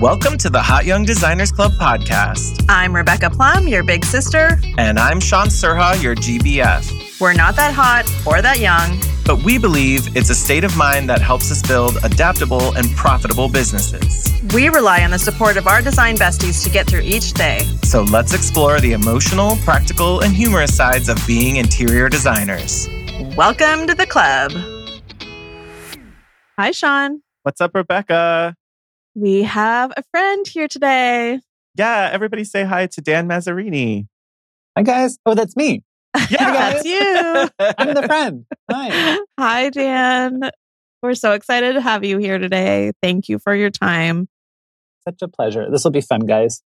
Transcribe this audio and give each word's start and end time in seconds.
Welcome 0.00 0.38
to 0.38 0.48
the 0.48 0.62
Hot 0.62 0.86
Young 0.86 1.04
Designers 1.04 1.52
Club 1.52 1.72
podcast. 1.72 2.64
I'm 2.70 2.96
Rebecca 2.96 3.28
Plum, 3.28 3.68
your 3.68 3.82
big 3.82 4.02
sister. 4.02 4.58
And 4.78 4.98
I'm 4.98 5.20
Shaun 5.20 5.48
Surha, 5.48 6.02
your 6.02 6.14
GBF. 6.14 7.20
We're 7.20 7.34
not 7.34 7.54
that 7.56 7.74
hot 7.74 8.10
or 8.26 8.40
that 8.40 8.60
young, 8.60 8.98
but 9.26 9.44
we 9.44 9.58
believe 9.58 10.16
it's 10.16 10.30
a 10.30 10.34
state 10.34 10.64
of 10.64 10.74
mind 10.74 11.10
that 11.10 11.20
helps 11.20 11.50
us 11.52 11.60
build 11.60 11.98
adaptable 12.02 12.74
and 12.78 12.88
profitable 12.96 13.50
businesses. 13.50 14.32
We 14.54 14.70
rely 14.70 15.04
on 15.04 15.10
the 15.10 15.18
support 15.18 15.58
of 15.58 15.66
our 15.66 15.82
design 15.82 16.16
besties 16.16 16.64
to 16.64 16.70
get 16.70 16.86
through 16.86 17.02
each 17.02 17.34
day. 17.34 17.58
So 17.82 18.00
let's 18.04 18.32
explore 18.32 18.80
the 18.80 18.92
emotional, 18.92 19.56
practical, 19.56 20.20
and 20.20 20.34
humorous 20.34 20.74
sides 20.74 21.10
of 21.10 21.18
being 21.26 21.56
interior 21.56 22.08
designers. 22.08 22.88
Welcome 23.36 23.86
to 23.86 23.94
the 23.94 24.06
club. 24.06 24.52
Hi, 26.58 26.70
Shaun. 26.70 27.20
What's 27.42 27.60
up, 27.60 27.74
Rebecca? 27.74 28.56
We 29.14 29.42
have 29.42 29.92
a 29.96 30.02
friend 30.12 30.46
here 30.46 30.68
today. 30.68 31.40
Yeah, 31.76 32.10
everybody 32.12 32.44
say 32.44 32.64
hi 32.64 32.86
to 32.86 33.00
Dan 33.00 33.28
Mazzarini. 33.28 34.06
Hi, 34.76 34.82
guys. 34.82 35.18
Oh, 35.26 35.34
that's 35.34 35.56
me. 35.56 35.82
Yeah, 36.30 36.52
that's 36.52 36.84
you. 36.84 37.48
I'm 37.78 37.94
the 37.94 38.02
friend. 38.02 38.44
Hi. 38.70 39.18
Hi, 39.38 39.70
Dan. 39.70 40.50
We're 41.02 41.14
so 41.14 41.32
excited 41.32 41.74
to 41.74 41.80
have 41.80 42.04
you 42.04 42.18
here 42.18 42.38
today. 42.38 42.92
Thank 43.02 43.28
you 43.28 43.38
for 43.38 43.54
your 43.54 43.70
time. 43.70 44.28
Such 45.04 45.22
a 45.22 45.28
pleasure. 45.28 45.70
This 45.70 45.82
will 45.82 45.90
be 45.90 46.00
fun, 46.00 46.20
guys. 46.20 46.62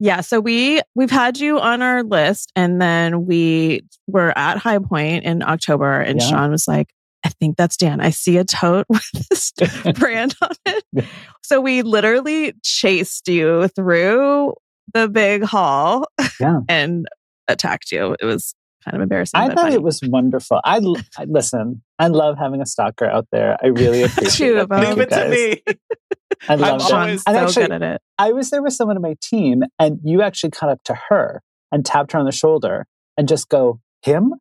Yeah, 0.00 0.20
so 0.20 0.40
we 0.40 0.80
we've 0.94 1.10
had 1.10 1.38
you 1.38 1.60
on 1.60 1.82
our 1.82 2.02
list 2.02 2.50
and 2.56 2.80
then 2.80 3.26
we 3.26 3.82
were 4.08 4.36
at 4.36 4.58
High 4.58 4.78
Point 4.78 5.24
in 5.24 5.42
October 5.42 6.00
and 6.00 6.20
yeah. 6.20 6.26
Shaun 6.26 6.50
was 6.50 6.66
like, 6.66 6.88
I 7.24 7.28
think 7.28 7.56
that's 7.56 7.76
Dan. 7.76 8.00
I 8.00 8.10
see 8.10 8.36
a 8.38 8.44
tote 8.44 8.86
with 8.88 9.08
this 9.12 9.52
brand 9.94 10.34
on 10.42 10.50
it. 10.66 11.04
So 11.42 11.60
we 11.60 11.82
literally 11.82 12.54
chased 12.62 13.28
you 13.28 13.68
through 13.68 14.54
the 14.92 15.08
big 15.08 15.44
hall 15.44 16.06
yeah. 16.40 16.60
and 16.68 17.06
attacked 17.48 17.92
you. 17.92 18.16
It 18.20 18.24
was 18.24 18.54
kind 18.84 18.96
of 18.96 19.02
embarrassing. 19.02 19.38
I 19.38 19.48
thought 19.48 19.56
funny. 19.58 19.74
it 19.74 19.82
was 19.82 20.00
wonderful. 20.02 20.60
I, 20.64 20.80
I, 21.16 21.24
listen. 21.24 21.82
I 21.98 22.08
love 22.08 22.36
having 22.38 22.60
a 22.60 22.66
stalker 22.66 23.06
out 23.06 23.28
there. 23.30 23.56
I 23.62 23.68
really 23.68 24.02
appreciate 24.02 24.56
it. 24.56 24.70
Leave 24.70 24.98
it 24.98 25.10
to 25.10 25.28
me. 25.28 25.62
I 26.48 26.56
love 26.56 26.82
I'm 26.92 27.10
it. 27.10 27.20
so 27.20 27.32
actually, 27.32 27.66
good 27.66 27.72
at 27.72 27.82
it. 27.82 28.02
I 28.18 28.32
was 28.32 28.50
there 28.50 28.62
with 28.62 28.72
someone 28.72 28.96
on 28.96 29.02
my 29.02 29.14
team, 29.22 29.62
and 29.78 30.00
you 30.02 30.22
actually 30.22 30.50
cut 30.50 30.68
up 30.68 30.82
to 30.84 30.94
her 31.08 31.40
and 31.70 31.86
tapped 31.86 32.12
her 32.12 32.18
on 32.18 32.24
the 32.24 32.32
shoulder 32.32 32.86
and 33.16 33.28
just 33.28 33.48
go, 33.48 33.80
"Him." 34.02 34.34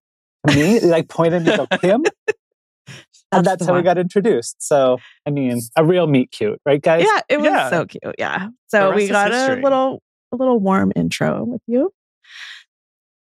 Me, 0.47 0.79
like 0.79 1.07
pointed 1.07 1.47
and 1.47 1.69
go, 1.69 1.77
him, 1.87 2.03
and 3.31 3.45
that's 3.45 3.65
how 3.65 3.73
one. 3.73 3.81
we 3.81 3.83
got 3.83 3.97
introduced. 3.97 4.61
So, 4.61 4.97
I 5.25 5.29
mean, 5.29 5.61
a 5.75 5.85
real 5.85 6.07
meet 6.07 6.31
cute, 6.31 6.59
right, 6.65 6.81
guys? 6.81 7.05
Yeah, 7.05 7.21
it 7.29 7.37
was 7.37 7.45
yeah. 7.45 7.69
so 7.69 7.85
cute. 7.85 8.15
Yeah. 8.17 8.49
So 8.67 8.93
we 8.93 9.07
got 9.07 9.31
a 9.31 9.55
little, 9.55 10.01
a 10.31 10.35
little 10.35 10.59
warm 10.59 10.91
intro 10.95 11.43
with 11.43 11.61
you. 11.67 11.91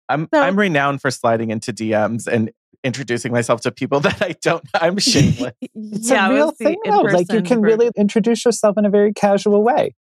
I'm 0.09 0.29
so, 0.35 0.41
I'm 0.41 0.59
renowned 0.59 1.01
for 1.01 1.11
sliding 1.11 1.51
into 1.51 1.73
DMs 1.73 2.27
and 2.27 2.51
introducing 2.83 3.33
myself 3.33 3.61
to 3.63 3.71
people 3.71 4.01
that 4.01 4.21
I 4.23 4.35
don't. 4.43 4.65
I'm 4.75 4.99
shameless. 4.99 5.53
it's 5.61 6.11
yeah, 6.11 6.29
a 6.29 6.33
real 6.33 6.51
thing. 6.51 6.77
Though. 6.85 7.01
Like 7.03 7.33
you 7.33 7.43
can 7.43 7.61
really 7.61 7.91
introduce 7.97 8.45
yourself 8.45 8.77
in 8.79 8.85
a 8.85 8.91
very 8.91 9.13
casual 9.13 9.63
way. 9.63 9.95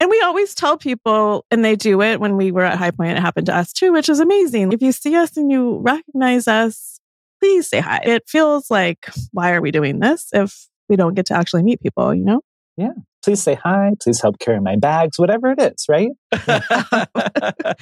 And 0.00 0.08
we 0.08 0.18
always 0.22 0.54
tell 0.54 0.78
people, 0.78 1.44
and 1.50 1.62
they 1.62 1.76
do 1.76 2.00
it 2.00 2.20
when 2.20 2.38
we 2.38 2.52
were 2.52 2.64
at 2.64 2.78
High 2.78 2.90
Point. 2.90 3.18
It 3.18 3.20
happened 3.20 3.46
to 3.46 3.54
us 3.54 3.70
too, 3.70 3.92
which 3.92 4.08
is 4.08 4.18
amazing. 4.18 4.72
If 4.72 4.80
you 4.80 4.92
see 4.92 5.14
us 5.14 5.36
and 5.36 5.52
you 5.52 5.78
recognize 5.82 6.48
us, 6.48 6.98
please 7.40 7.68
say 7.68 7.80
hi. 7.80 8.00
It 8.04 8.24
feels 8.28 8.70
like, 8.70 9.08
why 9.32 9.52
are 9.52 9.60
we 9.60 9.70
doing 9.70 9.98
this 9.98 10.28
if 10.32 10.68
we 10.88 10.96
don't 10.96 11.14
get 11.14 11.26
to 11.26 11.34
actually 11.34 11.62
meet 11.62 11.80
people, 11.80 12.14
you 12.14 12.24
know? 12.24 12.40
Yeah. 12.76 12.92
Please 13.24 13.42
say 13.42 13.54
hi. 13.54 13.92
Please 14.00 14.20
help 14.20 14.38
carry 14.38 14.60
my 14.60 14.76
bags, 14.76 15.18
whatever 15.18 15.52
it 15.52 15.60
is, 15.60 15.86
right? 15.88 16.10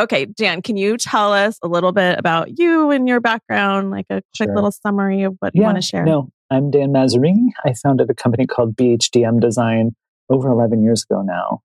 okay, 0.00 0.26
Dan, 0.26 0.62
can 0.62 0.76
you 0.76 0.96
tell 0.96 1.32
us 1.32 1.58
a 1.62 1.68
little 1.68 1.92
bit 1.92 2.18
about 2.18 2.58
you 2.58 2.90
and 2.90 3.08
your 3.08 3.20
background, 3.20 3.90
like 3.90 4.06
a 4.10 4.22
quick 4.36 4.48
sure. 4.48 4.54
little 4.54 4.72
summary 4.72 5.22
of 5.22 5.36
what 5.40 5.52
yeah, 5.54 5.60
you 5.60 5.64
want 5.64 5.76
to 5.76 5.82
share? 5.82 6.04
No, 6.04 6.30
I'm 6.50 6.70
Dan 6.70 6.90
Mazzarini. 6.90 7.48
I 7.64 7.74
founded 7.74 8.08
a 8.10 8.14
company 8.14 8.46
called 8.46 8.76
BHDM 8.76 9.40
Design 9.40 9.96
over 10.28 10.48
11 10.50 10.82
years 10.82 11.04
ago 11.08 11.22
now 11.22 11.62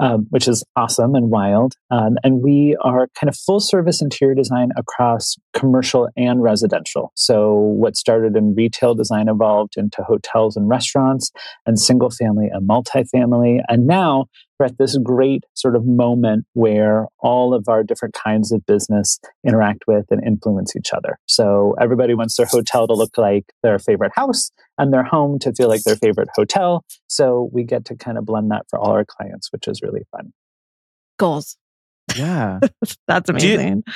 um, 0.00 0.26
which 0.30 0.48
is 0.48 0.64
awesome 0.76 1.14
and 1.14 1.30
wild. 1.30 1.74
Um, 1.90 2.16
and 2.24 2.42
we 2.42 2.76
are 2.82 3.08
kind 3.18 3.28
of 3.28 3.36
full 3.36 3.60
service 3.60 4.02
interior 4.02 4.34
design 4.34 4.70
across 4.76 5.36
commercial 5.54 6.08
and 6.16 6.42
residential. 6.42 7.12
So, 7.14 7.54
what 7.54 7.96
started 7.96 8.36
in 8.36 8.54
retail 8.54 8.94
design 8.94 9.28
evolved 9.28 9.74
into 9.76 10.02
hotels 10.02 10.56
and 10.56 10.68
restaurants, 10.68 11.30
and 11.66 11.78
single 11.78 12.10
family 12.10 12.48
and 12.52 12.68
multifamily. 12.68 13.60
And 13.68 13.86
now 13.86 14.26
we're 14.62 14.66
at 14.66 14.78
this 14.78 14.96
great 15.02 15.44
sort 15.54 15.74
of 15.74 15.84
moment 15.84 16.46
where 16.52 17.08
all 17.18 17.52
of 17.52 17.68
our 17.68 17.82
different 17.82 18.14
kinds 18.14 18.52
of 18.52 18.64
business 18.64 19.18
interact 19.44 19.84
with 19.88 20.06
and 20.10 20.24
influence 20.24 20.76
each 20.76 20.92
other. 20.92 21.18
So 21.26 21.74
everybody 21.80 22.14
wants 22.14 22.36
their 22.36 22.46
hotel 22.46 22.86
to 22.86 22.94
look 22.94 23.18
like 23.18 23.44
their 23.64 23.80
favorite 23.80 24.12
house 24.14 24.52
and 24.78 24.92
their 24.92 25.02
home 25.02 25.40
to 25.40 25.52
feel 25.52 25.68
like 25.68 25.82
their 25.82 25.96
favorite 25.96 26.28
hotel. 26.36 26.84
So 27.08 27.50
we 27.52 27.64
get 27.64 27.84
to 27.86 27.96
kind 27.96 28.18
of 28.18 28.24
blend 28.24 28.52
that 28.52 28.66
for 28.70 28.78
all 28.78 28.92
our 28.92 29.04
clients, 29.04 29.50
which 29.50 29.66
is 29.66 29.82
really 29.82 30.02
fun. 30.12 30.32
Goals. 31.18 31.56
Yeah. 32.16 32.60
That's 33.08 33.30
amazing. 33.30 33.82
You, 33.84 33.92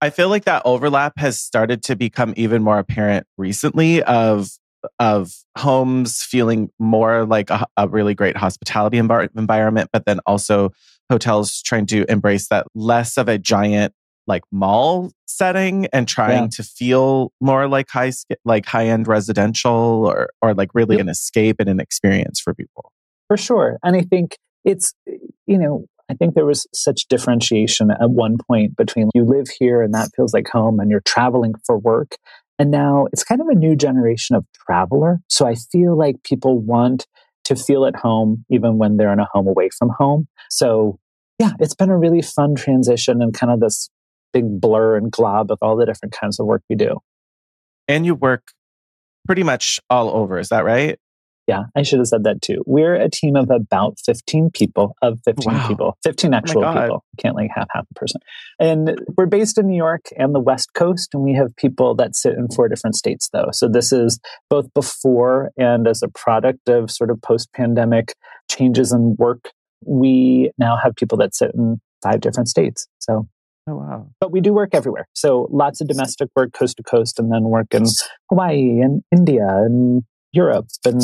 I 0.00 0.10
feel 0.10 0.28
like 0.28 0.44
that 0.44 0.62
overlap 0.64 1.18
has 1.18 1.40
started 1.40 1.82
to 1.84 1.96
become 1.96 2.32
even 2.36 2.62
more 2.62 2.78
apparent 2.78 3.26
recently 3.36 4.04
of 4.04 4.50
of 4.98 5.32
homes 5.56 6.22
feeling 6.22 6.70
more 6.78 7.24
like 7.24 7.50
a, 7.50 7.66
a 7.76 7.88
really 7.88 8.14
great 8.14 8.36
hospitality 8.36 8.98
env- 8.98 9.28
environment, 9.36 9.90
but 9.92 10.04
then 10.06 10.20
also 10.26 10.70
hotels 11.10 11.62
trying 11.62 11.86
to 11.86 12.04
embrace 12.10 12.48
that 12.48 12.66
less 12.74 13.16
of 13.16 13.28
a 13.28 13.38
giant 13.38 13.92
like 14.26 14.42
mall 14.50 15.12
setting 15.26 15.86
and 15.92 16.08
trying 16.08 16.44
yeah. 16.44 16.48
to 16.48 16.62
feel 16.62 17.32
more 17.40 17.68
like 17.68 17.88
high 17.88 18.12
like 18.44 18.66
high 18.66 18.86
end 18.86 19.06
residential 19.06 20.04
or 20.06 20.30
or 20.42 20.54
like 20.54 20.70
really 20.74 20.96
yep. 20.96 21.02
an 21.02 21.08
escape 21.08 21.56
and 21.60 21.68
an 21.68 21.80
experience 21.80 22.40
for 22.40 22.54
people. 22.54 22.92
For 23.28 23.36
sure. 23.36 23.78
And 23.82 23.96
I 23.96 24.02
think 24.02 24.36
it's 24.64 24.94
you 25.46 25.58
know, 25.58 25.86
I 26.10 26.14
think 26.14 26.34
there 26.34 26.46
was 26.46 26.66
such 26.72 27.06
differentiation 27.08 27.90
at 27.90 28.10
one 28.10 28.36
point 28.48 28.76
between 28.76 29.10
you 29.14 29.24
live 29.24 29.48
here 29.48 29.82
and 29.82 29.94
that 29.94 30.10
feels 30.16 30.34
like 30.34 30.48
home 30.48 30.80
and 30.80 30.90
you're 30.90 31.00
traveling 31.00 31.54
for 31.64 31.78
work 31.78 32.16
and 32.58 32.70
now 32.70 33.06
it's 33.12 33.24
kind 33.24 33.40
of 33.40 33.48
a 33.48 33.54
new 33.54 33.76
generation 33.76 34.36
of 34.36 34.44
traveler. 34.66 35.20
So 35.28 35.46
I 35.46 35.54
feel 35.54 35.96
like 35.96 36.22
people 36.22 36.58
want 36.58 37.06
to 37.44 37.54
feel 37.56 37.86
at 37.86 37.96
home 37.96 38.44
even 38.50 38.78
when 38.78 38.96
they're 38.96 39.12
in 39.12 39.20
a 39.20 39.28
home 39.32 39.46
away 39.46 39.70
from 39.70 39.90
home. 39.98 40.26
So 40.50 40.98
yeah, 41.38 41.52
it's 41.60 41.74
been 41.74 41.90
a 41.90 41.98
really 41.98 42.22
fun 42.22 42.54
transition 42.54 43.20
and 43.22 43.34
kind 43.34 43.52
of 43.52 43.60
this 43.60 43.90
big 44.32 44.60
blur 44.60 44.96
and 44.96 45.10
glob 45.10 45.50
of 45.50 45.58
all 45.62 45.76
the 45.76 45.86
different 45.86 46.12
kinds 46.12 46.40
of 46.40 46.46
work 46.46 46.62
we 46.68 46.76
do. 46.76 46.98
And 47.88 48.04
you 48.04 48.14
work 48.14 48.52
pretty 49.26 49.42
much 49.42 49.78
all 49.90 50.10
over, 50.10 50.38
is 50.38 50.48
that 50.48 50.64
right? 50.64 50.98
Yeah, 51.46 51.64
I 51.76 51.82
should 51.82 52.00
have 52.00 52.08
said 52.08 52.24
that 52.24 52.42
too. 52.42 52.62
We're 52.66 52.94
a 52.94 53.08
team 53.08 53.36
of 53.36 53.50
about 53.50 53.98
15 54.04 54.50
people, 54.50 54.96
of 55.00 55.20
15 55.24 55.52
wow. 55.52 55.68
people, 55.68 55.98
15 56.02 56.34
actual 56.34 56.64
oh 56.64 56.72
people. 56.72 57.04
Can't 57.18 57.36
like 57.36 57.50
have 57.54 57.68
half 57.72 57.86
a 57.88 57.94
person. 57.94 58.20
And 58.58 58.98
we're 59.16 59.26
based 59.26 59.56
in 59.56 59.68
New 59.68 59.76
York 59.76 60.06
and 60.16 60.34
the 60.34 60.40
West 60.40 60.74
Coast, 60.74 61.14
and 61.14 61.22
we 61.22 61.34
have 61.34 61.54
people 61.56 61.94
that 61.96 62.16
sit 62.16 62.34
in 62.34 62.48
four 62.48 62.68
different 62.68 62.96
states 62.96 63.28
though. 63.32 63.48
So 63.52 63.68
this 63.68 63.92
is 63.92 64.18
both 64.50 64.72
before 64.74 65.52
and 65.56 65.86
as 65.86 66.02
a 66.02 66.08
product 66.08 66.68
of 66.68 66.90
sort 66.90 67.10
of 67.10 67.22
post 67.22 67.52
pandemic 67.52 68.14
changes 68.50 68.92
in 68.92 69.14
work. 69.16 69.50
We 69.84 70.50
now 70.58 70.76
have 70.82 70.96
people 70.96 71.18
that 71.18 71.34
sit 71.34 71.52
in 71.54 71.80
five 72.02 72.20
different 72.20 72.48
states. 72.48 72.88
So 72.98 73.28
Oh, 73.68 73.74
wow. 73.76 74.08
But 74.20 74.30
we 74.30 74.40
do 74.40 74.52
work 74.52 74.74
everywhere. 74.74 75.08
So 75.12 75.48
lots 75.50 75.80
of 75.80 75.88
domestic 75.88 76.28
work 76.36 76.52
coast 76.52 76.76
to 76.76 76.84
coast 76.84 77.18
and 77.18 77.32
then 77.32 77.44
work 77.44 77.66
in 77.72 77.84
Hawaii 78.30 78.80
and 78.80 79.02
India 79.10 79.44
and 79.44 80.04
Europe 80.32 80.68
and 80.84 81.02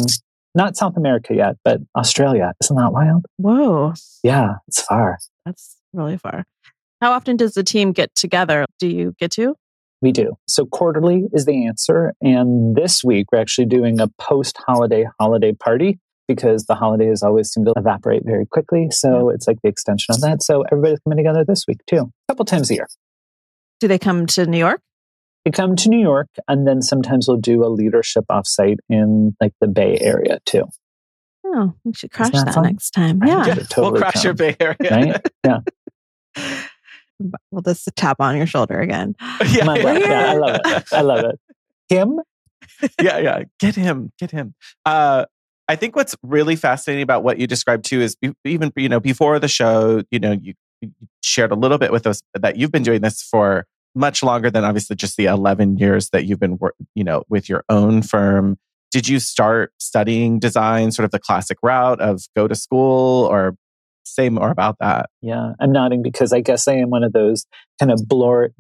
not 0.54 0.76
South 0.76 0.96
America 0.96 1.34
yet, 1.34 1.56
but 1.64 1.80
Australia. 1.96 2.52
Isn't 2.62 2.76
that 2.76 2.92
wild? 2.92 3.26
Whoa. 3.36 3.94
Yeah, 4.22 4.54
it's 4.68 4.82
far. 4.82 5.18
That's 5.44 5.76
really 5.92 6.18
far. 6.18 6.44
How 7.00 7.12
often 7.12 7.36
does 7.36 7.54
the 7.54 7.64
team 7.64 7.92
get 7.92 8.14
together? 8.14 8.64
Do 8.78 8.86
you 8.86 9.14
get 9.18 9.32
to? 9.32 9.56
We 10.00 10.12
do. 10.12 10.34
So 10.48 10.66
quarterly 10.66 11.28
is 11.32 11.46
the 11.46 11.66
answer. 11.66 12.12
And 12.20 12.76
this 12.76 13.04
week 13.04 13.26
we're 13.32 13.40
actually 13.40 13.66
doing 13.66 14.00
a 14.00 14.08
post 14.18 14.56
holiday 14.66 15.06
holiday 15.20 15.52
party 15.52 15.98
because 16.28 16.66
the 16.66 16.74
holidays 16.74 17.22
always 17.22 17.50
seem 17.50 17.64
to 17.64 17.72
evaporate 17.76 18.22
very 18.24 18.46
quickly. 18.46 18.88
So 18.90 19.28
yeah. 19.28 19.34
it's 19.34 19.46
like 19.46 19.58
the 19.62 19.68
extension 19.68 20.14
of 20.14 20.20
that. 20.20 20.42
So 20.42 20.62
everybody's 20.70 20.98
coming 21.00 21.18
together 21.18 21.44
this 21.46 21.64
week 21.66 21.78
too, 21.86 22.12
a 22.28 22.32
couple 22.32 22.44
times 22.44 22.70
a 22.70 22.74
year. 22.74 22.88
Do 23.80 23.88
they 23.88 23.98
come 23.98 24.26
to 24.28 24.46
New 24.46 24.58
York? 24.58 24.80
They 25.44 25.50
come 25.50 25.74
to 25.76 25.88
New 25.88 26.00
York, 26.00 26.28
and 26.48 26.66
then 26.66 26.82
sometimes 26.82 27.26
we'll 27.26 27.36
do 27.36 27.64
a 27.64 27.66
leadership 27.66 28.24
offsite 28.30 28.78
in 28.88 29.36
like 29.40 29.52
the 29.60 29.66
Bay 29.66 29.98
Area 30.00 30.38
too. 30.46 30.66
Oh, 31.44 31.74
we 31.84 31.92
should 31.92 32.12
crash 32.12 32.30
that, 32.30 32.54
that 32.54 32.62
next 32.62 32.92
time. 32.92 33.20
Yeah, 33.24 33.44
totally 33.54 33.92
we'll 33.92 34.00
crash 34.00 34.14
come, 34.14 34.22
your 34.24 34.34
Bay 34.34 34.56
Area, 34.60 34.76
right? 34.90 35.26
Yeah. 35.44 36.62
We'll 37.52 37.62
just 37.62 37.88
tap 37.94 38.16
on 38.20 38.36
your 38.36 38.46
shoulder 38.46 38.80
again. 38.80 39.14
Yeah, 39.20 39.74
yeah. 39.76 39.98
yeah, 39.98 40.30
I 40.30 40.34
love 40.34 40.60
it. 40.64 40.92
I 40.92 41.00
love 41.02 41.24
it. 41.24 41.40
Him? 41.88 42.20
yeah, 43.00 43.18
yeah. 43.18 43.42
Get 43.60 43.76
him. 43.76 44.10
Get 44.18 44.30
him. 44.30 44.54
Uh, 44.84 45.26
I 45.68 45.76
think 45.76 45.94
what's 45.94 46.16
really 46.22 46.56
fascinating 46.56 47.02
about 47.02 47.22
what 47.22 47.38
you 47.38 47.46
described 47.46 47.84
too 47.84 48.00
is 48.00 48.16
even 48.44 48.72
you 48.76 48.88
know 48.88 49.00
before 49.00 49.38
the 49.38 49.48
show, 49.48 50.02
you 50.10 50.18
know, 50.18 50.32
you, 50.32 50.54
you 50.80 50.92
shared 51.22 51.52
a 51.52 51.54
little 51.54 51.78
bit 51.78 51.92
with 51.92 52.06
us 52.06 52.22
that 52.34 52.56
you've 52.56 52.72
been 52.72 52.82
doing 52.82 53.02
this 53.02 53.22
for 53.22 53.66
much 53.94 54.22
longer 54.22 54.50
than 54.50 54.64
obviously 54.64 54.96
just 54.96 55.16
the 55.16 55.26
11 55.26 55.78
years 55.78 56.10
that 56.10 56.24
you've 56.24 56.40
been 56.40 56.58
you 56.94 57.04
know 57.04 57.24
with 57.28 57.48
your 57.48 57.64
own 57.68 58.02
firm. 58.02 58.58
Did 58.90 59.08
you 59.08 59.20
start 59.20 59.72
studying 59.78 60.38
design 60.38 60.92
sort 60.92 61.04
of 61.04 61.12
the 61.12 61.18
classic 61.18 61.58
route 61.62 62.00
of 62.00 62.22
go 62.36 62.46
to 62.46 62.54
school 62.54 63.26
or 63.26 63.56
say 64.04 64.28
more 64.28 64.50
about 64.50 64.76
that? 64.80 65.08
Yeah, 65.22 65.52
I'm 65.60 65.72
nodding 65.72 66.02
because 66.02 66.32
I 66.32 66.40
guess 66.40 66.68
I 66.68 66.74
am 66.74 66.90
one 66.90 67.02
of 67.02 67.12
those 67.12 67.46
kind 67.78 67.90
of 67.90 68.06
blur, 68.06 68.50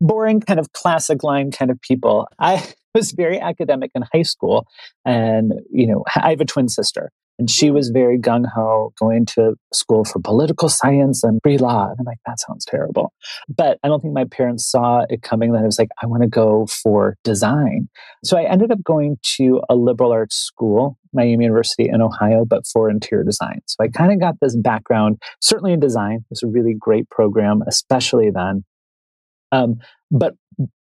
boring 0.00 0.40
kind 0.40 0.60
of 0.60 0.72
classic 0.72 1.22
line 1.22 1.50
kind 1.50 1.70
of 1.70 1.80
people. 1.80 2.28
I 2.38 2.66
was 2.94 3.12
very 3.12 3.40
academic 3.40 3.90
in 3.94 4.02
high 4.12 4.22
school 4.22 4.66
and 5.04 5.52
you 5.70 5.86
know 5.86 6.04
i 6.16 6.30
have 6.30 6.40
a 6.40 6.44
twin 6.44 6.68
sister 6.68 7.10
and 7.38 7.48
she 7.48 7.70
was 7.70 7.90
very 7.90 8.18
gung 8.18 8.44
ho 8.52 8.92
going 8.98 9.24
to 9.26 9.54
school 9.72 10.04
for 10.04 10.20
political 10.20 10.68
science 10.68 11.22
and 11.22 11.40
pre 11.42 11.58
law. 11.58 11.88
And 11.88 11.96
I'm 12.00 12.04
like, 12.04 12.18
that 12.26 12.40
sounds 12.40 12.64
terrible. 12.64 13.12
But 13.48 13.78
I 13.82 13.88
don't 13.88 14.00
think 14.00 14.14
my 14.14 14.24
parents 14.24 14.68
saw 14.68 15.04
it 15.08 15.22
coming 15.22 15.52
that 15.52 15.62
I 15.62 15.66
was 15.66 15.78
like, 15.78 15.90
I 16.02 16.06
want 16.06 16.22
to 16.22 16.28
go 16.28 16.66
for 16.66 17.16
design. 17.24 17.88
So 18.24 18.36
I 18.36 18.44
ended 18.44 18.72
up 18.72 18.82
going 18.82 19.18
to 19.36 19.60
a 19.68 19.76
liberal 19.76 20.12
arts 20.12 20.36
school, 20.36 20.98
Miami 21.12 21.44
University 21.44 21.88
in 21.88 22.02
Ohio, 22.02 22.44
but 22.44 22.66
for 22.66 22.90
interior 22.90 23.24
design. 23.24 23.60
So 23.66 23.76
I 23.84 23.88
kind 23.88 24.12
of 24.12 24.20
got 24.20 24.34
this 24.40 24.56
background, 24.56 25.18
certainly 25.40 25.72
in 25.72 25.80
design. 25.80 26.16
It 26.16 26.30
was 26.30 26.42
a 26.42 26.48
really 26.48 26.74
great 26.78 27.08
program, 27.10 27.62
especially 27.66 28.30
then. 28.30 28.64
Um, 29.52 29.78
but 30.10 30.34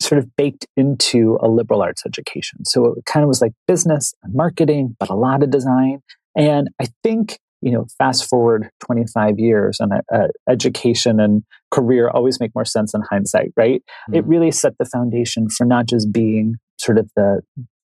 sort 0.02 0.20
of 0.20 0.36
baked 0.36 0.68
into 0.76 1.38
a 1.42 1.48
liberal 1.48 1.82
arts 1.82 2.04
education. 2.06 2.66
So 2.66 2.94
it 2.94 3.06
kind 3.06 3.24
of 3.24 3.28
was 3.28 3.42
like 3.42 3.54
business 3.68 4.14
and 4.24 4.34
marketing, 4.34 4.96
but 5.00 5.10
a 5.10 5.16
lot 5.16 5.42
of 5.42 5.50
design. 5.50 6.02
And 6.36 6.70
I 6.82 6.88
think, 7.04 7.40
you 7.62 7.72
know, 7.72 7.86
fast 7.98 8.30
forward 8.30 8.70
25 8.86 9.40
years 9.40 9.80
and 9.80 9.94
uh, 9.94 10.02
uh, 10.14 10.28
education 10.50 11.20
and 11.20 11.44
career 11.72 12.10
always 12.10 12.40
make 12.40 12.54
more 12.54 12.66
sense 12.66 12.94
in 12.94 13.02
hindsight, 13.10 13.52
right? 13.56 13.82
Mm-hmm. 14.10 14.16
It 14.16 14.26
really 14.26 14.52
set 14.52 14.74
the 14.78 14.86
foundation 14.86 15.50
for 15.50 15.66
not 15.66 15.88
just 15.88 16.12
being 16.12 16.56
sort 16.78 16.98
of 16.98 17.10
the, 17.16 17.42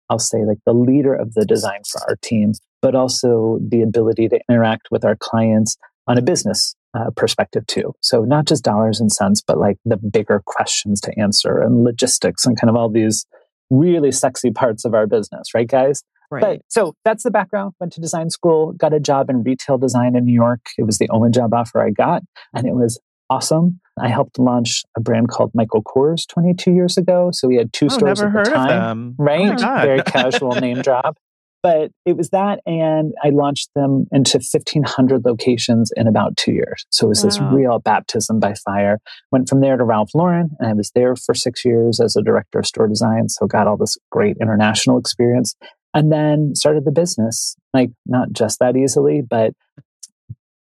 I'll 0.09 0.19
say 0.19 0.45
like 0.45 0.57
the 0.65 0.73
leader 0.73 1.13
of 1.13 1.33
the 1.33 1.45
design 1.45 1.81
for 1.89 2.01
our 2.09 2.15
team, 2.21 2.53
but 2.81 2.95
also 2.95 3.59
the 3.61 3.81
ability 3.81 4.27
to 4.29 4.39
interact 4.49 4.87
with 4.91 5.05
our 5.05 5.15
clients 5.15 5.77
on 6.07 6.17
a 6.17 6.21
business 6.21 6.75
uh, 6.95 7.11
perspective 7.15 7.65
too. 7.67 7.93
So 8.01 8.23
not 8.23 8.45
just 8.45 8.63
dollars 8.63 8.99
and 8.99 9.11
cents, 9.11 9.43
but 9.45 9.59
like 9.59 9.77
the 9.85 9.97
bigger 9.97 10.41
questions 10.45 10.99
to 11.01 11.19
answer 11.19 11.61
and 11.61 11.83
logistics 11.83 12.45
and 12.45 12.59
kind 12.59 12.69
of 12.69 12.75
all 12.75 12.89
these 12.89 13.25
really 13.69 14.11
sexy 14.11 14.49
parts 14.49 14.85
of 14.85 14.95
our 14.95 15.05
business, 15.05 15.53
right, 15.53 15.67
guys? 15.67 16.03
Right. 16.31 16.41
But 16.41 16.61
so 16.67 16.93
that's 17.03 17.23
the 17.23 17.31
background. 17.31 17.73
Went 17.79 17.93
to 17.93 18.01
design 18.01 18.29
school, 18.29 18.73
got 18.73 18.93
a 18.93 18.99
job 18.99 19.29
in 19.29 19.43
retail 19.43 19.77
design 19.77 20.15
in 20.15 20.25
New 20.25 20.33
York. 20.33 20.61
It 20.77 20.83
was 20.83 20.97
the 20.97 21.09
only 21.09 21.31
job 21.31 21.53
offer 21.53 21.81
I 21.81 21.89
got, 21.89 22.21
and 22.53 22.67
it 22.67 22.73
was 22.73 22.99
awesome. 23.29 23.79
I 23.99 24.09
helped 24.09 24.39
launch 24.39 24.83
a 24.97 25.01
brand 25.01 25.29
called 25.29 25.51
Michael 25.53 25.83
Kors 25.83 26.27
22 26.27 26.71
years 26.71 26.97
ago. 26.97 27.29
So 27.31 27.47
we 27.47 27.57
had 27.57 27.73
two 27.73 27.87
oh, 27.87 27.89
stores 27.89 28.21
at 28.21 28.33
the 28.33 28.43
time, 28.43 29.15
right? 29.17 29.61
Oh 29.61 29.81
Very 29.81 30.01
casual 30.05 30.55
name 30.55 30.81
drop. 30.81 31.17
But 31.61 31.91
it 32.05 32.15
was 32.15 32.29
that, 32.29 32.61
and 32.65 33.13
I 33.21 33.31
launched 33.31 33.71
them 33.75 34.05
into 34.13 34.37
1,500 34.37 35.25
locations 35.25 35.91
in 35.97 36.07
about 36.07 36.37
two 36.37 36.53
years. 36.53 36.85
So 36.91 37.07
it 37.07 37.09
was 37.09 37.23
wow. 37.23 37.29
this 37.29 37.39
real 37.39 37.79
baptism 37.79 38.39
by 38.39 38.53
fire. 38.53 38.99
Went 39.33 39.49
from 39.49 39.59
there 39.59 39.75
to 39.75 39.83
Ralph 39.83 40.11
Lauren, 40.15 40.51
and 40.59 40.69
I 40.69 40.73
was 40.73 40.91
there 40.95 41.17
for 41.17 41.35
six 41.35 41.65
years 41.65 41.99
as 41.99 42.15
a 42.15 42.21
director 42.21 42.59
of 42.59 42.65
store 42.65 42.87
design. 42.87 43.27
So 43.27 43.45
got 43.45 43.67
all 43.67 43.75
this 43.75 43.97
great 44.09 44.37
international 44.39 44.97
experience, 44.97 45.55
and 45.93 46.11
then 46.11 46.55
started 46.55 46.85
the 46.85 46.91
business. 46.91 47.55
Like 47.73 47.91
not 48.05 48.31
just 48.31 48.59
that 48.59 48.75
easily, 48.75 49.21
but 49.21 49.53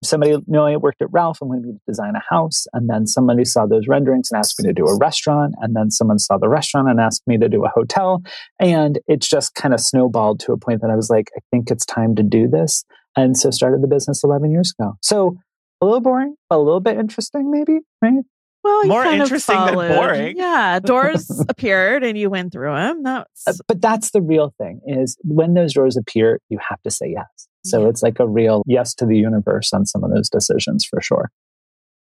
somebody 0.03 0.37
knew 0.47 0.61
I 0.61 0.77
worked 0.77 1.03
at 1.03 1.13
Ralph 1.13 1.39
wanted 1.41 1.65
me 1.65 1.73
to 1.73 1.81
design 1.87 2.15
a 2.15 2.23
house. 2.35 2.67
And 2.73 2.89
then 2.89 3.07
somebody 3.07 3.45
saw 3.45 3.67
those 3.67 3.89
renderings 3.89 4.31
and 4.31 4.39
asked 4.39 4.61
me 4.61 4.69
to 4.69 4.75
do 4.75 4.87
a 4.87 4.97
restaurant. 4.97 5.55
And 5.61 5.75
then 5.75 5.91
someone 5.91 6.19
saw 6.19 6.39
the 6.39 6.49
restaurant 6.49 6.89
and 6.89 7.01
asked 7.01 7.23
me 7.27 7.39
to 7.39 7.49
do 7.49 7.65
a 7.65 7.69
hotel. 7.69 8.23
And 8.61 8.99
it's 9.07 9.29
just 9.29 9.55
kind 9.55 9.75
of 9.75 9.81
snowballed 9.81 10.41
to 10.41 10.53
a 10.53 10.59
point 10.59 10.83
that 10.83 10.91
I 10.91 10.97
was 10.97 11.11
like, 11.11 11.31
I 11.37 11.41
think 11.51 11.71
it's 11.71 11.87
time 11.87 12.15
to 12.17 12.23
do 12.23 12.49
this. 12.49 12.85
And 13.17 13.37
so 13.37 13.51
started 13.51 13.83
the 13.83 13.89
business 13.89 14.23
11 14.25 14.51
years 14.51 14.75
ago. 14.79 14.95
So 15.01 15.37
a 15.81 15.85
little 15.85 16.01
boring, 16.01 16.37
a 16.51 16.59
little 16.59 16.81
bit 16.81 16.99
interesting, 16.99 17.51
maybe, 17.51 17.81
right? 18.03 18.25
Well, 18.65 18.87
more 18.87 19.05
interesting 19.05 19.57
than 19.67 19.75
boring. 19.75 20.37
Yeah, 20.45 20.81
doors 20.81 21.31
appeared 21.49 22.03
and 22.03 22.17
you 22.17 22.31
went 22.31 22.53
through 22.53 22.75
them. 22.75 23.03
That's 23.03 23.47
uh, 23.47 23.53
but 23.69 23.81
that's 23.81 24.11
the 24.11 24.23
real 24.23 24.55
thing 24.59 24.81
is 24.87 25.17
when 25.23 25.53
those 25.55 25.75
doors 25.75 25.97
appear, 25.97 26.41
you 26.49 26.59
have 26.69 26.81
to 26.83 26.91
say 26.91 27.15
yes. 27.15 27.49
So 27.65 27.83
yeah. 27.83 27.89
it's 27.89 28.03
like 28.03 28.19
a 28.21 28.27
real 28.27 28.63
yes 28.67 28.95
to 28.97 29.07
the 29.07 29.17
universe 29.17 29.73
on 29.73 29.85
some 29.85 30.03
of 30.03 30.11
those 30.11 30.31
decisions 30.31 30.85
for 30.85 31.01
sure. 31.01 31.31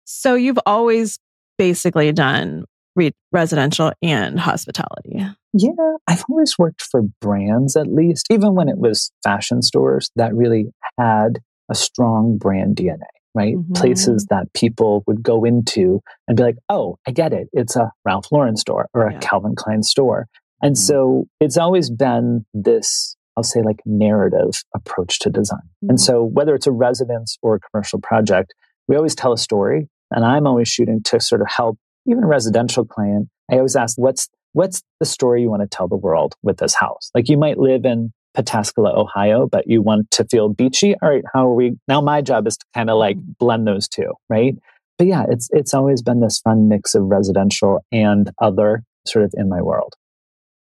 So 0.05 0.35
you've 0.35 0.59
always 0.65 1.19
basically 1.57 2.11
done 2.11 2.65
re- 2.95 3.15
residential 3.31 3.91
and 4.01 4.39
hospitality. 4.39 5.25
Yeah, 5.53 5.95
I've 6.07 6.23
always 6.29 6.57
worked 6.57 6.81
for 6.83 7.01
brands 7.21 7.75
at 7.75 7.87
least, 7.87 8.27
even 8.31 8.53
when 8.53 8.69
it 8.69 8.77
was 8.77 9.11
fashion 9.23 9.61
stores 9.61 10.11
that 10.15 10.33
really 10.35 10.67
had 10.99 11.39
a 11.69 11.75
strong 11.75 12.37
brand 12.37 12.75
DNA, 12.75 13.01
right? 13.35 13.55
Mm-hmm. 13.55 13.73
Places 13.73 14.27
that 14.29 14.53
people 14.53 15.03
would 15.07 15.23
go 15.23 15.43
into 15.43 16.01
and 16.27 16.37
be 16.37 16.43
like, 16.43 16.57
oh, 16.69 16.97
I 17.07 17.11
get 17.11 17.33
it. 17.33 17.47
It's 17.53 17.75
a 17.75 17.91
Ralph 18.05 18.31
Lauren 18.31 18.57
store 18.57 18.87
or 18.93 19.07
a 19.07 19.13
yeah. 19.13 19.19
Calvin 19.19 19.55
Klein 19.55 19.83
store. 19.83 20.27
And 20.61 20.75
mm-hmm. 20.75 20.81
so 20.81 21.27
it's 21.39 21.57
always 21.57 21.89
been 21.89 22.45
this 22.53 23.15
I'll 23.35 23.43
say 23.43 23.61
like 23.61 23.81
narrative 23.85 24.63
approach 24.75 25.19
to 25.19 25.29
design. 25.29 25.59
Mm-hmm. 25.83 25.89
And 25.91 26.01
so 26.01 26.23
whether 26.23 26.53
it's 26.55 26.67
a 26.67 26.71
residence 26.71 27.37
or 27.41 27.55
a 27.55 27.59
commercial 27.59 27.99
project, 27.99 28.53
we 28.87 28.95
always 28.95 29.15
tell 29.15 29.33
a 29.33 29.37
story. 29.37 29.89
And 30.11 30.23
I'm 30.23 30.45
always 30.45 30.67
shooting 30.67 31.01
to 31.05 31.19
sort 31.19 31.41
of 31.41 31.47
help 31.49 31.77
even 32.05 32.23
a 32.23 32.27
residential 32.27 32.85
client. 32.85 33.29
I 33.51 33.55
always 33.55 33.75
ask, 33.75 33.97
what's 33.97 34.29
what's 34.53 34.83
the 34.99 35.05
story 35.05 35.41
you 35.41 35.49
want 35.49 35.63
to 35.63 35.67
tell 35.67 35.87
the 35.87 35.97
world 35.97 36.35
with 36.43 36.57
this 36.57 36.75
house? 36.75 37.09
Like 37.15 37.27
you 37.27 37.37
might 37.37 37.57
live 37.57 37.85
in 37.85 38.13
Pataskala, 38.35 38.95
Ohio, 38.95 39.47
but 39.47 39.67
you 39.67 39.81
want 39.81 40.09
to 40.11 40.25
feel 40.25 40.49
beachy. 40.49 40.95
All 41.01 41.09
right, 41.09 41.23
how 41.33 41.47
are 41.47 41.53
we 41.53 41.77
now? 41.87 42.01
My 42.01 42.21
job 42.21 42.47
is 42.47 42.57
to 42.57 42.65
kind 42.73 42.89
of 42.89 42.97
like 42.97 43.17
mm-hmm. 43.17 43.31
blend 43.39 43.67
those 43.67 43.87
two, 43.87 44.13
right? 44.29 44.55
But 44.97 45.07
yeah, 45.07 45.25
it's 45.29 45.49
it's 45.51 45.73
always 45.73 46.01
been 46.01 46.19
this 46.19 46.39
fun 46.39 46.67
mix 46.67 46.95
of 46.95 47.03
residential 47.03 47.85
and 47.91 48.31
other 48.39 48.83
sort 49.05 49.25
of 49.25 49.33
in 49.35 49.49
my 49.49 49.61
world. 49.61 49.93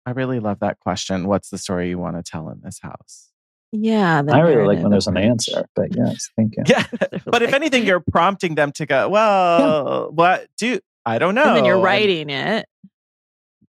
I 0.06 0.12
really 0.12 0.40
love 0.40 0.60
that 0.60 0.80
question. 0.80 1.28
What's 1.28 1.50
the 1.50 1.58
story 1.58 1.90
you 1.90 1.98
want 1.98 2.16
to 2.16 2.24
tell 2.24 2.50
in 2.50 2.62
this 2.64 2.80
house? 2.82 3.30
Yeah. 3.72 4.22
I 4.30 4.40
really 4.40 4.66
like 4.66 4.82
when 4.82 4.92
there's 4.92 5.08
an 5.08 5.18
answer, 5.18 5.66
but 5.76 5.96
yes, 5.96 6.30
thank 6.36 6.56
you. 6.56 6.64
Yeah. 6.68 6.86
but 7.26 7.42
if 7.42 7.54
anything, 7.54 7.86
you're 7.86 8.04
prompting 8.12 8.56
them 8.56 8.72
to 8.74 8.86
go, 8.86 9.10
well, 9.10 9.60
yeah. 9.60 10.14
what 10.14 10.48
do 10.58 10.80
I 11.06 11.18
don't 11.18 11.36
know. 11.36 11.44
And 11.44 11.58
then 11.58 11.66
you're 11.66 11.80
writing 11.80 12.30
it. 12.30 12.68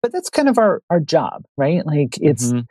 But 0.02 0.12
that's 0.12 0.30
kind 0.30 0.50
of 0.50 0.58
our, 0.58 0.82
our 0.90 1.00
job, 1.00 1.46
right? 1.58 1.86
Like 1.86 2.18
it's, 2.20 2.48
mm-hmm. 2.48 2.62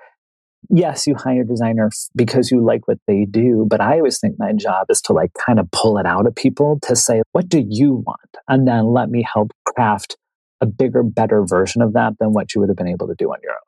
Yes, 0.68 1.06
you 1.06 1.14
hire 1.14 1.42
a 1.42 1.46
designer 1.46 1.90
because 2.14 2.50
you 2.50 2.64
like 2.64 2.86
what 2.86 2.98
they 3.06 3.24
do. 3.24 3.66
But 3.68 3.80
I 3.80 3.98
always 3.98 4.18
think 4.18 4.36
my 4.38 4.52
job 4.52 4.86
is 4.90 5.00
to 5.02 5.12
like 5.12 5.32
kind 5.34 5.58
of 5.58 5.70
pull 5.70 5.98
it 5.98 6.06
out 6.06 6.26
of 6.26 6.34
people 6.34 6.78
to 6.82 6.96
say, 6.96 7.22
what 7.32 7.48
do 7.48 7.64
you 7.66 8.02
want? 8.06 8.36
And 8.48 8.66
then 8.66 8.86
let 8.86 9.10
me 9.10 9.22
help 9.22 9.52
craft 9.66 10.16
a 10.60 10.66
bigger, 10.66 11.02
better 11.02 11.44
version 11.44 11.82
of 11.82 11.94
that 11.94 12.14
than 12.20 12.32
what 12.32 12.54
you 12.54 12.60
would 12.60 12.68
have 12.68 12.76
been 12.76 12.88
able 12.88 13.08
to 13.08 13.14
do 13.16 13.30
on 13.32 13.38
your 13.42 13.52
own. 13.52 13.58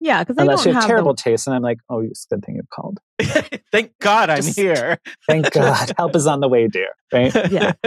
Yeah, 0.00 0.22
because 0.22 0.36
unless 0.38 0.64
you 0.64 0.72
have, 0.72 0.82
have 0.82 0.88
terrible 0.88 1.14
the... 1.14 1.22
taste, 1.22 1.46
and 1.48 1.56
I'm 1.56 1.62
like, 1.62 1.78
oh, 1.90 2.00
it's 2.02 2.26
a 2.30 2.34
good 2.34 2.44
thing 2.44 2.54
you've 2.56 2.70
called. 2.70 3.00
Thank 3.72 3.98
God 3.98 4.30
I'm 4.30 4.42
Just, 4.42 4.56
here. 4.56 4.98
thank 5.26 5.50
God, 5.52 5.92
help 5.96 6.14
is 6.14 6.26
on 6.26 6.40
the 6.40 6.48
way, 6.48 6.68
dear. 6.68 6.90
Right? 7.12 7.34
Yeah, 7.50 7.72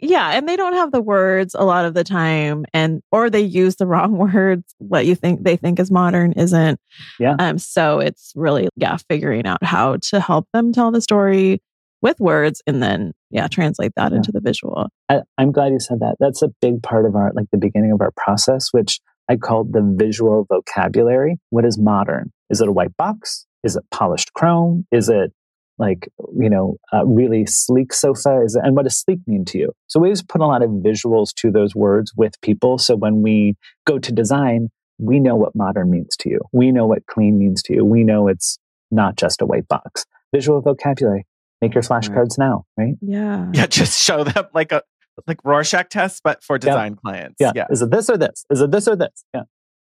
yeah, 0.00 0.30
and 0.30 0.48
they 0.48 0.56
don't 0.56 0.74
have 0.74 0.92
the 0.92 1.00
words 1.00 1.54
a 1.58 1.64
lot 1.64 1.84
of 1.84 1.94
the 1.94 2.04
time, 2.04 2.64
and 2.72 3.02
or 3.10 3.30
they 3.30 3.40
use 3.40 3.76
the 3.76 3.86
wrong 3.88 4.16
words. 4.16 4.74
What 4.78 5.06
you 5.06 5.14
think 5.14 5.42
they 5.42 5.56
think 5.56 5.80
is 5.80 5.90
modern 5.90 6.32
isn't. 6.32 6.80
Yeah. 7.18 7.36
Um. 7.38 7.58
So 7.58 7.98
it's 7.98 8.32
really 8.36 8.68
yeah, 8.76 8.96
figuring 9.08 9.46
out 9.46 9.62
how 9.64 9.96
to 10.10 10.20
help 10.20 10.46
them 10.52 10.72
tell 10.72 10.90
the 10.90 11.00
story 11.00 11.60
with 12.02 12.18
words 12.20 12.62
and 12.66 12.82
then 12.82 13.12
yeah 13.30 13.46
translate 13.46 13.92
that 13.96 14.10
yeah. 14.10 14.16
into 14.16 14.32
the 14.32 14.40
visual 14.40 14.88
I, 15.08 15.20
i'm 15.38 15.52
glad 15.52 15.72
you 15.72 15.80
said 15.80 16.00
that 16.00 16.16
that's 16.18 16.42
a 16.42 16.48
big 16.60 16.82
part 16.82 17.06
of 17.06 17.14
our 17.14 17.30
like 17.34 17.46
the 17.52 17.58
beginning 17.58 17.92
of 17.92 18.00
our 18.00 18.10
process 18.16 18.68
which 18.70 19.00
i 19.28 19.36
called 19.36 19.72
the 19.72 19.82
visual 19.82 20.46
vocabulary 20.48 21.36
what 21.50 21.64
is 21.64 21.78
modern 21.78 22.32
is 22.48 22.60
it 22.60 22.68
a 22.68 22.72
white 22.72 22.96
box 22.96 23.46
is 23.62 23.76
it 23.76 23.84
polished 23.90 24.32
chrome 24.32 24.86
is 24.90 25.08
it 25.08 25.32
like 25.80 26.08
you 26.38 26.48
know 26.48 26.76
uh, 26.92 27.04
really 27.04 27.44
sleek 27.46 27.92
sofa 27.92 28.42
is 28.44 28.54
and 28.54 28.76
what 28.76 28.84
does 28.84 28.98
sleek 28.98 29.18
mean 29.26 29.44
to 29.44 29.58
you 29.58 29.72
so 29.88 29.98
we 29.98 30.08
always 30.08 30.22
put 30.22 30.40
a 30.40 30.46
lot 30.46 30.62
of 30.62 30.70
visuals 30.70 31.34
to 31.34 31.50
those 31.50 31.74
words 31.74 32.12
with 32.16 32.40
people 32.40 32.78
so 32.78 32.94
when 32.94 33.22
we 33.22 33.56
go 33.86 33.98
to 33.98 34.12
design 34.12 34.68
we 34.98 35.18
know 35.18 35.34
what 35.34 35.56
modern 35.56 35.90
means 35.90 36.16
to 36.16 36.28
you 36.28 36.40
we 36.52 36.70
know 36.70 36.86
what 36.86 37.06
clean 37.06 37.38
means 37.38 37.62
to 37.62 37.74
you 37.74 37.84
we 37.84 38.04
know 38.04 38.28
it's 38.28 38.58
not 38.90 39.16
just 39.16 39.40
a 39.40 39.46
white 39.46 39.66
box 39.66 40.04
visual 40.32 40.60
vocabulary 40.60 41.26
make 41.60 41.74
your 41.74 41.82
flashcards 41.82 42.38
now, 42.38 42.64
right? 42.76 42.94
Yeah. 43.00 43.50
Yeah, 43.52 43.66
just 43.70 44.00
show 44.02 44.24
them 44.24 44.46
like 44.54 44.72
a 44.72 44.82
like 45.26 45.44
Rorschach 45.44 45.90
test, 45.90 46.22
but 46.24 46.42
for 46.42 46.58
design 46.58 46.92
yeah. 46.92 47.10
clients. 47.10 47.36
Yeah. 47.38 47.52
yeah. 47.54 47.66
Is 47.70 47.82
it 47.82 47.90
this 47.90 48.08
or 48.08 48.16
this? 48.16 48.44
Is 48.50 48.60
it 48.60 48.70
this 48.70 48.88
or 48.88 48.96
this? 48.96 49.24
Yeah. 49.34 49.42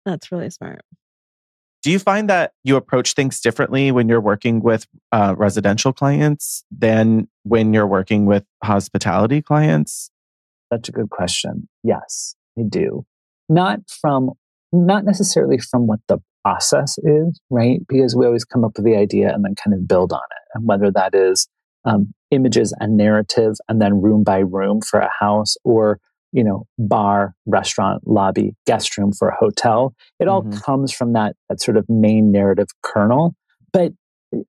That's 0.05 0.31
really 0.31 0.49
smart. 0.49 0.81
Do 1.83 1.89
you 1.89 1.97
find 1.97 2.29
that 2.29 2.53
you 2.63 2.75
approach 2.75 3.13
things 3.13 3.41
differently 3.41 3.91
when 3.91 4.07
you're 4.07 4.21
working 4.21 4.61
with 4.61 4.85
uh, 5.11 5.33
residential 5.37 5.91
clients 5.91 6.63
than 6.71 7.27
when 7.43 7.73
you're 7.73 7.87
working 7.87 8.25
with 8.25 8.45
hospitality 8.63 9.41
clients? 9.41 10.11
That's 10.69 10.89
a 10.89 10.91
good 10.91 11.09
question. 11.09 11.67
Yes, 11.83 12.35
I 12.57 12.63
do. 12.69 13.03
Not 13.49 13.79
from, 13.99 14.31
not 14.71 15.05
necessarily 15.05 15.57
from 15.57 15.87
what 15.87 15.99
the 16.07 16.19
process 16.43 16.97
is, 16.99 17.39
right? 17.49 17.79
Because 17.87 18.15
we 18.15 18.25
always 18.25 18.45
come 18.45 18.63
up 18.63 18.73
with 18.75 18.85
the 18.85 18.95
idea 18.95 19.33
and 19.33 19.43
then 19.43 19.55
kind 19.55 19.73
of 19.73 19.87
build 19.87 20.13
on 20.13 20.19
it. 20.19 20.47
And 20.53 20.67
whether 20.67 20.91
that 20.91 21.15
is 21.15 21.47
um, 21.83 22.13
images 22.29 22.75
and 22.79 22.95
narrative 22.95 23.55
and 23.67 23.81
then 23.81 24.01
room 24.01 24.23
by 24.23 24.39
room 24.39 24.81
for 24.81 24.99
a 24.99 25.09
house 25.19 25.55
or 25.63 25.99
you 26.31 26.43
know 26.43 26.65
bar 26.77 27.33
restaurant 27.45 28.07
lobby 28.07 28.55
guest 28.65 28.97
room 28.97 29.11
for 29.11 29.29
a 29.29 29.35
hotel. 29.35 29.93
It 30.19 30.27
all 30.27 30.43
mm-hmm. 30.43 30.59
comes 30.59 30.93
from 30.93 31.13
that 31.13 31.35
that 31.49 31.61
sort 31.61 31.77
of 31.77 31.85
main 31.89 32.31
narrative 32.31 32.67
kernel. 32.83 33.35
But 33.73 33.93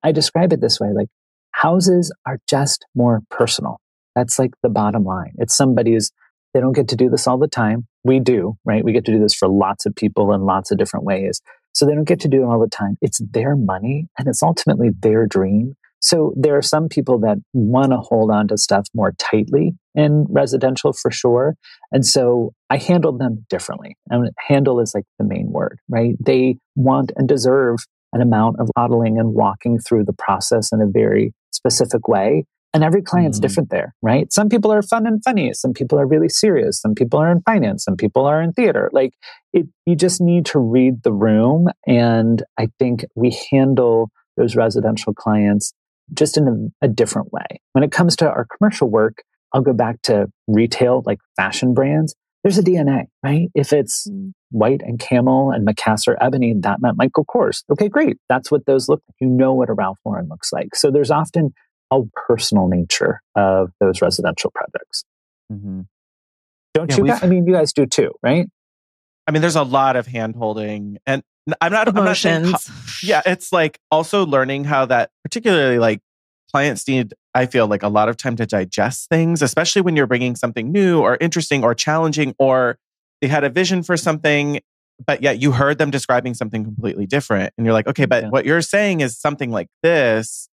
i 0.01 0.13
describe 0.13 0.53
it 0.53 0.61
this 0.61 0.79
way 0.79 0.87
like 0.95 1.09
houses 1.51 2.13
are 2.25 2.39
just 2.49 2.85
more 2.95 3.21
personal. 3.29 3.79
That's 4.15 4.39
like 4.39 4.51
the 4.61 4.69
bottom 4.69 5.03
line. 5.03 5.33
It's 5.37 5.55
somebody's 5.55 6.11
they 6.53 6.59
don't 6.59 6.73
get 6.73 6.87
to 6.89 6.95
do 6.95 7.09
this 7.09 7.27
all 7.27 7.39
the 7.39 7.47
time. 7.47 7.87
We 8.03 8.19
do 8.19 8.57
right? 8.65 8.83
We 8.83 8.93
get 8.93 9.05
to 9.05 9.11
do 9.11 9.19
this 9.19 9.33
for 9.33 9.47
lots 9.47 9.85
of 9.85 9.95
people 9.95 10.33
in 10.33 10.41
lots 10.41 10.71
of 10.71 10.77
different 10.77 11.05
ways. 11.05 11.41
So 11.73 11.85
they 11.85 11.95
don't 11.95 12.07
get 12.07 12.19
to 12.21 12.27
do 12.27 12.43
it 12.43 12.45
all 12.45 12.59
the 12.59 12.67
time. 12.67 12.97
It's 13.01 13.19
their 13.31 13.55
money 13.55 14.07
and 14.17 14.27
it's 14.27 14.43
ultimately 14.43 14.91
their 14.99 15.25
dream. 15.25 15.75
So 16.01 16.33
there 16.35 16.57
are 16.57 16.61
some 16.61 16.89
people 16.89 17.19
that 17.19 17.37
want 17.53 17.93
to 17.93 17.97
hold 17.97 18.29
on 18.29 18.49
to 18.49 18.57
stuff 18.57 18.87
more 18.93 19.13
tightly 19.17 19.73
in 19.95 20.25
residential 20.29 20.93
for 20.93 21.11
sure. 21.11 21.55
And 21.91 22.05
so 22.05 22.53
I 22.69 22.77
handled 22.77 23.19
them 23.19 23.45
differently. 23.49 23.97
And 24.09 24.29
handle 24.47 24.79
is 24.79 24.93
like 24.95 25.05
the 25.19 25.25
main 25.25 25.51
word, 25.51 25.79
right? 25.89 26.15
They 26.19 26.57
want 26.75 27.11
and 27.15 27.27
deserve 27.27 27.79
an 28.13 28.21
amount 28.21 28.59
of 28.59 28.69
modeling 28.77 29.19
and 29.19 29.33
walking 29.33 29.79
through 29.79 30.05
the 30.05 30.13
process 30.13 30.71
in 30.71 30.81
a 30.81 30.87
very 30.87 31.33
specific 31.51 32.07
way. 32.07 32.45
And 32.75 32.83
every 32.83 33.03
client's 33.03 33.37
mm-hmm. 33.37 33.43
different 33.43 33.69
there, 33.69 33.93
right? 34.01 34.33
Some 34.33 34.49
people 34.49 34.73
are 34.73 34.81
fun 34.81 35.05
and 35.05 35.23
funny. 35.23 35.53
Some 35.53 35.73
people 35.73 35.99
are 35.99 36.07
really 36.07 36.29
serious. 36.29 36.81
Some 36.81 36.95
people 36.95 37.19
are 37.19 37.31
in 37.31 37.41
finance. 37.41 37.83
Some 37.83 37.95
people 37.95 38.25
are 38.25 38.41
in 38.41 38.51
theater. 38.51 38.89
Like 38.91 39.13
it, 39.51 39.67
you 39.85 39.95
just 39.95 40.19
need 40.19 40.45
to 40.47 40.59
read 40.59 41.03
the 41.03 41.13
room. 41.13 41.67
And 41.85 42.41
I 42.57 42.69
think 42.79 43.05
we 43.15 43.37
handle 43.51 44.09
those 44.37 44.55
residential 44.55 45.13
clients 45.13 45.73
just 46.13 46.35
in 46.35 46.71
a, 46.81 46.85
a 46.85 46.87
different 46.87 47.31
way. 47.31 47.45
When 47.73 47.83
it 47.83 47.91
comes 47.91 48.15
to 48.17 48.29
our 48.29 48.47
commercial 48.57 48.89
work, 48.89 49.23
I'll 49.53 49.61
go 49.61 49.73
back 49.73 50.01
to 50.03 50.27
retail, 50.47 51.03
like 51.05 51.19
fashion 51.35 51.73
brands. 51.73 52.15
There's 52.43 52.57
a 52.57 52.63
DNA, 52.63 53.05
right? 53.23 53.49
If 53.55 53.71
it's 53.71 54.07
mm. 54.09 54.33
white 54.51 54.81
and 54.83 54.99
camel 54.99 55.51
and 55.51 55.65
Macassar 55.65 56.17
ebony, 56.19 56.53
that 56.59 56.81
meant 56.81 56.97
Michael 56.97 57.25
Kors. 57.25 57.63
Okay, 57.71 57.87
great. 57.87 58.17
That's 58.27 58.51
what 58.51 58.65
those 58.65 58.89
look 58.89 59.01
like. 59.07 59.15
You 59.21 59.29
know 59.29 59.53
what 59.53 59.69
a 59.69 59.73
Ralph 59.73 59.99
Lauren 60.05 60.27
looks 60.27 60.51
like. 60.51 60.75
So 60.75 60.91
there's 60.91 61.11
often 61.11 61.53
a 61.91 62.01
personal 62.27 62.67
nature 62.67 63.21
of 63.35 63.71
those 63.79 64.01
residential 64.01 64.51
projects. 64.51 65.05
Mm-hmm. 65.51 65.81
Don't 66.73 66.91
yeah, 66.91 66.97
you 66.97 67.05
guys? 67.05 67.23
I 67.23 67.27
mean, 67.27 67.47
you 67.47 67.53
guys 67.53 67.71
do 67.71 67.85
too, 67.85 68.11
right? 68.21 68.47
I 69.27 69.31
mean, 69.31 69.41
there's 69.41 69.55
a 69.55 69.63
lot 69.63 69.95
of 69.95 70.07
hand 70.07 70.35
holding 70.35 70.97
and 71.05 71.23
I'm 71.61 71.71
not 71.71 71.87
emotions. 71.87 72.45
I'm 72.45 72.51
not 72.51 72.61
saying, 72.61 72.79
yeah, 73.03 73.21
it's 73.25 73.51
like 73.51 73.79
also 73.91 74.25
learning 74.25 74.63
how 74.65 74.85
that 74.85 75.11
particularly 75.23 75.79
like 75.79 76.01
clients 76.53 76.87
need 76.87 77.13
I 77.33 77.45
feel 77.45 77.67
like 77.67 77.83
a 77.83 77.87
lot 77.87 78.09
of 78.09 78.17
time 78.17 78.35
to 78.35 78.45
digest 78.45 79.09
things, 79.09 79.41
especially 79.41 79.81
when 79.81 79.95
you're 79.95 80.07
bringing 80.07 80.35
something 80.35 80.71
new 80.71 81.01
or 81.01 81.17
interesting 81.19 81.63
or 81.63 81.73
challenging 81.73 82.35
or 82.37 82.77
they 83.21 83.27
had 83.27 83.43
a 83.43 83.49
vision 83.49 83.83
for 83.83 83.97
something 83.97 84.59
but 85.05 85.23
yet 85.23 85.41
you 85.41 85.51
heard 85.51 85.79
them 85.79 85.89
describing 85.89 86.35
something 86.35 86.63
completely 86.63 87.07
different 87.07 87.51
and 87.57 87.65
you're 87.65 87.73
like, 87.73 87.87
"Okay, 87.87 88.05
but 88.05 88.23
yeah. 88.23 88.29
what 88.29 88.45
you're 88.45 88.61
saying 88.61 89.01
is 89.01 89.19
something 89.19 89.49
like 89.49 89.67
this." 89.81 90.47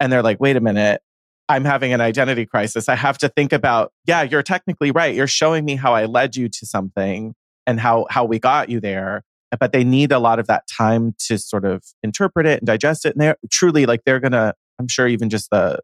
And 0.00 0.12
they're 0.12 0.22
like, 0.22 0.40
"Wait 0.40 0.56
a 0.56 0.60
minute. 0.60 1.00
I'm 1.48 1.64
having 1.64 1.92
an 1.92 2.00
identity 2.00 2.46
crisis. 2.46 2.88
I 2.88 2.96
have 2.96 3.18
to 3.18 3.28
think 3.28 3.52
about, 3.52 3.92
yeah, 4.06 4.22
you're 4.22 4.42
technically 4.42 4.90
right. 4.90 5.14
You're 5.14 5.26
showing 5.26 5.64
me 5.66 5.76
how 5.76 5.94
I 5.94 6.06
led 6.06 6.36
you 6.36 6.48
to 6.48 6.66
something 6.66 7.34
and 7.66 7.78
how 7.78 8.06
how 8.10 8.24
we 8.24 8.38
got 8.38 8.68
you 8.70 8.80
there 8.80 9.22
but 9.56 9.72
they 9.72 9.84
need 9.84 10.12
a 10.12 10.18
lot 10.18 10.38
of 10.38 10.46
that 10.46 10.66
time 10.66 11.14
to 11.18 11.38
sort 11.38 11.64
of 11.64 11.82
interpret 12.02 12.46
it 12.46 12.60
and 12.60 12.66
digest 12.66 13.04
it. 13.04 13.14
And 13.14 13.20
they're 13.20 13.36
truly 13.50 13.86
like 13.86 14.00
they're 14.04 14.20
gonna, 14.20 14.54
I'm 14.78 14.88
sure 14.88 15.06
even 15.06 15.30
just 15.30 15.50
the 15.50 15.80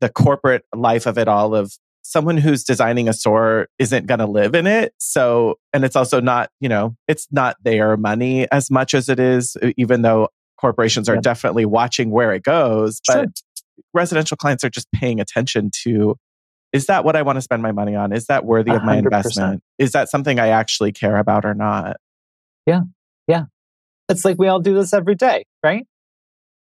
the 0.00 0.08
corporate 0.08 0.64
life 0.74 1.06
of 1.06 1.18
it 1.18 1.28
all 1.28 1.54
of 1.54 1.72
someone 2.02 2.36
who's 2.36 2.62
designing 2.62 3.08
a 3.08 3.12
store 3.12 3.68
isn't 3.78 4.06
going 4.06 4.18
to 4.18 4.26
live 4.26 4.54
in 4.54 4.66
it. 4.66 4.92
So, 4.98 5.58
and 5.72 5.84
it's 5.84 5.96
also 5.96 6.20
not, 6.20 6.50
you 6.60 6.68
know, 6.68 6.94
it's 7.08 7.26
not 7.32 7.56
their 7.62 7.96
money 7.96 8.46
as 8.52 8.70
much 8.70 8.92
as 8.92 9.08
it 9.08 9.18
is, 9.18 9.56
even 9.78 10.02
though 10.02 10.28
corporations 10.60 11.08
are 11.08 11.14
yeah. 11.14 11.22
definitely 11.22 11.64
watching 11.64 12.10
where 12.10 12.32
it 12.32 12.42
goes. 12.42 13.00
But 13.06 13.14
sure. 13.14 13.26
residential 13.94 14.36
clients 14.36 14.62
are 14.64 14.70
just 14.70 14.90
paying 14.92 15.20
attention 15.20 15.70
to 15.84 16.16
is 16.74 16.86
that 16.86 17.04
what 17.04 17.14
I 17.14 17.22
want 17.22 17.36
to 17.36 17.40
spend 17.40 17.62
my 17.62 17.70
money 17.70 17.94
on? 17.94 18.12
Is 18.12 18.26
that 18.26 18.44
worthy 18.44 18.72
100%. 18.72 18.76
of 18.76 18.84
my 18.84 18.96
investment? 18.96 19.62
Is 19.78 19.92
that 19.92 20.10
something 20.10 20.40
I 20.40 20.48
actually 20.48 20.90
care 20.90 21.18
about 21.18 21.44
or 21.44 21.54
not? 21.54 21.98
Yeah. 22.66 22.80
Yeah. 23.28 23.44
It's 24.08 24.24
like 24.24 24.38
we 24.38 24.48
all 24.48 24.58
do 24.58 24.74
this 24.74 24.92
every 24.92 25.14
day, 25.14 25.44
right? 25.62 25.86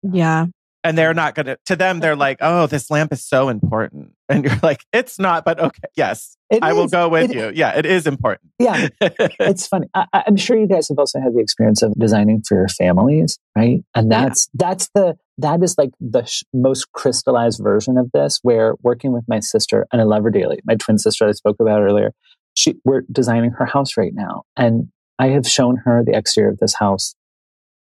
Yeah. 0.02 0.46
And 0.84 0.98
they're 0.98 1.12
mm. 1.12 1.16
not 1.16 1.34
going 1.34 1.46
to, 1.46 1.58
to 1.66 1.76
them, 1.76 2.00
they're 2.00 2.14
like, 2.14 2.38
oh, 2.42 2.66
this 2.66 2.90
lamp 2.90 3.12
is 3.12 3.24
so 3.24 3.48
important. 3.48 4.12
And 4.26 4.42
you're 4.42 4.58
like, 4.62 4.86
it's 4.90 5.18
not, 5.18 5.44
but 5.44 5.60
okay. 5.60 5.82
Yes. 5.96 6.38
It 6.48 6.62
I 6.62 6.70
is. 6.70 6.76
will 6.76 6.88
go 6.88 7.10
with 7.10 7.30
it, 7.30 7.36
you. 7.36 7.52
Yeah. 7.54 7.76
It 7.76 7.84
is 7.84 8.06
important. 8.06 8.52
Yeah. 8.58 8.88
it's 9.02 9.66
funny. 9.66 9.88
I, 9.94 10.24
am 10.26 10.36
sure 10.36 10.56
you 10.56 10.66
guys 10.66 10.88
have 10.88 10.98
also 10.98 11.20
had 11.20 11.34
the 11.34 11.40
experience 11.40 11.82
of 11.82 11.92
designing 11.98 12.40
for 12.40 12.54
your 12.54 12.68
families, 12.68 13.38
right? 13.54 13.84
And 13.94 14.10
that's, 14.10 14.48
yeah. 14.54 14.66
that's 14.66 14.88
the, 14.94 15.18
that 15.36 15.62
is 15.62 15.76
like 15.76 15.90
the 16.00 16.24
sh- 16.24 16.42
most 16.54 16.90
crystallized 16.92 17.60
version 17.62 17.98
of 17.98 18.10
this 18.12 18.38
where 18.40 18.76
working 18.80 19.12
with 19.12 19.24
my 19.28 19.40
sister 19.40 19.86
and 19.92 20.00
I 20.00 20.04
love 20.04 20.22
her 20.22 20.30
dearly, 20.30 20.58
my 20.64 20.76
twin 20.76 20.96
sister 20.96 21.28
I 21.28 21.32
spoke 21.32 21.60
about 21.60 21.82
earlier, 21.82 22.12
she, 22.54 22.76
we're 22.82 23.02
designing 23.12 23.50
her 23.50 23.66
house 23.66 23.98
right 23.98 24.14
now. 24.14 24.44
And 24.56 24.88
I 25.18 25.28
have 25.28 25.46
shown 25.46 25.76
her 25.84 26.02
the 26.02 26.16
exterior 26.16 26.48
of 26.50 26.60
this 26.60 26.74
house 26.74 27.14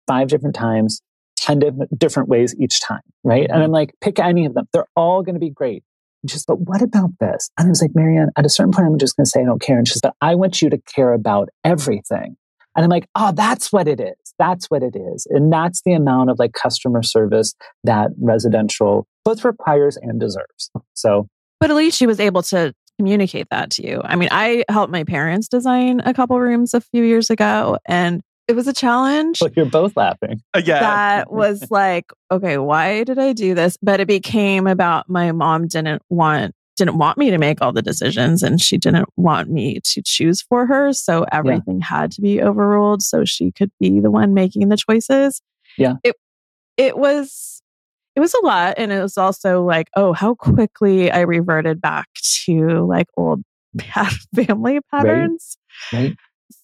five 0.08 0.30
different 0.30 0.56
times, 0.56 1.02
10 1.42 1.88
different 1.98 2.30
ways 2.30 2.56
each 2.60 2.82
time, 2.82 3.02
right? 3.24 3.44
And 3.44 3.54
I'm 3.54 3.66
mm-hmm. 3.66 3.74
like, 3.74 3.94
pick 4.02 4.20
any 4.20 4.46
of 4.46 4.54
them. 4.54 4.66
They're 4.74 4.88
all 4.96 5.24
going 5.24 5.36
to 5.36 5.40
be 5.40 5.50
great. 5.50 5.84
And 6.24 6.32
she's, 6.32 6.46
but 6.46 6.60
what 6.60 6.82
about 6.82 7.12
this? 7.20 7.50
And 7.58 7.68
I 7.68 7.70
was 7.70 7.82
like, 7.82 7.92
Marianne, 7.96 8.30
at 8.38 8.46
a 8.46 8.50
certain 8.50 8.72
point, 8.72 8.88
I'm 8.88 8.98
just 8.98 9.16
going 9.16 9.26
to 9.26 9.30
say 9.30 9.42
I 9.42 9.46
don't 9.46 9.62
care. 9.62 9.78
And 9.78 9.88
she's, 9.88 10.02
but 10.02 10.16
I 10.22 10.36
want 10.36 10.62
you 10.62 10.70
to 10.70 10.78
care 10.94 11.14
about 11.14 11.50
everything. 11.64 12.36
And 12.76 12.84
I'm 12.84 12.90
like, 12.90 13.08
oh, 13.16 13.32
that's 13.34 13.72
what 13.72 13.88
it 13.88 14.00
is. 14.00 14.16
That's 14.38 14.68
what 14.68 14.84
it 14.84 14.96
is. 14.96 15.28
And 15.30 15.52
that's 15.52 15.82
the 15.82 15.94
amount 15.94 16.30
of 16.30 16.40
like 16.40 16.54
customer 16.54 17.04
service 17.04 17.56
that 17.84 18.12
residential 18.22 19.08
both 19.26 19.44
requires 19.44 19.98
and 19.98 20.20
deserves. 20.20 20.72
So, 20.94 21.28
but 21.60 21.70
at 21.70 21.76
least 21.76 21.98
she 21.98 22.08
was 22.08 22.20
able 22.20 22.44
to 22.44 22.74
communicate 23.00 23.48
that 23.50 23.72
to 23.72 23.88
you? 23.88 24.02
I 24.04 24.18
mean, 24.18 24.28
I 24.30 24.66
helped 24.68 24.92
my 24.92 25.06
parents 25.06 25.48
design 25.48 26.02
a 26.02 26.14
couple 26.14 26.38
rooms 26.38 26.74
a 26.74 26.82
few 26.82 27.04
years 27.04 27.30
ago 27.30 27.78
and 27.86 28.22
it 28.50 28.56
was 28.56 28.68
a 28.68 28.74
challenge. 28.74 29.38
Well, 29.42 29.52
you're 29.56 29.68
both 29.68 29.96
laughing. 29.96 30.42
Uh, 30.56 30.62
yeah. 30.66 30.80
That 30.80 31.32
was 31.32 31.70
like, 31.70 32.12
okay, 32.32 32.58
why 32.58 33.04
did 33.04 33.20
I 33.20 33.32
do 33.32 33.54
this? 33.54 33.78
But 33.80 34.00
it 34.00 34.08
became 34.08 34.66
about 34.66 35.08
my 35.08 35.32
mom 35.32 35.68
didn't 35.68 36.02
want 36.10 36.56
didn't 36.76 36.98
want 36.98 37.18
me 37.18 37.30
to 37.30 37.38
make 37.38 37.62
all 37.62 37.74
the 37.74 37.82
decisions 37.82 38.42
and 38.42 38.60
she 38.60 38.78
didn't 38.78 39.08
want 39.18 39.50
me 39.50 39.82
to 39.84 40.02
choose 40.02 40.42
for 40.42 40.66
her. 40.66 40.94
So 40.94 41.26
everything 41.32 41.80
yeah. 41.80 41.86
had 41.86 42.12
to 42.14 42.22
be 42.22 42.42
overruled 42.42 43.02
so 43.04 43.26
she 43.26 43.52
could 43.52 43.70
be 43.82 44.00
the 44.00 44.10
one 44.10 44.34
making 44.34 44.70
the 44.70 44.78
choices. 44.78 45.42
Yeah. 45.78 45.96
It 46.04 46.16
it 46.78 46.98
was 46.98 47.62
it 48.16 48.20
was 48.20 48.34
a 48.34 48.46
lot. 48.46 48.76
And 48.78 48.92
it 48.92 49.02
was 49.02 49.18
also 49.18 49.64
like, 49.64 49.90
oh, 49.96 50.14
how 50.14 50.34
quickly 50.34 51.12
I 51.12 51.22
reverted 51.22 51.82
back 51.82 52.08
to 52.46 52.86
like 52.88 53.08
old 53.16 53.44
bad 53.76 54.12
family 54.34 54.80
patterns. 54.90 55.58
Right. 55.94 56.00
right. 56.00 56.18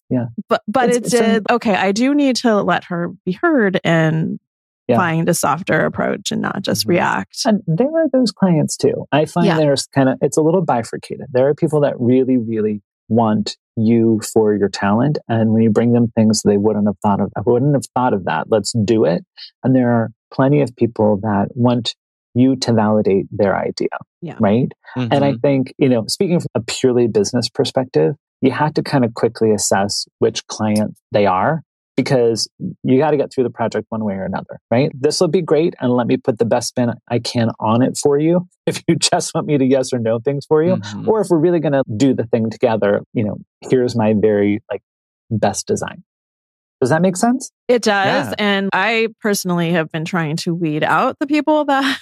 Yeah. 0.10 0.28
But 0.50 0.62
but 0.68 0.90
it's, 0.90 1.14
it 1.14 1.20
did 1.20 1.52
okay, 1.52 1.76
I 1.76 1.92
do 1.92 2.14
need 2.14 2.36
to 2.38 2.62
let 2.62 2.86
her 2.86 3.10
be 3.26 3.34
heard 3.34 3.80
and 3.84 4.40
yeah. 4.88 4.98
find 4.98 5.28
a 5.30 5.34
softer 5.34 5.86
approach 5.86 6.32
and 6.32 6.42
not 6.42 6.62
just 6.62 6.84
mm-hmm. 6.84 6.92
react. 6.92 7.40
And 7.46 7.62
there 7.68 7.88
are 7.88 8.10
those 8.12 8.32
clients 8.32 8.78
too. 8.78 9.06
I 9.12 9.26
find 9.26 9.48
yeah. 9.48 9.58
there's 9.58 9.88
kind 9.88 10.10
of 10.10 10.18
it's 10.22 10.38
a 10.38 10.42
little 10.42 10.62
bifurcated. 10.62 11.28
There 11.32 11.48
are 11.48 11.56
people 11.56 11.82
that 11.82 11.96
really, 12.00 12.38
really 12.38 12.82
want 13.08 13.58
you 13.78 14.22
for 14.34 14.56
your 14.56 14.70
talent. 14.70 15.18
And 15.28 15.52
when 15.54 15.64
you 15.64 15.70
bring 15.70 15.94
them 15.94 16.12
things 16.16 16.42
they 16.44 16.58
wouldn't 16.58 16.88
have 16.88 16.98
thought 17.02 17.20
of, 17.20 17.32
I 17.36 17.42
wouldn't 17.46 17.76
have 17.76 17.86
thought 17.94 18.14
of 18.14 18.26
that. 18.26 18.46
Let's 18.50 18.74
do 18.74 19.06
it. 19.06 19.24
And 19.64 19.76
there 19.76 19.92
are 19.92 20.12
plenty 20.34 20.62
of 20.62 20.76
people 20.76 21.20
that 21.22 21.50
want 21.56 21.96
you 22.34 22.56
to 22.58 22.74
validate 22.74 23.28
their 23.32 23.56
idea. 23.56 23.88
Yeah. 24.22 24.36
Right. 24.40 24.72
Mm-hmm. 24.98 25.14
And 25.14 25.26
I 25.26 25.32
mm-hmm. 25.32 25.40
think, 25.40 25.74
you 25.78 25.90
know, 25.90 26.06
speaking 26.08 26.40
from 26.40 26.50
a 26.56 26.62
purely 26.62 27.08
business 27.08 27.50
perspective, 27.50 28.16
you 28.42 28.52
have 28.52 28.74
to 28.76 28.84
kind 28.84 29.06
of 29.06 29.14
quickly 29.14 29.52
assess 29.52 30.06
which 30.20 30.46
client 30.48 30.98
they 31.12 31.26
are 31.26 31.62
because 31.96 32.50
you 32.84 32.98
got 32.98 33.12
to 33.12 33.18
get 33.18 33.32
through 33.34 33.46
the 33.46 33.50
project 33.50 33.86
one 33.90 34.04
way 34.04 34.16
or 34.16 34.26
another, 34.26 34.60
right? 34.70 34.92
This 34.94 35.20
will 35.22 35.30
be 35.30 35.42
great. 35.42 35.74
And 35.80 35.94
let 35.94 36.08
me 36.08 36.18
put 36.18 36.40
the 36.40 36.46
best 36.46 36.70
spin 36.70 36.92
I 37.08 37.20
can 37.20 37.50
on 37.60 37.82
it 37.82 37.98
for 38.02 38.20
you. 38.20 38.48
If 38.68 38.82
you 38.88 38.96
just 38.96 39.32
want 39.36 39.46
me 39.46 39.60
to 39.60 39.64
yes 39.64 39.94
or 39.94 40.00
no 40.00 40.18
things 40.18 40.48
for 40.48 40.64
you, 40.64 40.78
mm-hmm. 40.78 41.08
or 41.08 41.22
if 41.22 41.28
we're 41.30 41.38
really 41.38 41.60
going 41.60 41.74
to 41.74 41.84
do 41.98 42.16
the 42.16 42.24
thing 42.24 42.50
together, 42.50 43.04
you 43.14 43.24
know, 43.24 43.38
here's 43.70 43.96
my 43.96 44.16
very 44.18 44.64
like 44.72 44.82
best 45.30 45.68
design. 45.68 46.04
Does 46.82 46.90
that 46.90 47.04
make 47.04 47.16
sense? 47.16 47.52
It 47.68 47.84
does. 47.84 48.28
Yeah. 48.30 48.34
And 48.40 48.70
I 48.74 49.10
personally 49.22 49.72
have 49.74 49.92
been 49.92 50.04
trying 50.04 50.38
to 50.38 50.56
weed 50.56 50.84
out 50.84 51.20
the 51.20 51.28
people 51.28 51.66
that 51.66 52.02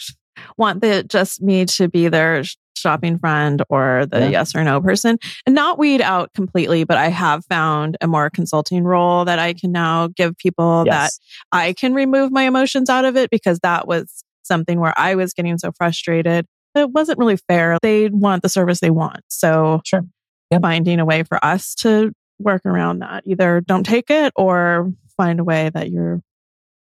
want 0.57 0.79
the 0.79 1.03
just 1.03 1.41
me 1.41 1.65
to 1.65 1.89
be 1.89 2.07
their 2.07 2.43
shopping 2.75 3.19
friend 3.19 3.63
or 3.69 4.05
the 4.05 4.19
yeah. 4.19 4.29
yes 4.29 4.55
or 4.55 4.63
no 4.63 4.81
person 4.81 5.17
and 5.45 5.55
not 5.55 5.77
weed 5.77 6.01
out 6.01 6.33
completely 6.33 6.83
but 6.83 6.97
i 6.97 7.07
have 7.07 7.45
found 7.45 7.97
a 8.01 8.07
more 8.07 8.29
consulting 8.29 8.83
role 8.83 9.25
that 9.25 9.39
i 9.39 9.53
can 9.53 9.71
now 9.71 10.07
give 10.07 10.37
people 10.37 10.83
yes. 10.85 11.17
that 11.17 11.57
i 11.57 11.73
can 11.73 11.93
remove 11.93 12.31
my 12.31 12.43
emotions 12.43 12.89
out 12.89 13.05
of 13.05 13.15
it 13.15 13.29
because 13.29 13.59
that 13.59 13.87
was 13.87 14.23
something 14.43 14.79
where 14.79 14.97
i 14.97 15.15
was 15.15 15.33
getting 15.33 15.57
so 15.57 15.71
frustrated 15.71 16.45
it 16.75 16.89
wasn't 16.91 17.17
really 17.17 17.37
fair 17.47 17.77
they 17.81 18.09
want 18.09 18.41
the 18.41 18.49
service 18.49 18.79
they 18.79 18.89
want 18.89 19.21
so 19.27 19.81
sure 19.85 20.03
yep. 20.51 20.61
finding 20.61 20.99
a 20.99 21.05
way 21.05 21.23
for 21.23 21.43
us 21.43 21.75
to 21.75 22.11
work 22.39 22.65
around 22.65 22.99
that 22.99 23.23
either 23.25 23.61
don't 23.61 23.85
take 23.85 24.09
it 24.09 24.33
or 24.35 24.91
find 25.15 25.39
a 25.39 25.43
way 25.43 25.69
that 25.73 25.91
you're 25.91 26.21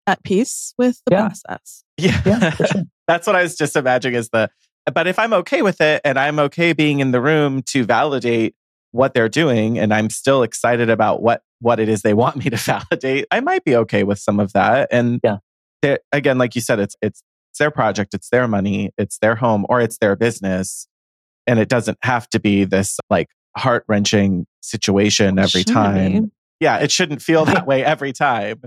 at 0.07 0.23
peace 0.23 0.73
with 0.77 1.01
the 1.05 1.15
yeah. 1.15 1.27
process. 1.27 1.83
Yeah. 1.97 2.21
yeah 2.25 2.49
sure. 2.51 2.83
That's 3.07 3.27
what 3.27 3.35
I 3.35 3.43
was 3.43 3.55
just 3.55 3.75
imagining 3.75 4.17
is 4.17 4.29
the, 4.29 4.49
but 4.91 5.07
if 5.07 5.19
I'm 5.19 5.33
okay 5.33 5.61
with 5.61 5.81
it 5.81 6.01
and 6.03 6.17
I'm 6.17 6.39
okay 6.39 6.73
being 6.73 6.99
in 6.99 7.11
the 7.11 7.21
room 7.21 7.61
to 7.63 7.83
validate 7.83 8.55
what 8.91 9.13
they're 9.13 9.29
doing 9.29 9.79
and 9.79 9.93
I'm 9.93 10.09
still 10.09 10.43
excited 10.43 10.89
about 10.89 11.21
what, 11.21 11.41
what 11.59 11.79
it 11.79 11.89
is 11.89 12.01
they 12.01 12.13
want 12.13 12.37
me 12.37 12.49
to 12.49 12.57
validate, 12.57 13.25
I 13.31 13.39
might 13.39 13.63
be 13.63 13.75
okay 13.77 14.03
with 14.03 14.19
some 14.19 14.39
of 14.39 14.53
that. 14.53 14.89
And 14.91 15.19
yeah, 15.23 15.97
again, 16.11 16.37
like 16.37 16.55
you 16.55 16.61
said, 16.61 16.79
it's, 16.79 16.95
it's, 17.01 17.23
it's 17.51 17.59
their 17.59 17.71
project, 17.71 18.13
it's 18.13 18.29
their 18.29 18.47
money, 18.47 18.91
it's 18.97 19.19
their 19.19 19.35
home, 19.35 19.65
or 19.69 19.79
it's 19.79 19.99
their 19.99 20.15
business. 20.15 20.87
And 21.45 21.59
it 21.59 21.69
doesn't 21.69 21.97
have 22.01 22.27
to 22.29 22.39
be 22.39 22.63
this 22.63 22.99
like 23.09 23.27
heart 23.55 23.85
wrenching 23.87 24.47
situation 24.61 25.37
every 25.37 25.63
time. 25.63 26.23
Be. 26.23 26.29
Yeah, 26.59 26.77
it 26.77 26.91
shouldn't 26.91 27.21
feel 27.29 27.45
that 27.45 27.67
way 27.67 27.83
every 27.83 28.13
time. 28.13 28.61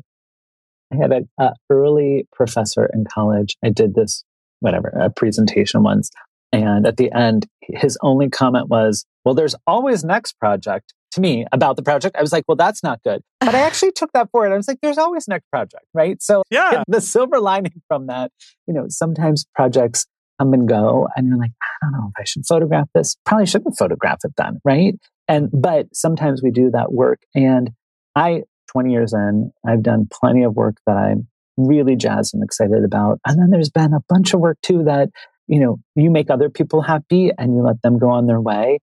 I 0.92 0.96
had 0.96 1.12
an 1.12 1.28
uh, 1.38 1.50
early 1.68 2.28
professor 2.32 2.88
in 2.92 3.04
college. 3.12 3.56
I 3.64 3.70
did 3.70 3.94
this, 3.94 4.24
whatever, 4.60 4.88
a 4.88 5.10
presentation 5.10 5.82
once. 5.82 6.10
And 6.52 6.86
at 6.86 6.96
the 6.96 7.12
end, 7.12 7.46
his 7.60 7.98
only 8.02 8.28
comment 8.30 8.68
was, 8.68 9.04
well, 9.24 9.34
there's 9.34 9.54
always 9.66 10.04
next 10.04 10.38
project 10.38 10.94
to 11.12 11.20
me 11.20 11.44
about 11.52 11.76
the 11.76 11.82
project. 11.82 12.16
I 12.16 12.20
was 12.20 12.32
like, 12.32 12.44
well, 12.46 12.56
that's 12.56 12.82
not 12.82 13.02
good. 13.02 13.22
But 13.40 13.54
I 13.54 13.60
actually 13.60 13.92
took 13.92 14.12
that 14.12 14.30
forward. 14.30 14.52
I 14.52 14.56
was 14.56 14.68
like, 14.68 14.78
there's 14.82 14.98
always 14.98 15.26
next 15.28 15.50
project, 15.50 15.84
right? 15.92 16.22
So 16.22 16.42
yeah. 16.50 16.84
the 16.88 17.00
silver 17.00 17.40
lining 17.40 17.82
from 17.88 18.06
that, 18.06 18.30
you 18.66 18.74
know, 18.74 18.86
sometimes 18.88 19.44
projects 19.54 20.06
come 20.38 20.52
and 20.52 20.68
go 20.68 21.08
and 21.16 21.26
you're 21.28 21.38
like, 21.38 21.52
I 21.62 21.86
don't 21.86 21.92
know 21.92 22.12
if 22.14 22.20
I 22.20 22.24
should 22.24 22.46
photograph 22.46 22.88
this. 22.94 23.16
Probably 23.24 23.46
shouldn't 23.46 23.76
photograph 23.78 24.18
it 24.24 24.32
then, 24.36 24.60
right? 24.64 24.94
And, 25.28 25.48
but 25.52 25.88
sometimes 25.94 26.42
we 26.42 26.50
do 26.50 26.70
that 26.70 26.92
work. 26.92 27.20
And 27.34 27.70
I 28.14 28.42
20 28.68 28.92
years 28.92 29.12
in, 29.12 29.52
I've 29.66 29.82
done 29.82 30.08
plenty 30.12 30.42
of 30.42 30.54
work 30.54 30.76
that 30.86 30.96
I'm 30.96 31.28
really 31.56 31.96
jazzed 31.96 32.34
and 32.34 32.42
excited 32.42 32.84
about. 32.84 33.18
And 33.26 33.38
then 33.38 33.50
there's 33.50 33.70
been 33.70 33.94
a 33.94 34.02
bunch 34.08 34.34
of 34.34 34.40
work 34.40 34.58
too 34.62 34.84
that, 34.84 35.08
you 35.46 35.60
know, 35.60 35.78
you 35.94 36.10
make 36.10 36.30
other 36.30 36.50
people 36.50 36.82
happy 36.82 37.30
and 37.38 37.54
you 37.54 37.62
let 37.62 37.80
them 37.82 37.98
go 37.98 38.10
on 38.10 38.26
their 38.26 38.40
way. 38.40 38.78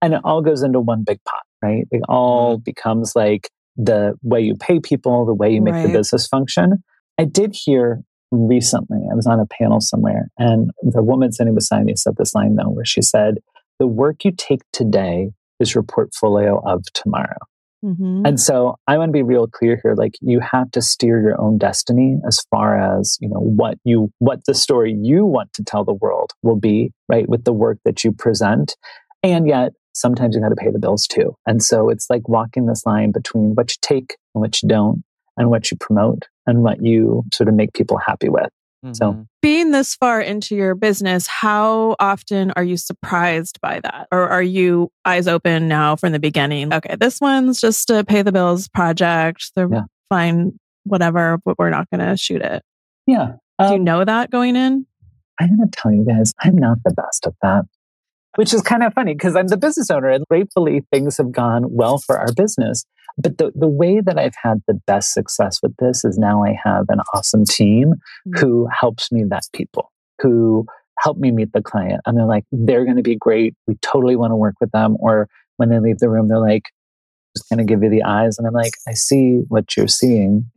And 0.00 0.14
it 0.14 0.20
all 0.24 0.42
goes 0.42 0.62
into 0.62 0.80
one 0.80 1.04
big 1.04 1.18
pot, 1.24 1.42
right? 1.62 1.86
It 1.90 2.02
all 2.08 2.56
mm-hmm. 2.56 2.62
becomes 2.64 3.14
like 3.16 3.50
the 3.76 4.14
way 4.22 4.40
you 4.40 4.54
pay 4.54 4.80
people, 4.80 5.24
the 5.26 5.34
way 5.34 5.52
you 5.52 5.62
make 5.62 5.74
right. 5.74 5.86
the 5.86 5.92
business 5.92 6.26
function. 6.26 6.82
I 7.18 7.24
did 7.24 7.54
hear 7.54 8.02
recently, 8.30 8.98
I 9.10 9.14
was 9.14 9.26
on 9.26 9.40
a 9.40 9.46
panel 9.46 9.80
somewhere, 9.80 10.28
and 10.38 10.70
the 10.82 11.02
woman 11.02 11.32
sitting 11.32 11.54
beside 11.54 11.84
me 11.84 11.94
said 11.96 12.16
this 12.16 12.34
line 12.34 12.56
though, 12.56 12.70
where 12.70 12.84
she 12.84 13.00
said, 13.00 13.36
The 13.78 13.86
work 13.86 14.24
you 14.24 14.32
take 14.36 14.60
today 14.72 15.30
is 15.60 15.74
your 15.74 15.82
portfolio 15.82 16.60
of 16.64 16.84
tomorrow. 16.92 17.38
Mm-hmm. 17.84 18.22
And 18.26 18.40
so 18.40 18.76
I 18.86 18.98
want 18.98 19.10
to 19.10 19.12
be 19.12 19.22
real 19.22 19.46
clear 19.46 19.78
here. 19.82 19.94
Like 19.94 20.14
you 20.20 20.40
have 20.40 20.70
to 20.72 20.82
steer 20.82 21.20
your 21.20 21.40
own 21.40 21.58
destiny 21.58 22.18
as 22.26 22.40
far 22.50 22.76
as, 22.76 23.16
you 23.20 23.28
know, 23.28 23.40
what 23.40 23.78
you, 23.84 24.12
what 24.18 24.40
the 24.46 24.54
story 24.54 24.96
you 25.00 25.24
want 25.24 25.52
to 25.54 25.64
tell 25.64 25.84
the 25.84 25.94
world 25.94 26.32
will 26.42 26.56
be, 26.58 26.92
right? 27.08 27.28
With 27.28 27.44
the 27.44 27.52
work 27.52 27.78
that 27.84 28.02
you 28.02 28.12
present. 28.12 28.76
And 29.22 29.46
yet 29.48 29.72
sometimes 29.94 30.34
you 30.34 30.40
got 30.40 30.50
to 30.50 30.56
pay 30.56 30.70
the 30.70 30.78
bills 30.78 31.06
too. 31.06 31.34
And 31.46 31.62
so 31.62 31.88
it's 31.88 32.08
like 32.10 32.28
walking 32.28 32.66
this 32.66 32.84
line 32.84 33.12
between 33.12 33.54
what 33.54 33.70
you 33.70 33.76
take 33.80 34.16
and 34.34 34.42
what 34.42 34.62
you 34.62 34.68
don't 34.68 35.02
and 35.36 35.50
what 35.50 35.70
you 35.70 35.76
promote 35.76 36.26
and 36.46 36.62
what 36.62 36.84
you 36.84 37.24
sort 37.32 37.48
of 37.48 37.54
make 37.54 37.72
people 37.72 37.98
happy 37.98 38.28
with. 38.28 38.48
Mm-hmm. 38.84 38.94
So, 38.94 39.26
being 39.42 39.72
this 39.72 39.94
far 39.96 40.20
into 40.20 40.54
your 40.54 40.74
business, 40.74 41.26
how 41.26 41.96
often 41.98 42.52
are 42.52 42.62
you 42.62 42.76
surprised 42.76 43.60
by 43.60 43.80
that? 43.80 44.06
Or 44.12 44.28
are 44.28 44.42
you 44.42 44.90
eyes 45.04 45.26
open 45.26 45.66
now 45.66 45.96
from 45.96 46.12
the 46.12 46.20
beginning? 46.20 46.72
Okay, 46.72 46.94
this 46.96 47.20
one's 47.20 47.60
just 47.60 47.90
a 47.90 48.04
pay 48.04 48.22
the 48.22 48.32
bills 48.32 48.68
project. 48.68 49.50
They're 49.56 49.68
yeah. 49.70 49.82
fine, 50.08 50.58
whatever, 50.84 51.38
but 51.44 51.58
we're 51.58 51.70
not 51.70 51.90
going 51.90 52.08
to 52.08 52.16
shoot 52.16 52.42
it. 52.42 52.62
Yeah. 53.06 53.32
Um, 53.58 53.68
Do 53.68 53.72
you 53.74 53.78
um 53.78 53.84
know 53.84 54.04
that 54.04 54.30
going 54.30 54.54
in? 54.54 54.86
I'm 55.40 55.56
going 55.56 55.70
to 55.70 55.80
tell 55.80 55.92
you 55.92 56.04
guys, 56.04 56.32
I'm 56.40 56.56
not 56.56 56.78
the 56.84 56.92
best 56.92 57.26
at 57.26 57.34
that, 57.42 57.64
which 58.36 58.54
is 58.54 58.62
kind 58.62 58.82
of 58.82 58.94
funny 58.94 59.14
because 59.14 59.36
I'm 59.36 59.48
the 59.48 59.56
business 59.56 59.90
owner 59.90 60.10
and 60.10 60.24
gratefully 60.28 60.82
things 60.92 61.16
have 61.16 61.32
gone 61.32 61.64
well 61.68 61.98
for 61.98 62.18
our 62.18 62.32
business. 62.36 62.84
But 63.16 63.38
the, 63.38 63.52
the 63.54 63.68
way 63.68 64.00
that 64.00 64.18
I've 64.18 64.36
had 64.40 64.62
the 64.68 64.78
best 64.86 65.12
success 65.12 65.58
with 65.62 65.74
this 65.78 66.04
is 66.04 66.18
now 66.18 66.44
I 66.44 66.56
have 66.64 66.86
an 66.88 67.00
awesome 67.14 67.44
team 67.44 67.94
mm-hmm. 68.26 68.38
who 68.38 68.68
helps 68.68 69.10
me 69.10 69.24
vet 69.24 69.46
people, 69.52 69.90
who 70.22 70.66
help 71.00 71.18
me 71.18 71.30
meet 71.30 71.52
the 71.52 71.62
client. 71.62 72.00
And 72.06 72.16
they're 72.16 72.26
like, 72.26 72.44
they're 72.52 72.84
going 72.84 72.96
to 72.96 73.02
be 73.02 73.16
great. 73.16 73.54
We 73.66 73.74
totally 73.82 74.16
want 74.16 74.30
to 74.30 74.36
work 74.36 74.54
with 74.60 74.70
them. 74.70 74.96
Or 75.00 75.28
when 75.56 75.68
they 75.68 75.80
leave 75.80 75.98
the 75.98 76.08
room, 76.08 76.28
they're 76.28 76.38
like, 76.38 76.64
just 77.36 77.48
going 77.48 77.58
to 77.58 77.64
give 77.64 77.82
you 77.82 77.90
the 77.90 78.04
eyes. 78.04 78.38
And 78.38 78.46
I'm 78.46 78.54
like, 78.54 78.74
I 78.86 78.94
see 78.94 79.40
what 79.48 79.76
you're 79.76 79.88
seeing. 79.88 80.50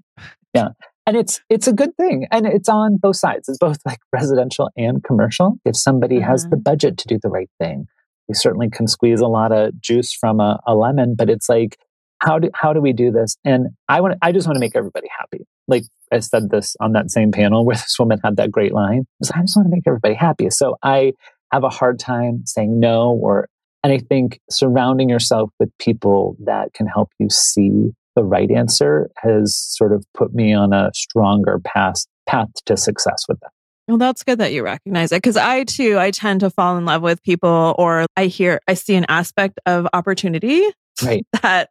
Yeah. 0.54 0.70
And 1.06 1.18
it's 1.18 1.42
it's 1.50 1.68
a 1.68 1.74
good 1.74 1.96
thing. 1.98 2.28
And 2.32 2.46
it's 2.46 2.70
on 2.70 2.98
both 2.98 3.16
sides. 3.16 3.50
It's 3.50 3.58
both 3.58 3.80
like 3.86 4.00
residential 4.14 4.70
and 4.78 5.04
commercial. 5.04 5.58
If 5.66 5.76
somebody 5.76 6.18
mm-hmm. 6.18 6.30
has 6.30 6.44
the 6.44 6.56
mm-hmm. 6.56 6.64
budget 6.64 6.98
to 7.00 7.08
do 7.08 7.20
the 7.22 7.30
right 7.30 7.50
thing, 7.60 7.88
we 8.28 8.36
certainly 8.36 8.70
can 8.70 8.88
squeeze 8.88 9.20
a 9.20 9.28
lot 9.28 9.52
of 9.52 9.80
juice 9.82 10.14
from 10.14 10.40
a, 10.40 10.60
a 10.66 10.76
lemon, 10.76 11.16
but 11.18 11.30
it's 11.30 11.50
like 11.50 11.78
how 12.20 12.38
do 12.38 12.50
how 12.54 12.72
do 12.72 12.82
we 12.82 12.94
do 12.94 13.12
this? 13.12 13.36
And 13.44 13.70
I 13.90 14.00
want 14.02 14.18
I 14.22 14.32
just 14.32 14.48
want 14.48 14.56
to 14.56 14.60
make 14.60 14.76
everybody 14.76 15.08
happy. 15.18 15.46
Like 15.68 15.84
I 16.12 16.20
said 16.20 16.50
this 16.50 16.76
on 16.80 16.94
that 16.94 17.10
same 17.10 17.32
panel 17.32 17.66
where 17.66 17.76
this 17.76 17.98
woman 17.98 18.20
had 18.24 18.38
that 18.38 18.52
great 18.52 18.74
line. 18.74 19.06
Was, 19.20 19.32
I 19.32 19.42
just 19.42 19.56
want 19.56 19.68
to 19.68 19.76
make 19.76 19.84
everybody 19.88 20.14
happy. 20.14 20.50
So 20.50 20.78
I 20.84 21.14
have 21.52 21.64
a 21.64 21.70
hard 21.70 22.00
time 22.00 22.44
saying 22.46 22.80
no 22.80 23.12
or 23.12 23.48
and 23.84 23.92
I 23.92 23.98
think 23.98 24.40
surrounding 24.50 25.10
yourself 25.10 25.50
with 25.60 25.76
people 25.80 26.38
that 26.46 26.74
can 26.74 26.86
help 26.86 27.10
you 27.18 27.30
see 27.30 27.92
the 28.16 28.24
right 28.24 28.52
answer 28.52 29.10
has 29.18 29.56
sort 29.56 29.94
of 29.94 30.06
put 30.16 30.34
me 30.34 30.54
on 30.54 30.74
a 30.74 30.92
stronger 30.94 31.60
path 31.64 32.06
path 32.28 32.50
to 32.66 32.78
success 32.78 33.24
with 33.28 33.40
that. 33.42 33.52
Well, 33.88 33.98
that's 33.98 34.24
good 34.24 34.40
that 34.40 34.54
you 34.54 34.64
recognize 34.64 35.12
it 35.12 35.18
because 35.18 35.38
I 35.38 35.64
too, 35.64 35.98
I 35.98 36.12
tend 36.12 36.42
to 36.42 36.50
fall 36.50 36.78
in 36.78 36.86
love 36.86 37.02
with 37.02 37.22
people 37.24 37.76
or 37.78 38.06
I 38.16 38.28
hear, 38.28 38.60
I 38.68 38.76
see 38.76 38.96
an 38.96 39.06
aspect 39.10 39.60
of 39.66 39.88
opportunity 39.92 40.64
right. 41.04 41.26
that 41.42 41.70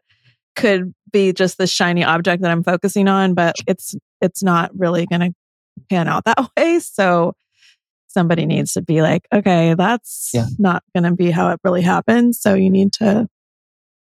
could 0.56 0.92
be 1.12 1.32
just 1.32 1.56
the 1.56 1.66
shiny 1.66 2.04
object 2.04 2.42
that 2.42 2.50
I'm 2.50 2.62
focusing 2.62 3.08
on, 3.08 3.34
but 3.34 3.56
it's 3.66 3.94
it's 4.20 4.42
not 4.42 4.70
really 4.76 5.06
going 5.06 5.20
to 5.20 5.32
pan 5.88 6.08
out 6.08 6.24
that 6.24 6.50
way. 6.56 6.80
So 6.80 7.32
somebody 8.08 8.44
needs 8.44 8.72
to 8.74 8.82
be 8.82 9.02
like, 9.02 9.26
okay, 9.32 9.74
that's 9.74 10.30
yeah. 10.34 10.46
not 10.58 10.82
going 10.94 11.04
to 11.04 11.12
be 11.12 11.30
how 11.30 11.50
it 11.50 11.60
really 11.64 11.82
happens. 11.82 12.40
So 12.40 12.54
you 12.54 12.70
need 12.70 12.92
to 12.94 13.28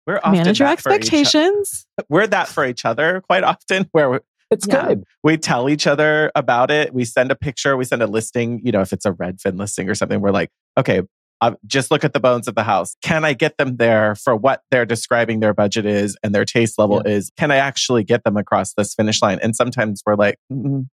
we're 0.06 0.20
manage 0.24 0.60
your 0.60 0.68
expectations. 0.68 1.86
We're 2.08 2.26
that 2.26 2.48
for 2.48 2.64
each 2.64 2.84
other 2.84 3.22
quite 3.22 3.44
often, 3.44 3.88
where 3.92 4.20
it's 4.50 4.66
yeah. 4.66 4.88
good. 4.88 5.04
We 5.22 5.36
tell 5.36 5.68
each 5.68 5.86
other 5.86 6.32
about 6.34 6.70
it. 6.70 6.92
We 6.92 7.04
send 7.04 7.30
a 7.30 7.36
picture. 7.36 7.76
We 7.76 7.84
send 7.84 8.02
a 8.02 8.06
listing. 8.06 8.60
You 8.64 8.72
know, 8.72 8.80
if 8.80 8.92
it's 8.92 9.04
a 9.04 9.12
Redfin 9.12 9.58
listing 9.58 9.88
or 9.88 9.94
something, 9.94 10.20
we're 10.20 10.32
like, 10.32 10.50
okay, 10.76 11.02
uh, 11.40 11.52
just 11.66 11.90
look 11.90 12.04
at 12.04 12.12
the 12.12 12.20
bones 12.20 12.48
of 12.48 12.54
the 12.54 12.64
house. 12.64 12.96
Can 13.02 13.24
I 13.24 13.32
get 13.32 13.56
them 13.56 13.76
there 13.76 14.14
for 14.14 14.36
what 14.36 14.62
they're 14.70 14.84
describing 14.84 15.40
their 15.40 15.54
budget 15.54 15.86
is 15.86 16.16
and 16.22 16.34
their 16.34 16.44
taste 16.44 16.78
level 16.78 17.02
yeah. 17.04 17.12
is? 17.12 17.30
Can 17.38 17.50
I 17.50 17.56
actually 17.56 18.04
get 18.04 18.24
them 18.24 18.36
across 18.36 18.74
this 18.74 18.94
finish 18.94 19.22
line? 19.22 19.38
And 19.42 19.56
sometimes 19.56 20.02
we're 20.04 20.16
like, 20.16 20.36
mm, 20.52 20.86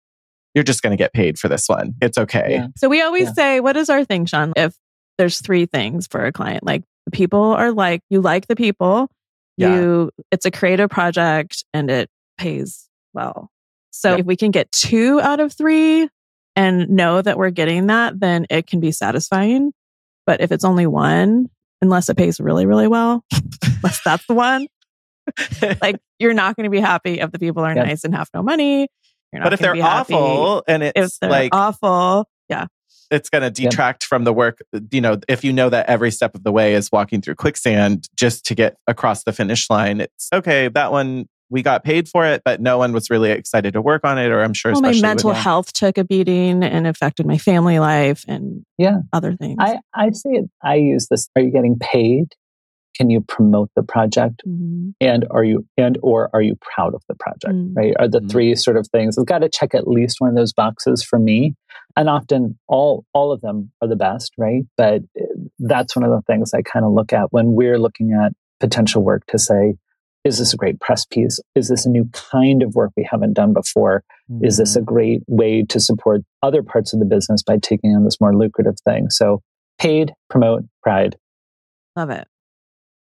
you're 0.54 0.64
just 0.64 0.82
going 0.82 0.92
to 0.92 1.02
get 1.02 1.14
paid 1.14 1.40
for 1.40 1.48
this 1.48 1.68
one. 1.68 1.96
It's 2.02 2.18
okay. 2.18 2.48
Yeah. 2.50 2.68
So 2.78 2.90
we 2.90 3.02
always 3.02 3.28
yeah. 3.28 3.34
say, 3.34 3.60
what 3.60 3.76
is 3.76 3.90
our 3.90 4.06
thing, 4.06 4.26
Shaun? 4.26 4.54
If 4.56 4.76
there's 5.18 5.40
three 5.42 5.66
things 5.66 6.08
for 6.08 6.26
a 6.26 6.32
client, 6.32 6.64
like 6.64 6.84
the 7.06 7.12
people 7.12 7.42
are 7.42 7.72
like, 7.72 8.02
you 8.10 8.22
like 8.22 8.48
the 8.48 8.56
people, 8.56 9.10
you, 9.70 10.12
it's 10.32 10.46
a 10.46 10.52
creative 10.52 10.90
project 10.90 11.64
and 11.74 11.90
it 11.90 12.10
pays 12.38 12.88
well. 13.14 13.50
So 13.92 14.16
if 14.20 14.26
we 14.26 14.36
can 14.36 14.52
get 14.52 14.72
two 14.72 15.22
out 15.22 15.40
of 15.40 15.54
three 15.54 16.10
and 16.56 16.90
know 16.90 17.22
that 17.22 17.38
we're 17.38 17.50
getting 17.50 17.88
that, 17.88 18.20
then 18.20 18.46
it 18.50 18.68
can 18.68 18.80
be 18.82 18.92
satisfying. 18.92 19.72
But 20.26 20.42
if 20.42 20.52
it's 20.52 20.66
only 20.66 20.86
one, 20.88 21.50
unless 21.82 22.10
it 22.10 22.18
pays 22.18 22.40
really, 22.40 22.66
really 22.66 22.88
well, 22.88 23.24
unless 23.64 24.02
that's 24.04 24.26
the 24.28 24.34
one, 24.34 24.68
like 25.82 25.98
you're 26.20 26.34
not 26.34 26.56
going 26.56 26.66
to 26.66 26.70
be 26.70 26.80
happy 26.80 27.20
if 27.20 27.32
the 27.32 27.40
people 27.40 27.64
are 27.64 27.74
nice 27.86 28.04
and 28.04 28.14
have 28.16 28.30
no 28.34 28.44
money. 28.44 28.88
but 29.44 29.54
if 29.54 29.60
they're 29.60 29.76
awful 30.18 30.64
and 30.68 30.84
it's 30.84 31.20
like 31.22 31.54
awful, 31.54 32.28
yeah, 32.50 32.68
it's 33.12 33.30
going 33.30 33.44
to 33.44 33.52
detract 33.52 34.04
from 34.04 34.24
the 34.24 34.34
work. 34.34 34.62
You 34.92 35.02
know, 35.02 35.20
if 35.28 35.44
you 35.44 35.54
know 35.54 35.70
that 35.70 35.88
every 35.88 36.12
step 36.12 36.36
of 36.36 36.44
the 36.44 36.52
way 36.52 36.74
is 36.74 36.92
walking 36.92 37.22
through 37.22 37.36
quicksand 37.36 38.10
just 38.16 38.46
to 38.48 38.56
get 38.56 38.78
across 38.88 39.24
the 39.24 39.34
finish 39.34 39.70
line, 39.70 40.02
it's 40.02 40.30
okay. 40.34 40.68
That 40.68 40.92
one 40.92 41.16
we 41.16 41.28
we 41.50 41.60
we 41.60 41.64
got 41.64 41.84
paid 41.84 42.10
for 42.10 42.26
it, 42.26 42.42
but 42.44 42.60
no 42.60 42.78
one 42.78 42.92
was 42.92 43.10
really 43.10 43.32
excited 43.32 43.74
to 43.74 43.82
work 43.82 44.04
on 44.04 44.18
it. 44.18 44.30
Or 44.30 44.42
I'm 44.42 44.54
sure, 44.54 44.74
well, 44.74 44.82
my 44.82 45.00
mental 45.00 45.34
health 45.34 45.74
took 45.74 45.98
a 45.98 46.04
beating 46.04 46.64
and 46.64 46.88
affected 46.88 47.26
my 47.26 47.38
family 47.38 47.80
life 47.80 48.26
and 48.28 48.66
yeah, 48.78 49.00
other 49.14 49.36
things. 49.36 49.58
I 49.60 49.80
I 49.94 50.12
see 50.12 50.30
it. 50.30 50.50
I 50.64 50.76
use 50.76 51.08
this. 51.10 51.30
Are 51.36 51.42
you 51.42 51.52
getting 51.52 51.78
paid? 51.80 52.34
Can 52.96 53.10
you 53.10 53.22
promote 53.22 53.70
the 53.76 53.84
project? 53.84 54.42
Mm-hmm. 54.48 54.92
And 55.02 55.26
are 55.32 55.44
you 55.44 55.66
and 55.78 55.98
or 56.02 56.30
are 56.34 56.42
you 56.42 56.58
proud 56.62 56.94
of 56.96 57.04
the 57.08 57.16
project? 57.16 57.54
Mm-hmm. 57.54 57.74
Right? 57.74 57.94
Are 58.00 58.08
the 58.08 58.20
mm-hmm. 58.20 58.30
three 58.30 58.56
sort 58.56 58.78
of 58.78 58.88
things. 58.88 59.18
I've 59.18 59.26
got 59.26 59.40
to 59.40 59.50
check 59.50 59.76
at 59.76 59.88
least 59.88 60.18
one 60.20 60.30
of 60.30 60.36
those 60.36 60.54
boxes 60.54 61.04
for 61.04 61.20
me. 61.20 61.56
And 61.98 62.10
often 62.10 62.58
all 62.68 63.06
all 63.14 63.32
of 63.32 63.42
them 63.42 63.72
are 63.82 63.88
the 63.88 63.96
best, 63.96 64.34
right? 64.38 64.64
But 64.78 65.02
eh, 65.20 65.26
that's 65.60 65.96
one 65.96 66.04
of 66.04 66.12
the 66.12 66.22
things 66.28 66.54
I 66.54 66.62
kind 66.62 66.86
of 66.86 66.92
look 66.92 67.14
at 67.14 67.32
when 67.32 67.54
we're 67.54 67.80
looking 67.80 68.14
at 68.14 68.34
potential 68.60 69.04
work 69.04 69.26
to 69.28 69.38
say, 69.38 69.76
is 70.24 70.40
this 70.40 70.54
a 70.54 70.58
great 70.58 70.80
press 70.80 71.06
piece? 71.06 71.40
Is 71.54 71.70
this 71.70 71.86
a 71.86 71.90
new 71.90 72.10
kind 72.12 72.64
of 72.64 72.74
work 72.76 72.92
we 72.98 73.08
haven't 73.10 73.34
done 73.34 73.54
before? 73.54 74.04
Mm-hmm. 74.30 74.46
Is 74.46 74.58
this 74.58 74.76
a 74.76 74.80
mm-hmm. 74.80 74.86
great 74.86 75.24
way 75.28 75.64
to 75.70 75.80
support 75.80 76.22
other 76.42 76.64
parts 76.64 76.94
of 76.94 77.00
the 77.00 77.06
business 77.06 77.44
by 77.44 77.58
taking 77.58 77.96
on 77.96 78.04
this 78.04 78.20
more 78.20 78.36
lucrative 78.36 78.76
thing? 78.84 79.10
So 79.10 79.42
paid, 79.78 80.14
promote, 80.30 80.64
pride. 80.82 81.16
Love 81.96 82.10
it. 82.10 82.28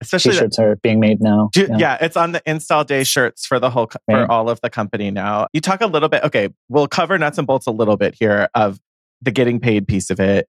Especially 0.05 0.33
t-shirts 0.33 0.59
are 0.59 0.77
being 0.77 1.01
made 1.01 1.21
now. 1.21 1.51
Do, 1.53 1.67
yeah. 1.71 1.79
yeah. 1.79 1.99
it's 2.01 2.17
on 2.17 2.33
the 2.33 2.43
install 2.47 2.85
day 2.85 3.05
shirts 3.05 3.47
for 3.47 3.59
the 3.59 3.71
whole 3.71 3.91
right. 4.09 4.27
for 4.27 4.31
all 4.31 4.49
of 4.49 4.61
the 4.61 4.71
company 4.71 5.11
now. 5.11 5.49
You 5.53 5.61
talk 5.61 5.81
a 5.81 5.87
little 5.87 6.09
bit. 6.09 6.23
Okay, 6.25 6.49
we'll 6.69 6.89
cover 6.89 7.19
nuts 7.19 7.39
and 7.39 7.47
bolts 7.47 7.67
a 7.67 7.71
little 7.71 7.97
bit 7.97 8.15
here 8.19 8.49
of 8.55 8.81
the 9.23 9.31
getting 9.31 9.61
paid 9.61 9.89
piece 9.89 10.11
of 10.11 10.21
it 10.21 10.49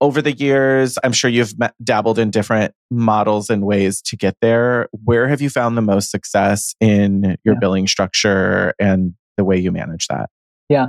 over 0.00 0.22
the 0.22 0.32
years, 0.32 0.98
I'm 1.04 1.12
sure 1.12 1.30
you've 1.30 1.58
met, 1.58 1.74
dabbled 1.82 2.18
in 2.18 2.30
different 2.30 2.74
models 2.90 3.50
and 3.50 3.66
ways 3.66 4.00
to 4.02 4.16
get 4.16 4.36
there. 4.40 4.88
Where 5.04 5.28
have 5.28 5.40
you 5.40 5.50
found 5.50 5.76
the 5.76 5.82
most 5.82 6.10
success 6.10 6.74
in 6.80 7.36
your 7.44 7.54
yeah. 7.54 7.60
billing 7.60 7.86
structure 7.86 8.74
and 8.78 9.14
the 9.36 9.44
way 9.44 9.58
you 9.58 9.70
manage 9.70 10.06
that? 10.08 10.30
Yeah, 10.68 10.86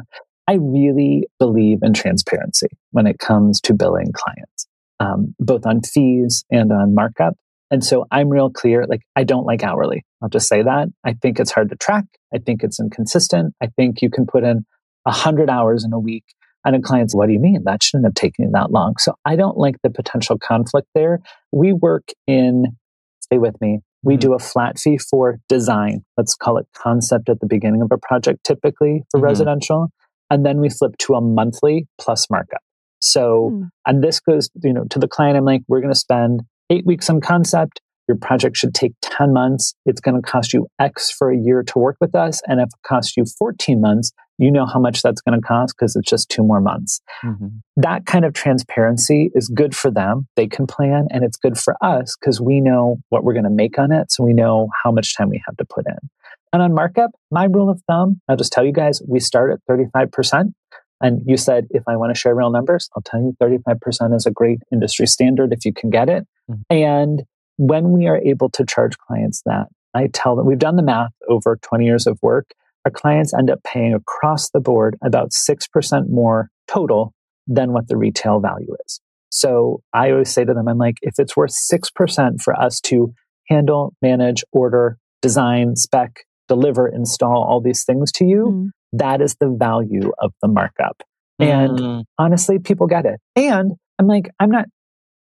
I 0.48 0.54
really 0.54 1.28
believe 1.40 1.80
in 1.82 1.94
transparency 1.94 2.68
when 2.92 3.06
it 3.06 3.20
comes 3.20 3.60
to 3.62 3.74
billing 3.74 4.12
clients, 4.14 4.68
um, 5.00 5.36
both 5.40 5.66
on 5.66 5.82
fees 5.82 6.46
and 6.50 6.72
on 6.72 6.96
markup. 6.96 7.36
And 7.72 7.84
so 7.84 8.06
I'm 8.12 8.30
real 8.30 8.50
clear, 8.50 8.86
like, 8.86 9.02
I 9.16 9.24
don't 9.24 9.46
like 9.46 9.64
hourly. 9.64 10.06
I'll 10.22 10.30
just 10.30 10.48
say 10.48 10.62
that. 10.62 10.90
I 11.06 11.14
think 11.14 11.40
it's 11.40 11.52
hard 11.52 11.70
to 11.70 11.78
track. 11.78 12.04
I 12.34 12.38
think 12.38 12.64
it's 12.64 12.80
inconsistent. 12.80 13.56
I 13.62 13.68
think 13.78 14.02
you 14.02 14.10
can 14.10 14.26
put 14.26 14.44
in 14.44 14.66
100 15.04 15.50
hours 15.50 15.86
in 15.86 15.94
a 15.94 16.00
week 16.00 16.26
and 16.66 16.76
a 16.76 16.82
client's, 16.82 17.16
what 17.16 17.28
do 17.28 17.34
you 17.34 17.40
mean? 17.40 17.64
That 17.64 17.82
shouldn't 17.82 18.06
have 18.06 18.14
taken 18.14 18.52
that 18.52 18.72
long. 18.72 18.96
So 19.00 19.16
I 19.26 19.36
don't 19.36 19.58
like 19.58 19.78
the 19.84 19.90
potential 19.90 20.38
conflict 20.38 20.88
there. 20.94 21.22
We 21.52 21.74
work 21.74 22.10
in, 22.28 22.78
stay 23.22 23.38
with 23.38 23.60
me, 23.62 23.80
we 24.04 24.14
mm-hmm. 24.16 24.20
do 24.20 24.34
a 24.34 24.40
flat 24.40 24.78
fee 24.78 24.98
for 24.98 25.40
design. 25.48 26.04
Let's 26.18 26.36
call 26.36 26.58
it 26.58 26.68
concept 26.76 27.30
at 27.30 27.40
the 27.40 27.48
beginning 27.48 27.82
of 27.82 27.92
a 27.92 27.98
project, 27.98 28.44
typically 28.44 29.04
for 29.12 29.18
mm-hmm. 29.18 29.26
residential. 29.26 29.90
And 30.30 30.46
then 30.46 30.60
we 30.60 30.70
flip 30.70 30.98
to 31.00 31.16
a 31.16 31.22
monthly 31.22 31.88
plus 32.00 32.30
markup. 32.30 32.62
So, 33.00 33.50
mm. 33.54 33.70
and 33.86 34.04
this 34.04 34.20
goes, 34.20 34.50
you 34.64 34.72
know, 34.72 34.86
to 34.92 35.00
the 35.00 35.08
client, 35.08 35.36
I'm 35.36 35.44
like, 35.44 35.62
we're 35.68 35.82
going 35.82 35.94
to 35.94 36.00
spend 36.00 36.42
eight 36.72 36.86
weeks 36.86 37.10
on 37.10 37.22
concept. 37.22 37.82
Your 38.08 38.18
project 38.18 38.58
should 38.58 38.74
take 38.74 38.94
10 39.04 39.32
months. 39.32 39.74
It's 39.86 40.02
going 40.02 40.16
to 40.16 40.22
cost 40.22 40.54
you 40.54 40.68
X 40.80 41.12
for 41.12 41.32
a 41.32 41.38
year 41.38 41.64
to 41.64 41.80
work 41.80 41.98
with 42.02 42.16
us. 42.16 42.42
And 42.48 42.60
if 42.60 42.68
it 42.68 42.88
costs 42.88 43.16
you 43.16 43.26
14 43.26 43.80
months, 43.80 44.12
you 44.38 44.52
know 44.52 44.66
how 44.66 44.80
much 44.80 45.04
that's 45.04 45.22
going 45.22 45.40
to 45.40 45.46
cost 45.46 45.76
because 45.78 45.96
it's 45.96 46.10
just 46.10 46.30
two 46.30 46.44
more 46.44 46.60
months. 46.60 47.00
Mm-hmm. 47.24 47.48
That 47.78 48.08
kind 48.08 48.26
of 48.26 48.34
transparency 48.34 49.30
is 49.36 49.50
good 49.50 49.76
for 49.76 49.92
them. 49.92 50.28
They 50.36 50.48
can 50.48 50.66
plan 50.66 51.08
and 51.12 51.24
it's 51.24 51.38
good 51.38 51.60
for 51.60 51.76
us 51.82 52.18
because 52.20 52.42
we 52.42 52.60
know 52.60 52.98
what 53.10 53.24
we're 53.24 53.34
going 53.34 53.44
to 53.44 53.52
make 53.52 53.78
on 53.78 53.92
it. 53.92 54.12
So 54.12 54.24
we 54.24 54.34
know 54.34 54.70
how 54.84 54.92
much 54.92 55.16
time 55.16 55.30
we 55.30 55.42
have 55.46 55.58
to 55.58 55.66
put 55.66 55.86
in. 55.86 56.10
And 56.54 56.62
on 56.62 56.74
markup, 56.74 57.12
my 57.30 57.46
rule 57.46 57.70
of 57.70 57.82
thumb, 57.88 58.20
I'll 58.28 58.36
just 58.36 58.52
tell 58.52 58.66
you 58.66 58.74
guys, 58.74 59.02
we 59.08 59.20
start 59.20 59.52
at 59.52 59.60
35%. 59.70 60.54
And 61.02 61.22
you 61.26 61.38
said, 61.38 61.68
if 61.72 61.84
I 61.88 61.96
want 61.96 62.14
to 62.14 62.20
share 62.20 62.36
real 62.36 62.52
numbers, 62.52 62.90
I'll 62.96 63.04
tell 63.04 63.22
you 63.22 63.36
35% 63.42 64.16
is 64.16 64.26
a 64.26 64.32
great 64.32 64.60
industry 64.72 65.08
standard 65.08 65.52
if 65.52 65.66
you 65.66 65.74
can 65.74 65.90
get 65.90 66.10
it. 66.10 66.28
Mm-hmm. 66.50 66.62
And 66.70 67.24
when 67.58 67.92
we 67.92 68.08
are 68.08 68.18
able 68.18 68.50
to 68.52 68.66
charge 68.66 68.98
clients 68.98 69.42
that, 69.46 69.68
I 69.94 70.08
tell 70.14 70.36
them, 70.36 70.46
we've 70.46 70.60
done 70.60 70.76
the 70.78 70.84
math 70.84 71.12
over 71.28 71.58
20 71.62 71.86
years 71.86 72.08
of 72.08 72.18
work 72.22 72.54
our 72.86 72.92
clients 72.92 73.34
end 73.34 73.50
up 73.50 73.64
paying 73.64 73.94
across 73.94 74.50
the 74.50 74.60
board 74.60 74.98
about 75.04 75.32
6% 75.32 76.10
more 76.10 76.50
total 76.68 77.14
than 77.48 77.74
what 77.74 77.88
the 77.88 77.98
retail 77.98 78.40
value 78.40 78.76
is. 78.86 79.00
So 79.30 79.82
I 79.94 80.12
always 80.12 80.32
say 80.32 80.46
to 80.46 80.54
them, 80.54 80.68
I'm 80.68 80.78
like, 80.78 80.98
if 81.02 81.16
it's 81.18 81.38
worth 81.38 81.52
6% 81.52 82.42
for 82.42 82.60
us 82.60 82.82
to 82.82 83.14
handle, 83.48 83.94
manage, 84.02 84.44
order, 84.52 84.98
design, 85.22 85.76
spec, 85.76 86.26
deliver, 86.48 86.88
install 86.88 87.44
all 87.44 87.62
these 87.62 87.84
things 87.84 88.12
to 88.14 88.26
you, 88.26 88.46
mm. 88.46 88.70
That 88.94 89.22
is 89.22 89.36
the 89.40 89.50
value 89.50 90.12
of 90.20 90.34
the 90.42 90.48
markup. 90.48 91.04
And 91.40 91.80
mm. 91.80 92.04
honestly, 92.18 92.60
people 92.60 92.88
get 92.88 93.06
it. 93.06 93.20
And 93.36 93.74
I'm 93.98 94.08
like, 94.08 94.30
I'm 94.40 94.52
not, 94.52 94.66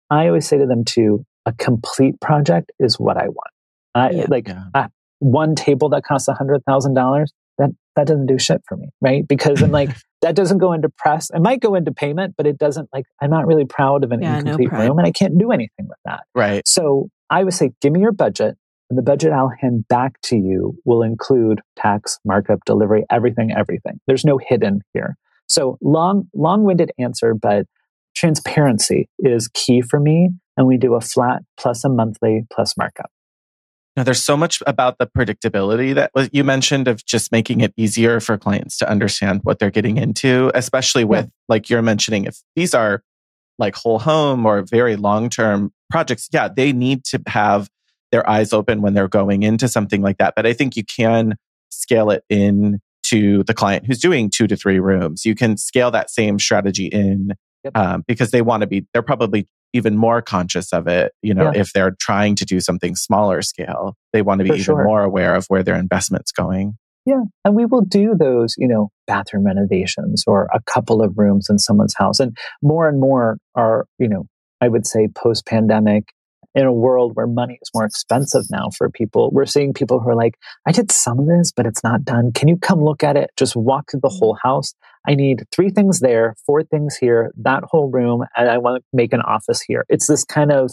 I 0.10 0.28
always 0.28 0.48
say 0.48 0.58
to 0.58 0.66
them 0.66 0.84
too, 0.84 1.26
a 1.46 1.54
complete 1.54 2.20
project 2.20 2.72
is 2.80 3.00
what 3.00 3.18
I 3.18 3.28
want. 3.28 3.52
I 3.96 4.10
yeah. 4.12 4.26
like 4.30 4.48
yeah. 4.48 4.64
Uh, 4.74 4.88
one 5.20 5.56
table 5.56 5.90
that 5.90 6.04
costs 6.04 6.28
a 6.28 6.34
hundred 6.34 6.64
thousand 6.66 6.94
dollars 6.94 7.32
that 7.58 7.70
that 7.96 8.08
doesn't 8.08 8.26
do 8.26 8.40
shit 8.40 8.62
for 8.68 8.78
me, 8.78 8.90
right? 9.02 9.28
Because 9.28 9.62
I'm 9.62 9.72
like 9.72 9.90
that 10.22 10.36
doesn't 10.36 10.60
go 10.60 10.74
into 10.74 10.90
press. 10.90 11.30
It 11.34 11.42
might 11.42 11.60
go 11.60 11.76
into 11.76 11.92
payment, 11.92 12.36
but 12.38 12.48
it 12.48 12.58
doesn't 12.58 12.90
like 12.94 13.06
I'm 13.22 13.30
not 13.30 13.48
really 13.48 13.66
proud 13.66 14.04
of 14.04 14.12
an 14.12 14.22
yeah, 14.22 14.40
incomplete 14.40 14.72
no 14.72 14.80
room, 14.80 14.98
and 15.00 15.08
I 15.08 15.12
can't 15.12 15.38
do 15.38 15.52
anything 15.52 15.88
with 15.88 15.98
that. 16.06 16.24
Right. 16.34 16.68
So 16.68 17.10
I 17.30 17.44
would 17.44 17.54
say, 17.54 17.72
give 17.82 17.94
me 17.94 18.02
your 18.02 18.12
budget, 18.12 18.58
and 18.92 18.98
the 18.98 19.04
budget 19.04 19.32
I'll 19.32 19.54
hand 19.58 19.88
back 19.88 20.20
to 20.24 20.36
you 20.36 20.78
will 20.84 21.02
include 21.02 21.62
tax, 21.78 22.20
markup, 22.26 22.60
delivery, 22.66 23.06
everything, 23.10 23.50
everything. 23.50 24.02
There's 24.06 24.26
no 24.26 24.38
hidden 24.38 24.82
here. 24.94 25.16
So 25.48 25.78
long, 25.82 26.28
long-winded 26.36 26.92
answer, 27.00 27.34
but 27.34 27.68
transparency 28.18 29.08
is 29.20 29.48
key 29.54 29.82
for 29.82 29.98
me. 29.98 30.32
And 30.58 30.68
we 30.68 30.76
do 30.76 30.96
a 30.96 31.00
flat 31.00 31.42
plus 31.58 31.86
a 31.86 31.90
monthly 31.90 32.46
plus 32.52 32.76
markup. 32.76 33.10
Now, 33.96 34.04
there's 34.04 34.22
so 34.22 34.36
much 34.36 34.62
about 34.68 34.98
the 34.98 35.08
predictability 35.08 35.96
that 35.96 36.12
you 36.34 36.44
mentioned 36.44 36.90
of 36.90 37.06
just 37.06 37.32
making 37.32 37.62
it 37.62 37.74
easier 37.78 38.20
for 38.20 38.38
clients 38.38 38.78
to 38.80 38.90
understand 38.90 39.40
what 39.44 39.60
they're 39.60 39.72
getting 39.72 39.96
into, 39.96 40.52
especially 40.54 41.06
with, 41.06 41.28
yeah. 41.28 41.32
like 41.48 41.70
you're 41.70 41.82
mentioning, 41.82 42.26
if 42.26 42.40
these 42.58 42.74
are 42.74 43.04
like 43.58 43.74
whole 43.76 44.00
home 44.00 44.46
or 44.46 44.64
very 44.64 44.98
long 44.98 45.30
term 45.30 45.72
projects, 45.90 46.28
yeah, 46.34 46.50
they 46.54 46.74
need 46.74 47.06
to 47.06 47.22
have 47.28 47.70
their 48.12 48.30
eyes 48.30 48.54
open 48.54 48.82
when 48.82 48.94
they're 48.94 49.08
going 49.08 49.44
into 49.44 49.68
something 49.68 50.02
like 50.02 50.18
that. 50.18 50.34
But 50.36 50.46
I 50.46 50.54
think 50.54 50.76
you 50.76 50.84
can 50.84 51.36
scale 51.70 52.10
it 52.12 52.24
in 52.30 52.80
to 53.04 53.44
the 53.44 53.54
client 53.54 53.86
who's 53.86 54.00
doing 54.00 54.30
two 54.30 54.48
to 54.48 54.56
three 54.56 54.80
rooms. 54.80 55.26
You 55.26 55.36
can 55.36 55.58
scale 55.58 55.92
that 55.92 56.10
same 56.10 56.40
strategy 56.40 56.88
in 56.88 57.34
yep. 57.64 57.76
um, 57.76 58.04
because 58.08 58.32
they 58.32 58.42
want 58.42 58.62
to 58.62 58.68
be, 58.68 58.86
they're 58.94 59.02
probably 59.02 59.48
even 59.74 59.98
more 59.98 60.22
conscious 60.22 60.74
of 60.74 60.88
it. 60.88 61.14
You 61.22 61.34
know, 61.34 61.52
yeah. 61.54 61.62
if 61.62 61.74
they're 61.74 61.96
trying 62.00 62.36
to 62.36 62.46
do 62.46 62.60
something 62.60 62.96
smaller 62.96 63.42
scale, 63.42 63.96
they 64.14 64.22
want 64.22 64.40
to 64.40 64.44
be 64.44 64.50
For 64.50 64.56
even 64.56 64.64
sure. 64.64 64.84
more 64.84 65.04
aware 65.04 65.36
of 65.36 65.46
where 65.48 65.64
their 65.64 65.76
investment's 65.76 66.32
going. 66.32 66.78
Yeah. 67.06 67.22
And 67.44 67.56
we 67.56 67.66
will 67.66 67.82
do 67.82 68.14
those, 68.18 68.56
you 68.58 68.68
know, 68.68 68.90
bathroom 69.08 69.46
renovations 69.46 70.24
or 70.28 70.48
a 70.54 70.62
couple 70.62 71.02
of 71.02 71.18
rooms 71.18 71.48
in 71.50 71.58
someone's 71.58 71.96
house. 71.98 72.20
And 72.20 72.38
more 72.62 72.88
and 72.88 73.00
more 73.00 73.38
are, 73.56 73.86
you 73.98 74.08
know, 74.08 74.28
I 74.62 74.68
would 74.68 74.86
say 74.86 75.08
post 75.08 75.48
pandemic, 75.48 76.10
in 76.54 76.66
a 76.66 76.74
world 76.74 77.16
where 77.16 77.28
money 77.28 77.58
is 77.62 77.70
more 77.74 77.86
expensive 77.86 78.44
now 78.50 78.70
for 78.78 78.90
people, 78.90 79.30
we're 79.32 79.46
seeing 79.46 79.74
people 79.74 80.00
who 80.00 80.10
are 80.10 80.16
like, 80.16 80.36
I 80.68 80.72
did 80.72 80.92
some 80.92 81.20
of 81.20 81.28
this, 81.28 81.52
but 81.56 81.66
it's 81.66 81.84
not 81.84 82.04
done. 82.04 82.32
Can 82.34 82.48
you 82.48 82.58
come 82.58 82.84
look 82.84 83.04
at 83.04 83.16
it? 83.16 83.32
Just 83.38 83.56
walk 83.56 83.92
through 83.92 84.02
the 84.02 84.10
whole 84.10 84.38
house. 84.42 84.74
I 85.08 85.16
need 85.16 85.46
three 85.54 85.70
things 85.70 86.00
there, 86.00 86.36
four 86.46 86.64
things 86.64 86.96
here, 86.96 87.32
that 87.38 87.64
whole 87.64 87.90
room, 87.90 88.26
and 88.36 88.50
I 88.50 88.58
want 88.58 88.84
to 88.84 88.86
make 88.94 89.14
an 89.14 89.22
office 89.22 89.62
here. 89.62 89.86
It's 89.90 90.08
this 90.08 90.24
kind 90.24 90.52
of 90.52 90.72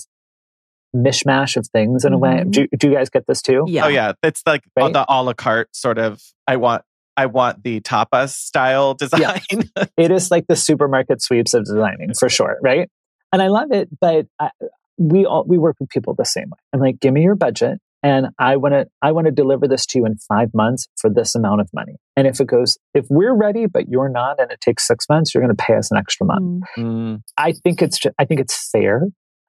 mishmash 0.94 1.56
of 1.56 1.66
things 1.68 2.04
in 2.04 2.12
mm-hmm. 2.12 2.14
a 2.14 2.18
way. 2.18 2.36
Mm-hmm. 2.40 2.50
Do, 2.50 2.68
do 2.76 2.88
you 2.88 2.94
guys 2.94 3.10
get 3.10 3.26
this 3.26 3.42
too? 3.42 3.64
Yeah. 3.68 3.86
Oh 3.86 3.88
yeah. 3.88 4.12
It's 4.22 4.42
like 4.46 4.64
right? 4.76 4.92
the 4.92 5.04
a 5.08 5.22
la 5.22 5.32
carte 5.32 5.74
sort 5.74 5.98
of 5.98 6.20
I 6.46 6.56
want 6.56 6.82
I 7.16 7.26
want 7.26 7.62
the 7.62 7.80
tapas 7.80 8.30
style 8.30 8.94
design. 8.98 9.40
Yeah. 9.50 9.84
it 9.96 10.10
is 10.10 10.30
like 10.30 10.46
the 10.48 10.56
supermarket 10.56 11.22
sweeps 11.22 11.54
of 11.54 11.64
designing 11.64 12.14
for 12.14 12.28
sure, 12.28 12.58
right? 12.62 12.88
And 13.32 13.42
I 13.42 13.48
love 13.48 13.72
it, 13.72 13.88
but 14.00 14.26
I, 14.40 14.50
we 14.98 15.24
all 15.24 15.44
we 15.46 15.58
work 15.58 15.76
with 15.80 15.88
people 15.88 16.14
the 16.16 16.24
same 16.24 16.50
way. 16.50 16.58
I'm 16.72 16.80
like, 16.80 17.00
give 17.00 17.12
me 17.12 17.22
your 17.22 17.36
budget, 17.36 17.78
and 18.02 18.28
I 18.38 18.56
want 18.56 18.74
to 18.74 18.86
I 19.02 19.12
want 19.12 19.26
to 19.26 19.32
deliver 19.32 19.66
this 19.68 19.86
to 19.86 19.98
you 19.98 20.06
in 20.06 20.16
five 20.16 20.48
months 20.54 20.88
for 21.00 21.10
this 21.10 21.34
amount 21.34 21.60
of 21.60 21.68
money. 21.72 21.96
And 22.16 22.26
if 22.26 22.40
it 22.40 22.46
goes, 22.46 22.78
if 22.94 23.06
we're 23.08 23.34
ready 23.34 23.66
but 23.66 23.88
you're 23.88 24.08
not, 24.08 24.40
and 24.40 24.50
it 24.50 24.60
takes 24.60 24.86
six 24.86 25.06
months, 25.08 25.34
you're 25.34 25.42
going 25.42 25.56
to 25.56 25.62
pay 25.62 25.74
us 25.74 25.90
an 25.90 25.96
extra 25.96 26.26
month. 26.26 26.64
Mm. 26.76 26.84
mm. 26.84 27.22
I 27.36 27.52
think 27.52 27.82
it's 27.82 28.00
I 28.18 28.24
think 28.24 28.40
it's 28.40 28.70
fair, 28.70 29.02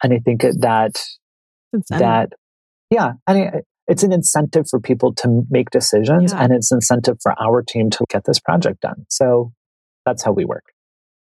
and 0.04 0.14
I 0.14 0.20
think 0.20 0.42
that 0.42 0.94
that 1.90 2.34
yeah, 2.90 3.14
I 3.28 3.34
mean, 3.34 3.52
it's 3.88 4.04
an 4.04 4.12
incentive 4.12 4.68
for 4.70 4.80
people 4.80 5.14
to 5.16 5.44
make 5.50 5.70
decisions, 5.70 6.34
yeah. 6.34 6.44
and 6.44 6.54
it's 6.54 6.72
incentive 6.72 7.18
for 7.22 7.34
our 7.42 7.62
team 7.62 7.90
to 7.92 8.06
get 8.10 8.24
this 8.26 8.40
project 8.40 8.82
done. 8.82 9.06
So 9.10 9.52
that's 10.06 10.24
how 10.24 10.32
we 10.32 10.46
work. 10.46 10.64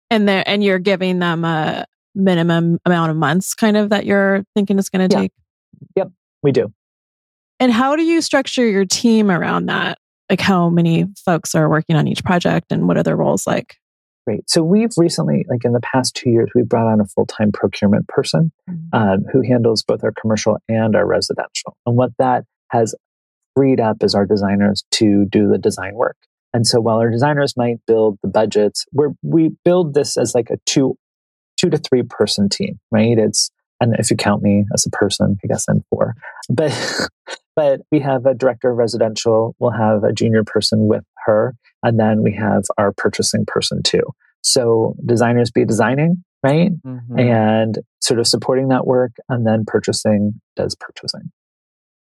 And 0.10 0.28
there, 0.28 0.44
and 0.46 0.64
you're 0.64 0.80
giving 0.80 1.20
them 1.20 1.46
a 1.46 1.86
minimum 2.16 2.80
amount 2.86 3.12
of 3.12 3.18
months 3.18 3.54
kind 3.54 3.78
of 3.78 3.90
that 3.90 4.06
you're 4.06 4.44
thinking 4.56 4.78
it's 4.80 4.90
going 4.90 5.08
to 5.08 5.16
yeah. 5.16 5.22
take? 5.22 5.32
Yep, 5.96 6.12
we 6.44 6.52
do. 6.52 6.74
And 7.60 7.72
how 7.72 7.96
do 7.96 8.04
you 8.04 8.22
structure 8.22 8.68
your 8.68 8.86
team 8.86 9.30
around 9.30 9.68
that? 9.68 9.98
Like 10.30 10.42
how 10.42 10.70
many 10.70 11.08
folks 11.26 11.54
are 11.56 11.70
working 11.70 11.96
on 11.96 12.08
each 12.08 12.24
project 12.24 12.72
and 12.72 12.88
what 12.88 12.98
are 12.98 13.04
their 13.04 13.18
roles 13.18 13.46
like? 13.46 13.78
Great. 14.26 14.50
So 14.50 14.64
we've 14.64 14.92
recently, 14.98 15.46
like 15.50 15.66
in 15.66 15.74
the 15.74 15.82
past 15.82 16.16
two 16.16 16.30
years, 16.30 16.50
we 16.54 16.62
brought 16.62 16.88
on 16.88 17.02
a 17.02 17.06
full 17.06 17.26
time 17.26 17.52
procurement 17.52 18.08
person 18.08 18.52
mm-hmm. 18.70 18.96
um, 18.96 19.26
who 19.32 19.42
handles 19.42 19.84
both 19.84 20.04
our 20.04 20.14
commercial 20.20 20.58
and 20.70 20.96
our 20.96 21.06
residential. 21.06 21.76
And 21.86 21.96
what 21.98 22.12
that 22.20 22.46
has 22.70 22.96
freed 23.56 23.80
up 23.80 23.98
is 24.02 24.16
our 24.16 24.26
designers 24.26 24.84
to 24.92 25.26
do 25.26 25.50
the 25.50 25.58
design 25.58 25.96
work. 25.96 26.18
And 26.54 26.68
so 26.68 26.80
while 26.80 26.98
our 26.98 27.10
designers 27.10 27.56
might 27.58 27.78
build 27.88 28.18
the 28.22 28.30
budgets, 28.30 28.86
we 28.94 29.08
we 29.24 29.52
build 29.64 29.94
this 29.94 30.18
as 30.18 30.36
like 30.36 30.50
a 30.50 30.58
two 30.66 30.98
two 31.62 31.70
to 31.70 31.78
three 31.78 32.04
person 32.04 32.50
team, 32.50 32.80
right? 32.92 33.18
It's 33.18 33.52
and 33.80 33.96
if 33.98 34.12
you 34.12 34.18
count 34.18 34.44
me 34.44 34.66
as 34.74 34.86
a 34.86 34.92
person, 34.92 35.38
I 35.44 35.48
guess 35.48 35.66
I'm 35.68 35.84
four. 35.90 36.16
But 36.50 36.72
but 37.56 37.82
we 37.92 38.00
have 38.00 38.26
a 38.26 38.34
director 38.34 38.72
of 38.72 38.78
residential, 38.78 39.56
we'll 39.60 39.72
have 39.72 40.04
a 40.04 40.14
junior 40.14 40.44
person 40.44 40.88
with 40.88 41.04
her, 41.26 41.56
and 41.84 42.00
then 42.00 42.22
we 42.22 42.34
have 42.34 42.64
our 42.78 42.92
purchasing 42.92 43.46
person 43.46 43.84
too. 43.84 44.04
So 44.44 44.96
designers 45.06 45.52
be 45.52 45.66
designing, 45.66 46.24
right? 46.44 46.72
Mm-hmm. 46.84 47.20
And 47.20 47.80
sort 48.02 48.20
of 48.20 48.28
supporting 48.28 48.70
that 48.70 48.88
work, 48.88 49.12
and 49.30 49.46
then 49.46 49.66
purchasing 49.66 50.42
does 50.56 50.76
purchasing. 50.76 51.32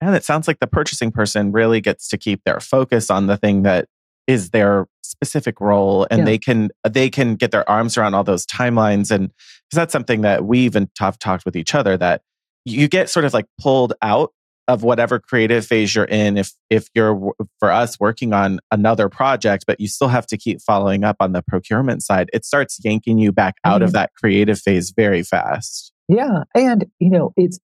And 0.01 0.15
it 0.15 0.25
sounds 0.25 0.47
like 0.47 0.59
the 0.61 0.67
purchasing 0.67 1.11
person 1.11 1.53
really 1.53 1.81
gets 1.81 2.09
to 2.09 2.19
keep 2.19 2.43
their 2.45 2.61
focus 2.61 3.11
on 3.11 3.27
the 3.27 3.37
thing 3.37 3.63
that 3.63 3.89
is 4.27 4.51
their 4.51 4.87
specific 5.25 5.59
role 5.61 6.07
and 6.11 6.21
yeah. 6.21 6.25
they 6.25 6.39
can 6.39 6.71
they 6.89 7.09
can 7.09 7.35
get 7.35 7.51
their 7.51 7.69
arms 7.69 7.97
around 7.97 8.15
all 8.15 8.25
those 8.25 8.45
timelines 8.47 9.11
and 9.11 9.29
because 9.29 9.77
that's 9.77 9.93
something 9.93 10.21
that 10.21 10.45
we 10.45 10.59
even 10.59 10.89
have 10.99 11.19
talked 11.19 11.47
with 11.47 11.57
each 11.57 11.75
other 11.75 11.97
that 11.97 12.21
you 12.67 12.89
get 12.89 13.09
sort 13.09 13.25
of 13.25 13.33
like 13.33 13.47
pulled 13.59 13.95
out 14.03 14.33
of 14.69 14.83
whatever 14.83 15.19
creative 15.19 15.65
phase 15.65 15.95
you're 15.95 16.05
in 16.05 16.37
if 16.37 16.53
if 16.69 16.89
you're 16.95 17.33
for 17.59 17.71
us 17.71 17.99
working 17.99 18.35
on 18.35 18.61
another 18.71 19.09
project 19.09 19.65
but 19.67 19.81
you 19.81 19.89
still 19.89 20.09
have 20.09 20.27
to 20.27 20.37
keep 20.37 20.61
following 20.61 21.05
up 21.05 21.17
on 21.21 21.33
the 21.33 21.43
procurement 21.43 22.03
side 22.03 22.29
it 22.35 22.45
starts 22.45 22.79
yanking 22.85 23.19
you 23.19 23.33
back 23.33 23.55
out 23.65 23.77
mm-hmm. 23.77 23.85
of 23.85 23.93
that 23.93 24.11
creative 24.15 24.59
phase 24.59 24.93
very 24.95 25.23
fast 25.23 25.93
yeah 26.09 26.45
and 26.55 26.85
you 26.99 27.09
know 27.09 27.33
it's 27.37 27.59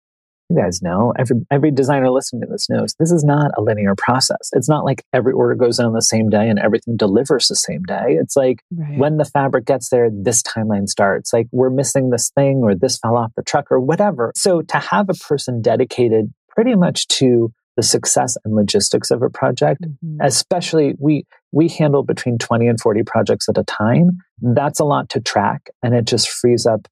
you 0.50 0.56
guys 0.56 0.82
know, 0.82 1.14
every 1.18 1.36
every 1.50 1.70
designer 1.70 2.10
listening 2.10 2.42
to 2.42 2.48
this 2.48 2.68
knows 2.68 2.94
this 2.98 3.12
is 3.12 3.24
not 3.24 3.52
a 3.56 3.62
linear 3.62 3.94
process. 3.94 4.50
It's 4.52 4.68
not 4.68 4.84
like 4.84 5.04
every 5.12 5.32
order 5.32 5.54
goes 5.54 5.78
in 5.78 5.86
on 5.86 5.92
the 5.92 6.02
same 6.02 6.28
day 6.28 6.48
and 6.48 6.58
everything 6.58 6.96
delivers 6.96 7.48
the 7.48 7.56
same 7.56 7.82
day. 7.84 8.16
It's 8.20 8.36
like 8.36 8.62
right. 8.72 8.98
when 8.98 9.16
the 9.16 9.24
fabric 9.24 9.64
gets 9.64 9.90
there, 9.90 10.10
this 10.12 10.42
timeline 10.42 10.88
starts. 10.88 11.32
Like 11.32 11.46
we're 11.52 11.70
missing 11.70 12.10
this 12.10 12.30
thing 12.30 12.62
or 12.62 12.74
this 12.74 12.98
fell 12.98 13.16
off 13.16 13.32
the 13.36 13.42
truck 13.42 13.70
or 13.70 13.80
whatever. 13.80 14.32
So 14.34 14.62
to 14.62 14.78
have 14.78 15.08
a 15.08 15.14
person 15.14 15.62
dedicated 15.62 16.32
pretty 16.48 16.74
much 16.74 17.06
to 17.08 17.52
the 17.76 17.82
success 17.84 18.36
and 18.44 18.54
logistics 18.54 19.12
of 19.12 19.22
a 19.22 19.30
project, 19.30 19.82
mm-hmm. 19.82 20.18
especially 20.20 20.94
we 20.98 21.24
we 21.52 21.68
handle 21.68 22.02
between 22.02 22.38
20 22.38 22.66
and 22.66 22.80
40 22.80 23.04
projects 23.04 23.48
at 23.48 23.56
a 23.56 23.64
time. 23.64 24.18
That's 24.42 24.80
a 24.80 24.84
lot 24.84 25.08
to 25.10 25.20
track 25.20 25.70
and 25.82 25.94
it 25.94 26.06
just 26.06 26.28
frees 26.28 26.66
up 26.66 26.88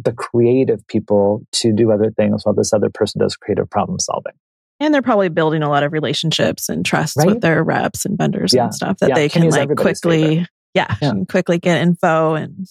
the 0.00 0.12
creative 0.12 0.86
people 0.86 1.42
to 1.52 1.72
do 1.72 1.90
other 1.92 2.10
things 2.10 2.44
while 2.44 2.54
this 2.54 2.72
other 2.72 2.90
person 2.90 3.20
does 3.20 3.36
creative 3.36 3.68
problem 3.68 3.98
solving. 3.98 4.34
And 4.80 4.94
they're 4.94 5.02
probably 5.02 5.28
building 5.28 5.62
a 5.62 5.68
lot 5.68 5.82
of 5.82 5.92
relationships 5.92 6.68
and 6.68 6.86
trust 6.86 7.16
right? 7.16 7.26
with 7.26 7.40
their 7.40 7.64
reps 7.64 8.04
and 8.04 8.16
vendors 8.16 8.54
yeah. 8.54 8.64
and 8.64 8.74
stuff 8.74 8.98
that 8.98 9.10
yeah. 9.10 9.14
they 9.16 9.28
can 9.28 9.50
like 9.50 9.74
quickly, 9.76 10.46
yeah, 10.72 10.94
yeah. 11.02 11.12
quickly 11.28 11.58
get 11.58 11.82
info 11.82 12.34
and 12.34 12.68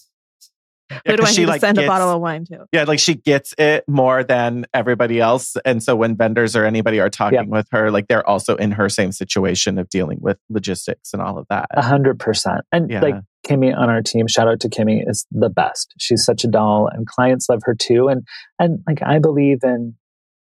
yeah, 0.90 1.00
Who 1.06 1.18
do 1.18 1.24
I 1.24 1.32
she, 1.32 1.42
need 1.42 1.46
to 1.46 1.52
like, 1.52 1.62
send 1.62 1.78
gets, 1.78 1.86
a 1.86 1.88
bottle 1.88 2.10
of 2.10 2.22
wine 2.22 2.46
to? 2.46 2.66
Yeah, 2.72 2.86
like 2.86 3.00
she 3.00 3.16
gets 3.16 3.54
it 3.58 3.84
more 3.88 4.24
than 4.24 4.66
everybody 4.74 5.20
else. 5.20 5.58
And 5.66 5.84
so 5.84 5.96
when 5.96 6.16
vendors 6.16 6.56
or 6.56 6.66
anybody 6.66 7.00
are 7.00 7.10
talking 7.10 7.40
yeah. 7.40 7.46
with 7.46 7.68
her, 7.72 7.92
like 7.92 8.08
they're 8.08 8.28
also 8.28 8.56
in 8.56 8.72
her 8.72 8.88
same 8.88 9.12
situation 9.12 9.78
of 9.80 9.90
dealing 9.90 10.20
with 10.22 10.38
logistics 10.50 11.12
and 11.12 11.22
all 11.22 11.38
of 11.38 11.46
that. 11.50 11.68
A 11.72 11.82
hundred 11.82 12.20
percent. 12.20 12.62
And 12.72 12.90
yeah. 12.90 13.02
like 13.02 13.16
Kimmy 13.48 13.76
on 13.76 13.90
our 13.90 14.02
team, 14.02 14.28
shout 14.28 14.48
out 14.48 14.60
to 14.62 14.70
Kimmy, 14.70 15.04
is 15.08 15.26
the 15.32 15.50
best. 15.50 15.94
She's 16.00 16.24
such 16.24 16.44
a 16.44 16.48
doll 16.48 16.90
and 16.92 17.08
clients 17.08 17.48
love 17.50 17.62
her 17.64 17.76
too. 17.76 18.08
And 18.08 18.28
and 18.60 18.80
like 18.88 19.02
I 19.02 19.20
believe 19.20 19.60
in 19.64 19.96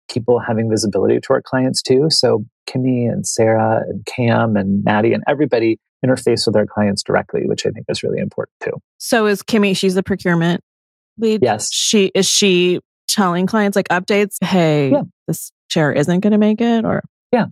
people 0.09 0.39
having 0.39 0.69
visibility 0.69 1.19
to 1.19 1.33
our 1.33 1.41
clients 1.41 1.81
too. 1.81 2.07
So 2.09 2.45
Kimmy 2.67 3.11
and 3.11 3.25
Sarah 3.27 3.83
and 3.87 4.05
Cam 4.05 4.55
and 4.55 4.83
Maddie 4.83 5.13
and 5.13 5.23
everybody 5.27 5.79
interface 6.05 6.45
with 6.45 6.55
our 6.55 6.65
clients 6.65 7.03
directly, 7.03 7.41
which 7.45 7.65
I 7.65 7.71
think 7.71 7.85
is 7.89 8.03
really 8.03 8.19
important 8.19 8.55
too. 8.63 8.73
So 8.97 9.25
is 9.25 9.41
Kimmy, 9.41 9.75
she's 9.75 9.95
the 9.95 10.03
procurement 10.03 10.61
lead. 11.17 11.41
Yes. 11.43 11.73
She 11.73 12.11
is 12.13 12.27
she 12.27 12.79
telling 13.07 13.47
clients 13.47 13.75
like 13.75 13.87
updates, 13.89 14.35
hey, 14.43 14.91
yeah. 14.91 15.01
this 15.27 15.51
chair 15.69 15.91
isn't 15.91 16.19
going 16.19 16.31
to 16.31 16.37
make 16.37 16.61
it 16.61 16.85
or 16.85 17.03
Yeah. 17.31 17.45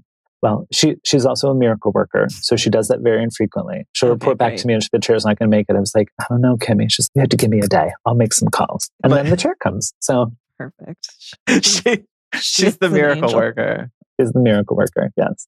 Well, 0.45 0.67
she 0.71 0.97
she's 1.03 1.25
also 1.25 1.49
a 1.49 1.55
miracle 1.55 1.91
worker, 1.91 2.27
so 2.29 2.55
she 2.55 2.69
does 2.69 2.87
that 2.89 2.99
very 2.99 3.23
infrequently. 3.23 3.87
She'll 3.93 4.09
okay, 4.09 4.13
report 4.13 4.37
back 4.37 4.57
to 4.57 4.67
me 4.67 4.75
and 4.75 4.83
she, 4.83 4.89
the 4.91 4.99
chair's 4.99 5.25
not 5.25 5.39
going 5.39 5.49
to 5.49 5.57
make 5.57 5.65
it. 5.69 5.75
I 5.75 5.79
was 5.79 5.95
like, 5.95 6.09
I 6.21 6.25
don't 6.29 6.39
know, 6.39 6.55
Kimmy. 6.55 6.85
She's 6.87 7.09
you 7.15 7.21
have 7.21 7.29
to 7.29 7.35
give 7.35 7.49
me 7.49 7.61
a 7.61 7.67
day. 7.67 7.89
I'll 8.05 8.13
make 8.13 8.31
some 8.31 8.49
calls, 8.49 8.91
and 9.03 9.09
but, 9.09 9.23
then 9.23 9.31
the 9.31 9.37
chair 9.37 9.55
comes. 9.55 9.95
So 10.01 10.33
perfect. 10.59 11.09
she, 11.65 12.03
she's 12.39 12.77
the 12.77 12.91
miracle 12.91 13.33
worker. 13.33 13.89
Is 14.19 14.33
the 14.33 14.39
miracle 14.39 14.77
worker? 14.77 15.09
Yes. 15.17 15.47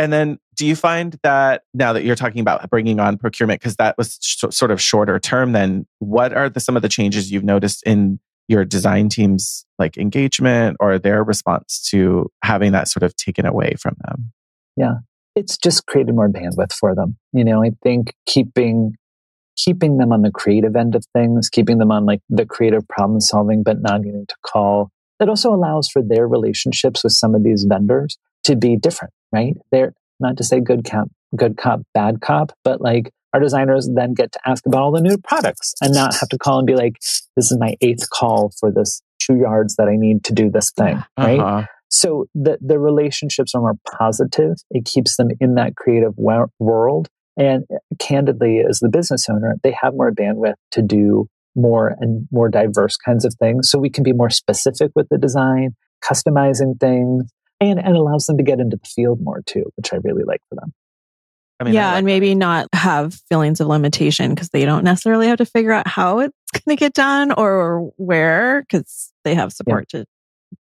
And 0.00 0.12
then 0.12 0.40
do 0.56 0.66
you 0.66 0.74
find 0.74 1.16
that 1.22 1.62
now 1.72 1.92
that 1.92 2.02
you're 2.02 2.16
talking 2.16 2.40
about 2.40 2.68
bringing 2.68 2.98
on 2.98 3.16
procurement, 3.16 3.60
because 3.60 3.76
that 3.76 3.96
was 3.96 4.18
sh- 4.20 4.44
sort 4.50 4.72
of 4.72 4.82
shorter 4.82 5.20
term, 5.20 5.52
then 5.52 5.86
what 6.00 6.32
are 6.32 6.48
the, 6.48 6.58
some 6.58 6.74
of 6.74 6.82
the 6.82 6.88
changes 6.88 7.30
you've 7.30 7.44
noticed 7.44 7.84
in 7.86 8.18
your 8.50 8.64
design 8.64 9.08
team's 9.08 9.64
like 9.78 9.96
engagement 9.96 10.76
or 10.80 10.98
their 10.98 11.22
response 11.22 11.80
to 11.90 12.28
having 12.42 12.72
that 12.72 12.88
sort 12.88 13.04
of 13.04 13.14
taken 13.14 13.46
away 13.46 13.74
from 13.80 13.96
them? 14.06 14.32
Yeah, 14.76 14.94
it's 15.36 15.56
just 15.56 15.86
created 15.86 16.14
more 16.16 16.28
bandwidth 16.28 16.72
for 16.72 16.96
them. 16.96 17.16
You 17.32 17.44
know, 17.44 17.62
I 17.62 17.70
think 17.84 18.12
keeping 18.26 18.94
keeping 19.56 19.98
them 19.98 20.12
on 20.12 20.22
the 20.22 20.30
creative 20.30 20.74
end 20.74 20.94
of 20.94 21.04
things, 21.14 21.48
keeping 21.48 21.78
them 21.78 21.92
on 21.92 22.06
like 22.06 22.20
the 22.28 22.46
creative 22.46 22.86
problem 22.88 23.20
solving, 23.20 23.62
but 23.62 23.80
not 23.80 24.00
needing 24.00 24.26
to 24.26 24.34
call. 24.44 24.90
It 25.20 25.28
also 25.28 25.54
allows 25.54 25.88
for 25.88 26.02
their 26.02 26.26
relationships 26.26 27.04
with 27.04 27.12
some 27.12 27.34
of 27.34 27.44
these 27.44 27.64
vendors 27.68 28.16
to 28.44 28.56
be 28.56 28.76
different, 28.76 29.12
right? 29.32 29.54
They're 29.70 29.92
not 30.18 30.38
to 30.38 30.44
say 30.44 30.60
good 30.60 30.84
cop, 30.84 31.08
good 31.36 31.56
cop, 31.56 31.82
bad 31.94 32.20
cop, 32.20 32.52
but 32.64 32.80
like 32.80 33.12
our 33.32 33.40
designers 33.40 33.88
then 33.94 34.14
get 34.14 34.32
to 34.32 34.40
ask 34.46 34.64
about 34.66 34.82
all 34.82 34.92
the 34.92 35.00
new 35.00 35.18
products 35.18 35.74
and 35.80 35.94
not 35.94 36.14
have 36.16 36.28
to 36.30 36.38
call 36.38 36.58
and 36.58 36.66
be 36.66 36.74
like, 36.74 36.94
this 37.36 37.50
is 37.50 37.58
my 37.58 37.76
eighth 37.80 38.08
call 38.10 38.52
for 38.58 38.72
this 38.72 39.02
two 39.18 39.36
yards 39.36 39.76
that 39.76 39.88
I 39.88 39.96
need 39.96 40.24
to 40.24 40.32
do 40.32 40.50
this 40.50 40.72
thing, 40.72 41.02
right? 41.18 41.38
Uh-huh. 41.38 41.66
So 41.88 42.26
the, 42.34 42.58
the 42.60 42.78
relationships 42.78 43.54
are 43.54 43.60
more 43.60 43.74
positive. 43.98 44.54
It 44.70 44.84
keeps 44.84 45.16
them 45.16 45.28
in 45.40 45.54
that 45.56 45.76
creative 45.76 46.14
world. 46.16 47.08
And 47.36 47.64
candidly, 47.98 48.60
as 48.68 48.80
the 48.80 48.88
business 48.88 49.28
owner, 49.28 49.56
they 49.62 49.74
have 49.80 49.94
more 49.94 50.12
bandwidth 50.12 50.54
to 50.72 50.82
do 50.82 51.28
more 51.56 51.96
and 52.00 52.28
more 52.30 52.48
diverse 52.48 52.96
kinds 52.96 53.24
of 53.24 53.34
things. 53.34 53.70
So 53.70 53.78
we 53.78 53.90
can 53.90 54.04
be 54.04 54.12
more 54.12 54.30
specific 54.30 54.92
with 54.94 55.08
the 55.10 55.18
design, 55.18 55.74
customizing 56.04 56.78
things, 56.78 57.24
and, 57.60 57.78
and 57.78 57.96
allows 57.96 58.26
them 58.26 58.36
to 58.38 58.42
get 58.42 58.60
into 58.60 58.76
the 58.76 58.88
field 58.88 59.20
more 59.22 59.42
too, 59.46 59.64
which 59.76 59.92
I 59.92 59.98
really 60.02 60.24
like 60.24 60.40
for 60.48 60.56
them. 60.56 60.72
I 61.60 61.64
mean, 61.64 61.74
yeah, 61.74 61.88
like 61.88 61.98
and 61.98 62.06
maybe 62.06 62.30
that. 62.30 62.36
not 62.36 62.68
have 62.72 63.14
feelings 63.28 63.60
of 63.60 63.66
limitation 63.66 64.34
because 64.34 64.48
they 64.48 64.64
don't 64.64 64.84
necessarily 64.84 65.28
have 65.28 65.38
to 65.38 65.44
figure 65.44 65.72
out 65.72 65.86
how 65.86 66.20
it's 66.20 66.34
going 66.52 66.76
to 66.76 66.80
get 66.80 66.94
done 66.94 67.32
or 67.32 67.92
where 67.96 68.62
because 68.62 69.12
they 69.24 69.34
have 69.34 69.52
support 69.52 69.86
yeah. 69.92 70.00
to 70.00 70.06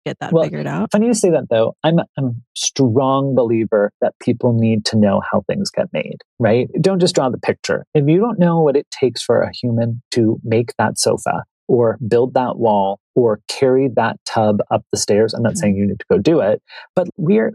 get 0.06 0.18
that 0.20 0.32
well, 0.32 0.44
figured 0.44 0.66
out. 0.66 0.90
Funny 0.92 1.06
you 1.06 1.14
say 1.14 1.30
that 1.30 1.48
though. 1.50 1.74
I'm 1.82 1.98
I'm 2.16 2.24
a 2.24 2.32
strong 2.54 3.34
believer 3.34 3.90
that 4.00 4.14
people 4.20 4.52
need 4.52 4.84
to 4.86 4.96
know 4.96 5.20
how 5.30 5.42
things 5.48 5.70
get 5.70 5.88
made, 5.92 6.18
right? 6.38 6.68
Don't 6.80 7.00
just 7.00 7.14
draw 7.14 7.28
the 7.28 7.38
picture. 7.38 7.84
If 7.94 8.06
you 8.06 8.20
don't 8.20 8.38
know 8.38 8.60
what 8.60 8.76
it 8.76 8.86
takes 8.90 9.22
for 9.22 9.42
a 9.42 9.50
human 9.52 10.02
to 10.12 10.38
make 10.44 10.72
that 10.78 10.98
sofa, 10.98 11.44
or 11.68 11.98
build 12.06 12.34
that 12.34 12.56
wall 12.56 13.00
or 13.14 13.40
carry 13.48 13.88
that 13.96 14.16
tub 14.24 14.58
up 14.70 14.84
the 14.92 14.98
stairs. 14.98 15.34
I'm 15.34 15.42
not 15.42 15.52
mm-hmm. 15.52 15.58
saying 15.58 15.76
you 15.76 15.86
need 15.86 16.00
to 16.00 16.06
go 16.10 16.18
do 16.18 16.40
it, 16.40 16.62
but 16.94 17.08
we're, 17.16 17.54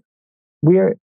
we're, 0.62 0.96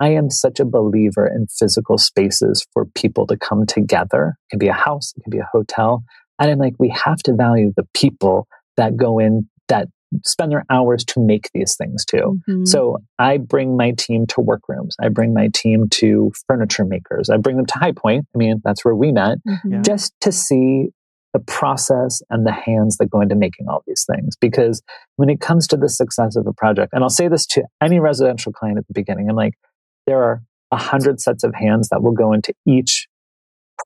I 0.00 0.10
am 0.10 0.30
such 0.30 0.60
a 0.60 0.64
believer 0.64 1.26
in 1.26 1.46
physical 1.46 1.98
spaces 1.98 2.66
for 2.72 2.84
people 2.84 3.26
to 3.28 3.36
come 3.36 3.66
together. 3.66 4.36
It 4.46 4.50
can 4.50 4.58
be 4.58 4.68
a 4.68 4.72
house, 4.72 5.12
it 5.16 5.22
can 5.22 5.30
be 5.30 5.38
a 5.38 5.48
hotel. 5.52 6.04
And 6.38 6.50
I'm 6.50 6.58
like, 6.58 6.74
we 6.78 6.88
have 7.04 7.18
to 7.24 7.34
value 7.34 7.72
the 7.76 7.86
people 7.94 8.48
that 8.76 8.96
go 8.96 9.18
in 9.18 9.48
that 9.68 9.88
spend 10.24 10.52
their 10.52 10.64
hours 10.70 11.04
to 11.04 11.20
make 11.20 11.48
these 11.54 11.76
things 11.76 12.04
too. 12.04 12.40
Mm-hmm. 12.48 12.64
So 12.64 12.98
I 13.18 13.38
bring 13.38 13.76
my 13.76 13.92
team 13.92 14.26
to 14.28 14.40
workrooms. 14.40 14.94
I 15.00 15.08
bring 15.08 15.34
my 15.34 15.48
team 15.52 15.88
to 15.90 16.32
furniture 16.46 16.84
makers. 16.84 17.30
I 17.30 17.36
bring 17.36 17.56
them 17.56 17.66
to 17.66 17.78
High 17.78 17.92
Point. 17.92 18.26
I 18.34 18.38
mean, 18.38 18.60
that's 18.64 18.84
where 18.84 18.94
we 18.94 19.12
met, 19.12 19.38
mm-hmm. 19.46 19.82
just 19.82 20.12
to 20.20 20.32
see 20.32 20.88
the 21.32 21.40
process 21.40 22.22
and 22.30 22.46
the 22.46 22.52
hands 22.52 22.96
that 22.98 23.10
go 23.10 23.20
into 23.20 23.34
making 23.34 23.66
all 23.68 23.82
these 23.86 24.06
things. 24.08 24.36
Because 24.36 24.82
when 25.16 25.28
it 25.28 25.40
comes 25.40 25.66
to 25.68 25.76
the 25.76 25.88
success 25.88 26.36
of 26.36 26.46
a 26.46 26.52
project, 26.52 26.92
and 26.92 27.02
I'll 27.02 27.10
say 27.10 27.26
this 27.26 27.44
to 27.48 27.64
any 27.82 27.98
residential 27.98 28.52
client 28.52 28.78
at 28.78 28.86
the 28.86 28.94
beginning, 28.94 29.28
I'm 29.28 29.36
like, 29.36 29.54
there 30.06 30.22
are 30.22 30.42
a 30.70 30.76
hundred 30.76 31.20
sets 31.20 31.44
of 31.44 31.54
hands 31.54 31.88
that 31.90 32.02
will 32.02 32.12
go 32.12 32.32
into 32.32 32.52
each 32.66 33.06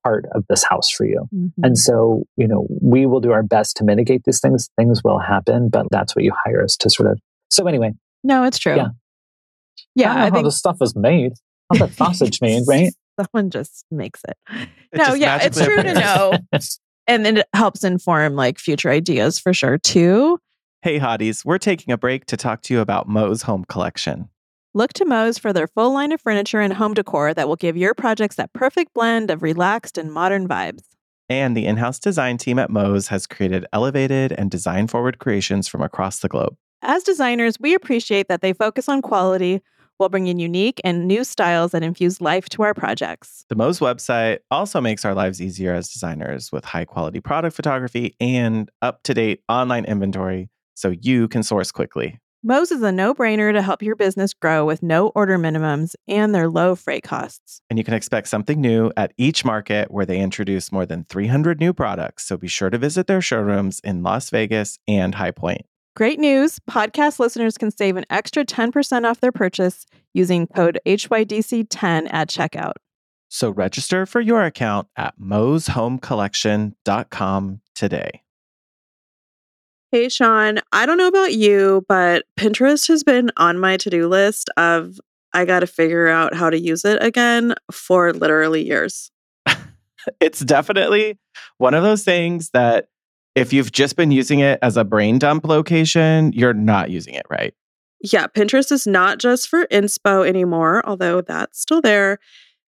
part 0.02 0.26
of 0.32 0.44
this 0.48 0.64
house 0.64 0.90
for 0.90 1.06
you. 1.06 1.28
Mm-hmm. 1.34 1.64
And 1.64 1.78
so, 1.78 2.24
you 2.36 2.46
know, 2.46 2.66
we 2.80 3.06
will 3.06 3.20
do 3.20 3.32
our 3.32 3.42
best 3.42 3.76
to 3.78 3.84
mitigate 3.84 4.22
these 4.24 4.40
things. 4.40 4.70
Things 4.76 5.02
will 5.02 5.18
happen, 5.18 5.68
but 5.68 5.86
that's 5.90 6.14
what 6.14 6.24
you 6.24 6.32
hire 6.44 6.62
us 6.62 6.76
to 6.78 6.90
sort 6.90 7.10
of. 7.10 7.18
So 7.50 7.66
anyway. 7.66 7.92
No, 8.22 8.44
it's 8.44 8.58
true. 8.58 8.76
Yeah. 8.76 8.88
Yeah, 9.94 10.10
I 10.10 10.14
don't 10.14 10.16
know 10.16 10.20
I 10.20 10.28
how 10.28 10.34
think 10.34 10.44
the 10.44 10.52
stuff 10.52 10.76
is 10.80 10.94
made. 10.94 11.32
How 11.72 11.86
the 11.86 11.92
sausage 11.92 12.40
made, 12.42 12.64
right? 12.66 12.92
someone 13.18 13.50
just 13.50 13.84
makes 13.90 14.20
it. 14.28 14.36
It 14.92 14.98
no, 14.98 15.14
yeah, 15.14 15.38
it's 15.42 15.58
magically 15.58 15.82
true 15.82 15.94
to 15.94 16.00
know. 16.00 16.38
And 17.10 17.24
then 17.24 17.38
it 17.38 17.46
helps 17.54 17.84
inform 17.84 18.36
like 18.36 18.58
future 18.58 18.90
ideas 18.90 19.38
for 19.38 19.54
sure 19.54 19.78
too. 19.78 20.38
Hey, 20.82 20.98
hotties, 20.98 21.42
we're 21.42 21.56
taking 21.56 21.90
a 21.90 21.96
break 21.96 22.26
to 22.26 22.36
talk 22.36 22.60
to 22.64 22.74
you 22.74 22.80
about 22.80 23.08
Moe's 23.08 23.42
Home 23.42 23.64
Collection. 23.64 24.28
Look 24.74 24.92
to 24.94 25.06
Moe's 25.06 25.38
for 25.38 25.54
their 25.54 25.66
full 25.66 25.94
line 25.94 26.12
of 26.12 26.20
furniture 26.20 26.60
and 26.60 26.74
home 26.74 26.92
decor 26.92 27.32
that 27.32 27.48
will 27.48 27.56
give 27.56 27.74
your 27.74 27.94
projects 27.94 28.36
that 28.36 28.52
perfect 28.52 28.92
blend 28.92 29.30
of 29.30 29.42
relaxed 29.42 29.96
and 29.96 30.12
modern 30.12 30.46
vibes. 30.46 30.82
And 31.30 31.56
the 31.56 31.64
in 31.64 31.78
house 31.78 31.98
design 31.98 32.36
team 32.36 32.58
at 32.58 32.68
Moe's 32.68 33.08
has 33.08 33.26
created 33.26 33.64
elevated 33.72 34.32
and 34.32 34.50
design 34.50 34.86
forward 34.86 35.18
creations 35.18 35.68
from 35.68 35.80
across 35.80 36.20
the 36.20 36.28
globe. 36.28 36.54
As 36.82 37.02
designers, 37.02 37.58
we 37.58 37.74
appreciate 37.74 38.28
that 38.28 38.42
they 38.42 38.52
focus 38.52 38.90
on 38.90 39.00
quality 39.00 39.62
while 39.96 40.10
bringing 40.10 40.38
unique 40.38 40.80
and 40.84 41.08
new 41.08 41.24
styles 41.24 41.72
that 41.72 41.82
infuse 41.82 42.20
life 42.20 42.50
to 42.50 42.62
our 42.62 42.74
projects. 42.74 43.46
The 43.48 43.56
Moe's 43.56 43.80
website 43.80 44.40
also 44.50 44.82
makes 44.82 45.04
our 45.04 45.14
lives 45.14 45.40
easier 45.40 45.72
as 45.72 45.90
designers 45.90 46.52
with 46.52 46.66
high 46.66 46.84
quality 46.84 47.20
product 47.20 47.56
photography 47.56 48.16
and 48.20 48.70
up 48.82 49.02
to 49.04 49.14
date 49.14 49.42
online 49.48 49.86
inventory 49.86 50.50
so 50.74 50.90
you 50.90 51.26
can 51.26 51.42
source 51.42 51.72
quickly. 51.72 52.18
Moe's 52.44 52.70
is 52.70 52.82
a 52.82 52.92
no 52.92 53.14
brainer 53.14 53.52
to 53.52 53.60
help 53.60 53.82
your 53.82 53.96
business 53.96 54.32
grow 54.32 54.64
with 54.64 54.80
no 54.80 55.08
order 55.08 55.36
minimums 55.36 55.96
and 56.06 56.32
their 56.32 56.48
low 56.48 56.76
freight 56.76 57.02
costs. 57.02 57.60
And 57.68 57.80
you 57.80 57.84
can 57.84 57.94
expect 57.94 58.28
something 58.28 58.60
new 58.60 58.92
at 58.96 59.12
each 59.16 59.44
market 59.44 59.90
where 59.90 60.06
they 60.06 60.20
introduce 60.20 60.70
more 60.70 60.86
than 60.86 61.04
300 61.08 61.58
new 61.58 61.72
products. 61.72 62.28
So 62.28 62.36
be 62.36 62.46
sure 62.46 62.70
to 62.70 62.78
visit 62.78 63.08
their 63.08 63.20
showrooms 63.20 63.80
in 63.82 64.04
Las 64.04 64.30
Vegas 64.30 64.78
and 64.86 65.16
High 65.16 65.32
Point. 65.32 65.62
Great 65.96 66.20
news! 66.20 66.60
Podcast 66.70 67.18
listeners 67.18 67.58
can 67.58 67.72
save 67.72 67.96
an 67.96 68.04
extra 68.08 68.44
10% 68.44 69.04
off 69.04 69.18
their 69.18 69.32
purchase 69.32 69.84
using 70.14 70.46
code 70.46 70.78
HYDC10 70.86 72.06
at 72.12 72.28
checkout. 72.28 72.74
So 73.28 73.50
register 73.50 74.06
for 74.06 74.20
your 74.20 74.44
account 74.44 74.86
at 74.96 75.18
moeshomecollection.com 75.18 77.60
today. 77.74 78.22
Hey, 79.90 80.10
Shaun, 80.10 80.58
I 80.70 80.84
don't 80.84 80.98
know 80.98 81.08
about 81.08 81.32
you, 81.32 81.84
but 81.88 82.24
Pinterest 82.38 82.88
has 82.88 83.02
been 83.02 83.30
on 83.38 83.58
my 83.58 83.78
to 83.78 83.88
do 83.88 84.06
list 84.06 84.50
of 84.58 85.00
I 85.32 85.46
got 85.46 85.60
to 85.60 85.66
figure 85.66 86.08
out 86.08 86.34
how 86.34 86.50
to 86.50 86.58
use 86.58 86.84
it 86.84 87.02
again 87.02 87.54
for 87.72 88.12
literally 88.12 88.66
years. 88.66 89.10
It's 90.20 90.40
definitely 90.40 91.18
one 91.58 91.74
of 91.74 91.82
those 91.82 92.02
things 92.02 92.50
that 92.50 92.86
if 93.34 93.52
you've 93.52 93.72
just 93.72 93.96
been 93.96 94.10
using 94.10 94.38
it 94.40 94.58
as 94.62 94.76
a 94.76 94.84
brain 94.84 95.18
dump 95.18 95.46
location, 95.46 96.32
you're 96.32 96.54
not 96.54 96.90
using 96.90 97.14
it 97.14 97.26
right. 97.28 97.52
Yeah, 98.00 98.26
Pinterest 98.28 98.72
is 98.72 98.86
not 98.86 99.18
just 99.18 99.48
for 99.48 99.66
inspo 99.66 100.26
anymore, 100.26 100.82
although 100.86 101.20
that's 101.20 101.60
still 101.60 101.82
there. 101.82 102.20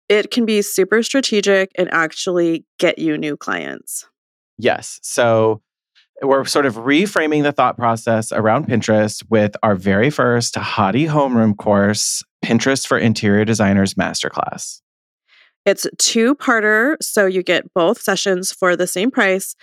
It 0.09 0.31
can 0.31 0.45
be 0.45 0.61
super 0.63 1.03
strategic 1.03 1.71
and 1.79 1.89
actually 1.93 2.67
get 2.79 2.99
you 2.99 3.17
new 3.17 3.37
clients. 3.37 4.07
Yes. 4.59 4.99
So 5.03 5.63
we're 6.23 6.45
sort 6.45 6.67
of 6.67 6.77
reframing 6.77 7.43
the 7.43 7.53
thought 7.53 7.77
process 7.77 8.33
around 8.33 8.67
Pinterest 8.67 9.25
with 9.29 9.57
our 9.63 9.75
very 9.75 10.11
first 10.11 10.55
Hottie 10.55 11.09
Homeroom 11.09 11.57
course, 11.57 12.23
Pinterest 12.45 12.87
for 12.87 12.97
Interior 12.97 13.45
Designers 13.45 13.95
Masterclass. 13.95 14.81
It's 15.67 15.87
two 15.99 16.35
parter, 16.35 16.97
so 17.01 17.27
you 17.27 17.43
get 17.43 17.73
both 17.75 18.01
sessions 18.01 18.53
for 18.53 18.77
the 18.77 18.87
same 18.87 19.11
price. 19.11 19.55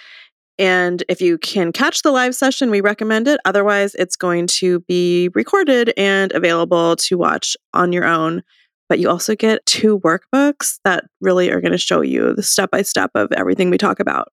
And 0.57 1.03
if 1.07 1.21
you 1.21 1.37
can 1.37 1.71
catch 1.71 2.01
the 2.01 2.11
live 2.11 2.35
session, 2.35 2.69
we 2.69 2.81
recommend 2.81 3.27
it. 3.27 3.39
Otherwise, 3.45 3.95
it's 3.95 4.17
going 4.17 4.47
to 4.47 4.81
be 4.81 5.29
recorded 5.33 5.93
and 5.95 6.31
available 6.33 6.97
to 6.97 7.17
watch 7.17 7.55
on 7.73 7.93
your 7.93 8.05
own. 8.05 8.43
But 8.89 8.99
you 8.99 9.09
also 9.09 9.35
get 9.35 9.65
two 9.65 9.99
workbooks 9.99 10.79
that 10.83 11.05
really 11.21 11.51
are 11.51 11.61
going 11.61 11.71
to 11.71 11.77
show 11.77 12.01
you 12.01 12.33
the 12.33 12.43
step 12.43 12.71
by 12.71 12.81
step 12.81 13.11
of 13.15 13.31
everything 13.31 13.69
we 13.69 13.77
talk 13.77 13.99
about. 13.99 14.29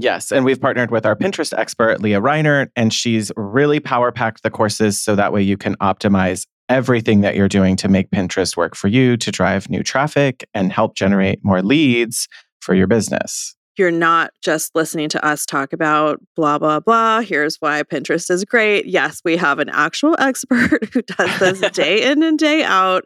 Yes, 0.00 0.30
and 0.30 0.44
we've 0.44 0.60
partnered 0.60 0.92
with 0.92 1.04
our 1.04 1.16
Pinterest 1.16 1.52
expert, 1.56 2.00
Leah 2.00 2.20
Reinert, 2.20 2.68
and 2.76 2.92
she's 2.92 3.32
really 3.36 3.80
power 3.80 4.12
packed 4.12 4.44
the 4.44 4.50
courses 4.50 5.00
so 5.00 5.16
that 5.16 5.32
way 5.32 5.42
you 5.42 5.56
can 5.56 5.74
optimize 5.76 6.46
everything 6.68 7.22
that 7.22 7.34
you're 7.34 7.48
doing 7.48 7.74
to 7.76 7.88
make 7.88 8.10
Pinterest 8.10 8.56
work 8.56 8.76
for 8.76 8.86
you 8.86 9.16
to 9.16 9.32
drive 9.32 9.68
new 9.68 9.82
traffic 9.82 10.46
and 10.54 10.72
help 10.72 10.94
generate 10.94 11.44
more 11.44 11.62
leads 11.62 12.28
for 12.60 12.74
your 12.74 12.86
business. 12.86 13.56
You're 13.76 13.90
not 13.90 14.32
just 14.42 14.74
listening 14.74 15.08
to 15.10 15.24
us 15.24 15.46
talk 15.46 15.72
about 15.72 16.20
blah, 16.36 16.58
blah, 16.58 16.80
blah. 16.80 17.20
Here's 17.20 17.56
why 17.56 17.82
Pinterest 17.82 18.30
is 18.30 18.44
great. 18.44 18.86
Yes, 18.86 19.20
we 19.24 19.36
have 19.36 19.58
an 19.58 19.68
actual 19.68 20.14
expert 20.20 20.92
who 20.92 21.02
does 21.02 21.38
this 21.38 21.70
day 21.72 22.08
in 22.08 22.22
and 22.22 22.38
day 22.38 22.62
out, 22.62 23.04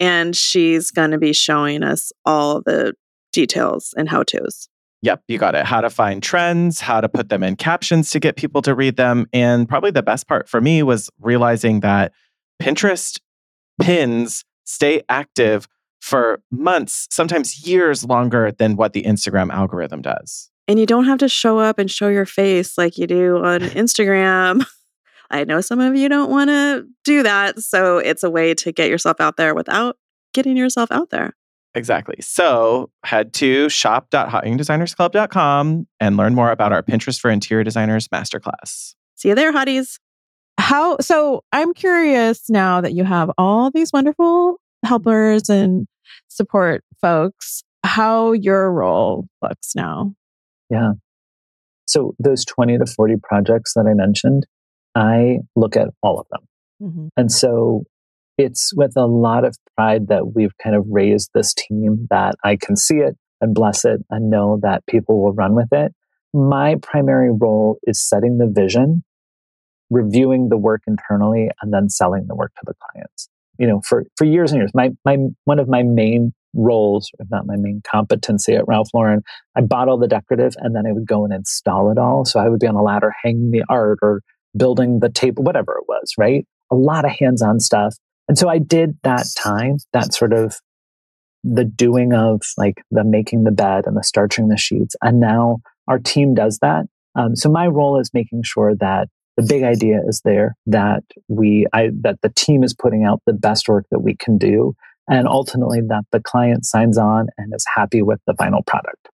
and 0.00 0.36
she's 0.36 0.90
going 0.90 1.12
to 1.12 1.18
be 1.18 1.32
showing 1.32 1.82
us 1.82 2.12
all 2.26 2.60
the 2.60 2.94
details 3.32 3.94
and 3.96 4.08
how 4.08 4.22
to's. 4.22 4.68
Yep, 5.06 5.22
you 5.28 5.38
got 5.38 5.54
it. 5.54 5.64
How 5.64 5.80
to 5.80 5.88
find 5.88 6.20
trends, 6.20 6.80
how 6.80 7.00
to 7.00 7.08
put 7.08 7.28
them 7.28 7.44
in 7.44 7.54
captions 7.54 8.10
to 8.10 8.18
get 8.18 8.34
people 8.34 8.60
to 8.62 8.74
read 8.74 8.96
them. 8.96 9.28
And 9.32 9.68
probably 9.68 9.92
the 9.92 10.02
best 10.02 10.26
part 10.26 10.48
for 10.48 10.60
me 10.60 10.82
was 10.82 11.08
realizing 11.20 11.78
that 11.80 12.10
Pinterest 12.60 13.20
pins 13.80 14.44
stay 14.64 15.02
active 15.08 15.68
for 16.00 16.42
months, 16.50 17.06
sometimes 17.12 17.64
years 17.64 18.04
longer 18.04 18.50
than 18.50 18.74
what 18.74 18.94
the 18.94 19.04
Instagram 19.04 19.52
algorithm 19.52 20.02
does. 20.02 20.50
And 20.66 20.80
you 20.80 20.86
don't 20.86 21.04
have 21.04 21.18
to 21.18 21.28
show 21.28 21.60
up 21.60 21.78
and 21.78 21.88
show 21.88 22.08
your 22.08 22.26
face 22.26 22.76
like 22.76 22.98
you 22.98 23.06
do 23.06 23.36
on 23.44 23.60
Instagram. 23.60 24.66
I 25.30 25.44
know 25.44 25.60
some 25.60 25.78
of 25.78 25.94
you 25.94 26.08
don't 26.08 26.32
want 26.32 26.50
to 26.50 26.84
do 27.04 27.22
that. 27.22 27.60
So 27.60 27.98
it's 27.98 28.24
a 28.24 28.30
way 28.30 28.54
to 28.54 28.72
get 28.72 28.90
yourself 28.90 29.20
out 29.20 29.36
there 29.36 29.54
without 29.54 29.98
getting 30.34 30.56
yourself 30.56 30.90
out 30.90 31.10
there. 31.10 31.36
Exactly. 31.76 32.16
So 32.20 32.90
head 33.04 33.32
to 33.34 33.68
shop.hotyoungdesignersclub.com 33.68 35.86
and 36.00 36.16
learn 36.16 36.34
more 36.34 36.50
about 36.50 36.72
our 36.72 36.82
Pinterest 36.82 37.20
for 37.20 37.30
Interior 37.30 37.64
Designers 37.64 38.08
Masterclass. 38.08 38.94
See 39.14 39.28
you 39.28 39.34
there, 39.34 39.52
hotties. 39.52 39.98
How 40.58 40.96
so 41.00 41.44
I'm 41.52 41.74
curious 41.74 42.48
now 42.48 42.80
that 42.80 42.94
you 42.94 43.04
have 43.04 43.30
all 43.36 43.70
these 43.70 43.92
wonderful 43.92 44.56
helpers 44.84 45.50
and 45.50 45.86
support 46.28 46.82
folks, 47.02 47.62
how 47.84 48.32
your 48.32 48.72
role 48.72 49.26
looks 49.42 49.76
now. 49.76 50.14
Yeah. 50.70 50.92
So 51.86 52.14
those 52.18 52.46
20 52.46 52.78
to 52.78 52.86
40 52.86 53.16
projects 53.22 53.74
that 53.74 53.84
I 53.86 53.92
mentioned, 53.92 54.46
I 54.94 55.40
look 55.54 55.76
at 55.76 55.88
all 56.02 56.18
of 56.18 56.26
them. 56.30 56.40
Mm-hmm. 56.82 57.08
And 57.18 57.30
so 57.30 57.84
it's 58.38 58.72
with 58.74 58.92
a 58.96 59.06
lot 59.06 59.44
of 59.44 59.56
pride 59.76 60.08
that 60.08 60.34
we've 60.34 60.56
kind 60.62 60.76
of 60.76 60.84
raised 60.88 61.30
this 61.34 61.54
team 61.54 62.06
that 62.10 62.34
I 62.44 62.56
can 62.56 62.76
see 62.76 62.96
it 62.96 63.16
and 63.40 63.54
bless 63.54 63.84
it 63.84 64.04
and 64.10 64.30
know 64.30 64.58
that 64.62 64.84
people 64.86 65.22
will 65.22 65.32
run 65.32 65.54
with 65.54 65.72
it. 65.72 65.92
My 66.32 66.76
primary 66.82 67.30
role 67.32 67.78
is 67.84 68.00
setting 68.00 68.38
the 68.38 68.46
vision, 68.46 69.04
reviewing 69.90 70.48
the 70.48 70.56
work 70.56 70.82
internally, 70.86 71.50
and 71.62 71.72
then 71.72 71.88
selling 71.88 72.26
the 72.26 72.34
work 72.34 72.52
to 72.56 72.62
the 72.66 72.74
clients. 72.92 73.28
You 73.58 73.66
know, 73.66 73.80
for, 73.80 74.04
for 74.16 74.24
years 74.24 74.52
and 74.52 74.60
years, 74.60 74.70
my, 74.74 74.90
my, 75.04 75.16
one 75.44 75.58
of 75.58 75.68
my 75.68 75.82
main 75.82 76.34
roles, 76.54 77.10
if 77.18 77.28
not 77.30 77.46
my 77.46 77.56
main 77.56 77.82
competency 77.90 78.54
at 78.54 78.66
Ralph 78.66 78.90
Lauren, 78.92 79.22
I 79.54 79.62
bought 79.62 79.88
all 79.88 79.98
the 79.98 80.08
decorative 80.08 80.54
and 80.58 80.74
then 80.74 80.86
I 80.86 80.92
would 80.92 81.06
go 81.06 81.24
and 81.24 81.32
install 81.32 81.90
it 81.90 81.98
all. 81.98 82.24
So 82.24 82.40
I 82.40 82.48
would 82.48 82.60
be 82.60 82.66
on 82.66 82.74
a 82.74 82.82
ladder 82.82 83.14
hanging 83.22 83.50
the 83.50 83.64
art 83.68 83.98
or 84.02 84.22
building 84.56 85.00
the 85.00 85.08
table, 85.08 85.44
whatever 85.44 85.76
it 85.78 85.84
was, 85.88 86.12
right? 86.18 86.46
A 86.70 86.74
lot 86.74 87.04
of 87.04 87.12
hands 87.12 87.42
on 87.42 87.60
stuff. 87.60 87.96
And 88.28 88.36
so 88.36 88.48
I 88.48 88.58
did 88.58 88.98
that 89.02 89.26
time, 89.36 89.78
that 89.92 90.12
sort 90.12 90.32
of 90.32 90.56
the 91.44 91.64
doing 91.64 92.12
of 92.12 92.42
like 92.58 92.82
the 92.90 93.04
making 93.04 93.44
the 93.44 93.52
bed 93.52 93.84
and 93.86 93.96
the 93.96 94.02
starching 94.02 94.48
the 94.48 94.56
sheets. 94.56 94.96
And 95.02 95.20
now 95.20 95.58
our 95.86 95.98
team 95.98 96.34
does 96.34 96.58
that. 96.60 96.86
Um, 97.14 97.36
so 97.36 97.48
my 97.48 97.66
role 97.66 98.00
is 98.00 98.10
making 98.12 98.42
sure 98.42 98.74
that 98.76 99.08
the 99.36 99.46
big 99.48 99.62
idea 99.62 100.00
is 100.08 100.22
there, 100.24 100.56
that 100.66 101.04
we, 101.28 101.66
I, 101.72 101.90
that 102.00 102.18
the 102.22 102.32
team 102.34 102.64
is 102.64 102.74
putting 102.74 103.04
out 103.04 103.22
the 103.26 103.32
best 103.32 103.68
work 103.68 103.84
that 103.90 104.00
we 104.00 104.16
can 104.16 104.38
do. 104.38 104.74
And 105.08 105.28
ultimately 105.28 105.80
that 105.88 106.04
the 106.10 106.20
client 106.20 106.64
signs 106.64 106.98
on 106.98 107.28
and 107.38 107.54
is 107.54 107.64
happy 107.76 108.02
with 108.02 108.18
the 108.26 108.34
final 108.34 108.62
product. 108.62 109.08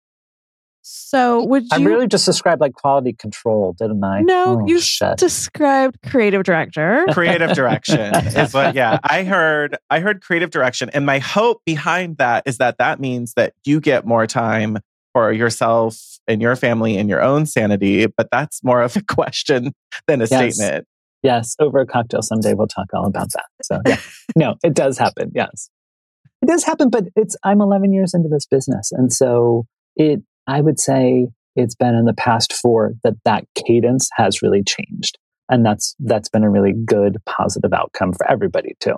So 0.83 1.45
would 1.45 1.65
you 1.65 1.69
I 1.73 1.79
really 1.79 2.07
just 2.07 2.25
described 2.27 2.61
like 2.61 2.73
quality 2.73 3.13
control, 3.13 3.75
didn't 3.79 4.03
I? 4.03 4.23
No, 4.23 4.61
Oh, 4.63 4.67
you 4.67 4.81
shit. 4.81 5.19
described 5.19 5.99
creative 6.09 6.43
director. 6.43 7.05
creative 7.11 7.53
direction 7.55 8.15
is 8.15 8.55
what 8.55 8.75
yeah 8.75 8.99
i 9.05 9.23
heard 9.25 9.77
i 9.91 10.01
heard 10.01 10.23
creative 10.23 10.51
direction 10.51 10.89
and 10.91 11.05
my 11.07 11.19
hope 11.19 11.61
behind 11.67 12.17
that 12.17 12.43
is 12.47 12.59
that 12.59 12.79
that 12.79 12.99
means 13.01 13.35
that 13.35 13.53
you 13.65 13.81
get 13.81 14.07
more 14.07 14.27
time 14.27 14.79
for 15.13 15.33
yourself 15.33 16.19
and 16.27 16.41
your 16.41 16.57
family 16.57 16.97
and 16.97 17.09
your 17.09 17.23
own 17.23 17.45
sanity 17.47 18.07
but 18.07 18.29
that's 18.33 18.63
more 18.65 18.81
of 18.83 18.97
a 18.97 19.03
question 19.03 19.73
than 20.07 20.21
a 20.23 20.27
Yes. 20.31 20.55
statement 20.57 20.87
Yes, 21.23 21.55
over 21.61 21.81
a 21.81 21.87
cocktail 21.87 22.23
someday 22.23 22.55
we'll 22.55 22.67
talk 22.67 22.87
all 22.95 23.05
about 23.07 23.29
that. 23.35 23.45
So 23.63 23.81
yeah. 23.87 23.99
no, 24.37 24.55
it 24.65 24.73
does 24.73 24.97
happen. 24.97 25.31
Yes. 25.35 25.69
It 26.41 26.47
does 26.47 26.65
happen, 26.65 26.89
but 26.89 27.05
it's 27.15 27.37
I'm 27.45 27.61
11 27.61 27.93
years 27.93 28.15
into 28.15 28.31
this 28.31 28.47
business 28.47 28.91
and 28.93 29.13
so 29.13 29.67
it 29.97 30.21
I 30.47 30.61
would 30.61 30.81
say 30.81 31.29
it's 31.57 31.75
been 31.75 31.95
in 31.95 32.05
the 32.05 32.15
past 32.15 32.53
4 32.53 32.95
that 33.05 33.15
that 33.25 33.45
cadence 33.55 34.09
has 34.15 34.43
really 34.43 34.63
changed. 34.63 35.19
And 35.49 35.67
that's 35.67 35.97
that's 35.99 36.29
been 36.29 36.45
a 36.45 36.51
really 36.51 36.73
good 36.73 37.19
positive 37.27 37.73
outcome 37.73 38.13
for 38.13 38.31
everybody 38.31 38.77
too. 38.79 38.97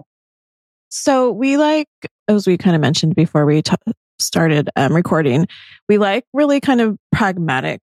So 0.90 1.32
we 1.32 1.56
like, 1.56 1.88
as 2.28 2.46
we 2.46 2.58
kind 2.58 2.76
of 2.76 2.82
mentioned 2.82 3.14
before 3.14 3.46
we 3.46 3.62
t- 3.62 3.74
started 4.18 4.68
um, 4.76 4.94
recording, 4.94 5.46
we 5.88 5.96
like 5.96 6.24
really 6.34 6.60
kind 6.60 6.82
of 6.82 6.98
pragmatic 7.10 7.80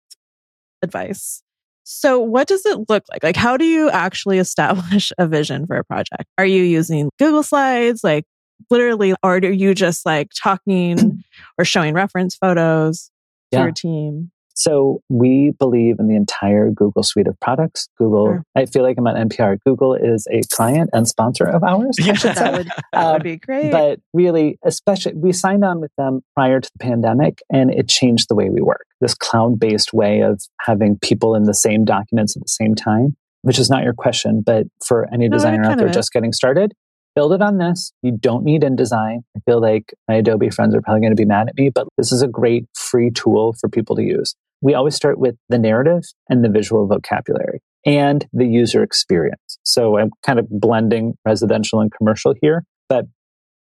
advice. 0.84 1.42
So, 1.84 2.20
what 2.20 2.48
does 2.48 2.68
it 2.68 2.88
look 2.88 3.04
like? 3.12 3.24
Like, 3.24 3.36
how 3.36 3.58
do 3.58 3.66
you 3.66 3.90
actually 3.90 4.38
establish 4.40 5.12
a 5.18 5.28
vision 5.28 5.66
for 5.66 5.78
a 5.78 5.84
project? 5.84 6.26
Are 6.38 6.46
you 6.46 6.62
using 6.62 7.10
Google 7.18 7.42
Slides, 7.42 8.04
like 8.04 8.26
literally, 8.70 9.16
or 9.24 9.38
are 9.38 9.46
you 9.46 9.74
just 9.74 10.06
like 10.06 10.30
talking 10.40 11.24
or 11.58 11.66
showing 11.66 11.96
reference 11.96 12.36
photos 12.36 13.06
to 13.06 13.19
yeah. 13.52 13.64
your 13.64 13.72
team? 13.72 14.32
So 14.60 15.02
we 15.08 15.54
believe 15.58 16.00
in 16.00 16.10
the 16.10 16.18
entire 16.18 16.70
Google 16.70 17.02
suite 17.02 17.28
of 17.28 17.40
products. 17.40 17.88
Google, 17.98 18.26
sure. 18.26 18.44
I 18.58 18.66
feel 18.66 18.84
like 18.84 18.98
I'm 18.98 19.08
on 19.08 19.30
NPR. 19.30 19.58
Google 19.66 19.94
is 19.94 20.28
a 20.30 20.42
client 20.54 20.90
and 20.92 21.08
sponsor 21.08 21.46
of 21.46 21.64
ours. 21.64 21.96
Yeah, 21.98 22.12
that, 22.12 22.54
would, 22.58 22.68
that 22.68 23.06
um, 23.06 23.14
would 23.14 23.24
be 23.24 23.38
great. 23.38 23.72
But 23.72 24.02
really, 24.14 24.60
especially, 24.66 25.14
we 25.16 25.32
signed 25.32 25.64
on 25.64 25.80
with 25.80 25.92
them 25.98 26.24
prior 26.36 26.60
to 26.60 26.70
the 26.74 26.84
pandemic 26.84 27.42
and 27.50 27.74
it 27.74 27.88
changed 27.88 28.28
the 28.28 28.36
way 28.36 28.50
we 28.50 28.62
work. 28.62 28.86
This 29.00 29.14
cloud 29.14 29.62
based 29.62 29.94
way 29.94 30.22
of 30.24 30.42
having 30.60 31.00
people 31.00 31.36
in 31.36 31.44
the 31.44 31.54
same 31.54 31.86
documents 31.86 32.36
at 32.36 32.44
the 32.44 32.50
same 32.50 32.76
time, 32.76 33.16
which 33.44 33.60
is 33.60 33.70
not 33.70 33.84
your 33.84 33.94
question, 33.94 34.44
but 34.46 34.68
for 34.86 35.08
any 35.14 35.30
no, 35.30 35.38
designer 35.38 35.64
out 35.64 35.78
there 35.78 35.88
just 35.88 36.12
getting 36.12 36.34
started, 36.34 36.74
build 37.20 37.34
it 37.34 37.42
on 37.42 37.58
this. 37.58 37.92
You 38.02 38.18
don't 38.18 38.44
need 38.44 38.62
InDesign. 38.62 39.24
I 39.36 39.40
feel 39.46 39.62
like 39.62 39.94
my 40.08 40.16
Adobe 40.16 40.50
friends 40.50 40.74
are 40.76 40.82
probably 40.82 41.02
going 41.02 41.12
to 41.12 41.22
be 41.22 41.26
mad 41.26 41.50
at 41.50 41.58
me, 41.58 41.70
but 41.70 41.88
this 41.98 42.12
is 42.12 42.22
a 42.22 42.28
great 42.28 42.66
free 42.74 43.12
tool 43.12 43.54
for 43.60 43.70
people 43.70 43.96
to 43.98 44.04
use 44.04 44.36
we 44.62 44.74
always 44.74 44.96
start 44.96 45.20
with 45.20 45.36
the 45.50 45.58
narrative 45.58 46.04
and 46.30 46.44
the 46.44 46.50
visual 46.50 46.88
vocabulary 46.88 47.62
and 47.86 48.28
the 48.34 48.46
user 48.46 48.84
experience. 48.84 49.60
So 49.64 49.98
I'm 49.98 50.12
kind 50.26 50.40
of 50.40 50.48
blending 50.50 51.16
residential 51.26 51.80
and 51.80 51.92
commercial 51.92 52.34
here, 52.42 52.64
but 52.90 53.06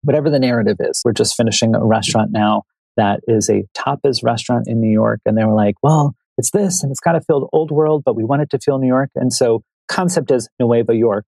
whatever 0.01 0.29
the 0.29 0.39
narrative 0.39 0.77
is, 0.79 1.01
we're 1.05 1.13
just 1.13 1.35
finishing 1.35 1.75
a 1.75 1.85
restaurant 1.85 2.31
now 2.31 2.63
that 2.97 3.19
is 3.27 3.49
a 3.49 3.65
tapas 3.77 4.23
restaurant 4.23 4.67
in 4.67 4.81
New 4.81 4.91
York. 4.91 5.19
And 5.25 5.37
they 5.37 5.45
were 5.45 5.53
like, 5.53 5.75
well, 5.83 6.15
it's 6.37 6.51
this 6.51 6.81
and 6.81 6.91
it's 6.91 6.99
got 6.99 7.11
to 7.13 7.21
feel 7.21 7.49
old 7.53 7.69
world, 7.69 8.03
but 8.03 8.15
we 8.15 8.23
want 8.23 8.41
it 8.41 8.49
to 8.51 8.59
feel 8.59 8.79
New 8.79 8.87
York. 8.87 9.09
And 9.15 9.31
so 9.31 9.61
concept 9.87 10.31
is 10.31 10.49
Nueva 10.59 10.95
York, 10.95 11.25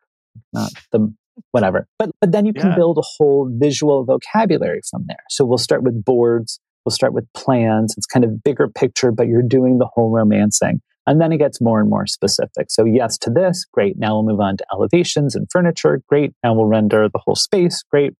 not 0.52 0.72
the 0.92 1.12
whatever. 1.52 1.86
But 1.98 2.10
but 2.20 2.32
then 2.32 2.46
you 2.46 2.52
can 2.52 2.70
yeah. 2.70 2.76
build 2.76 2.98
a 2.98 3.04
whole 3.16 3.50
visual 3.52 4.04
vocabulary 4.04 4.80
from 4.90 5.04
there. 5.08 5.24
So 5.28 5.44
we'll 5.44 5.58
start 5.58 5.82
with 5.82 6.04
boards 6.04 6.60
We'll 6.84 6.94
start 6.94 7.12
with 7.12 7.30
plans. 7.34 7.94
It's 7.96 8.06
kind 8.06 8.24
of 8.24 8.42
bigger 8.42 8.68
picture, 8.68 9.12
but 9.12 9.26
you're 9.26 9.42
doing 9.42 9.78
the 9.78 9.88
whole 9.92 10.10
romancing. 10.10 10.80
And 11.06 11.20
then 11.20 11.32
it 11.32 11.38
gets 11.38 11.60
more 11.60 11.80
and 11.80 11.90
more 11.90 12.06
specific. 12.06 12.70
So, 12.70 12.84
yes 12.84 13.18
to 13.18 13.30
this, 13.30 13.66
great. 13.72 13.98
Now 13.98 14.14
we'll 14.14 14.30
move 14.30 14.40
on 14.40 14.56
to 14.58 14.64
elevations 14.72 15.34
and 15.34 15.46
furniture. 15.50 16.02
Great. 16.08 16.32
Now 16.44 16.54
we'll 16.54 16.66
render 16.66 17.08
the 17.08 17.20
whole 17.24 17.34
space. 17.34 17.82
Great. 17.90 18.12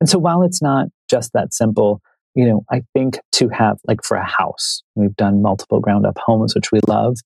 And 0.00 0.08
so, 0.08 0.18
while 0.18 0.42
it's 0.42 0.62
not 0.62 0.88
just 1.10 1.32
that 1.34 1.54
simple, 1.54 2.00
you 2.34 2.46
know, 2.46 2.64
I 2.70 2.82
think 2.94 3.18
to 3.32 3.48
have, 3.48 3.78
like 3.86 4.00
for 4.04 4.16
a 4.16 4.24
house, 4.24 4.82
we've 4.94 5.16
done 5.16 5.42
multiple 5.42 5.80
ground 5.80 6.06
up 6.06 6.18
homes, 6.18 6.54
which 6.54 6.72
we 6.72 6.80
love. 6.86 7.16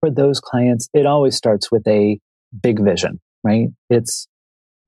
For 0.00 0.10
those 0.10 0.40
clients, 0.40 0.88
it 0.94 1.06
always 1.06 1.36
starts 1.36 1.70
with 1.70 1.86
a 1.86 2.18
big 2.62 2.82
vision, 2.82 3.20
right? 3.44 3.68
It's 3.90 4.26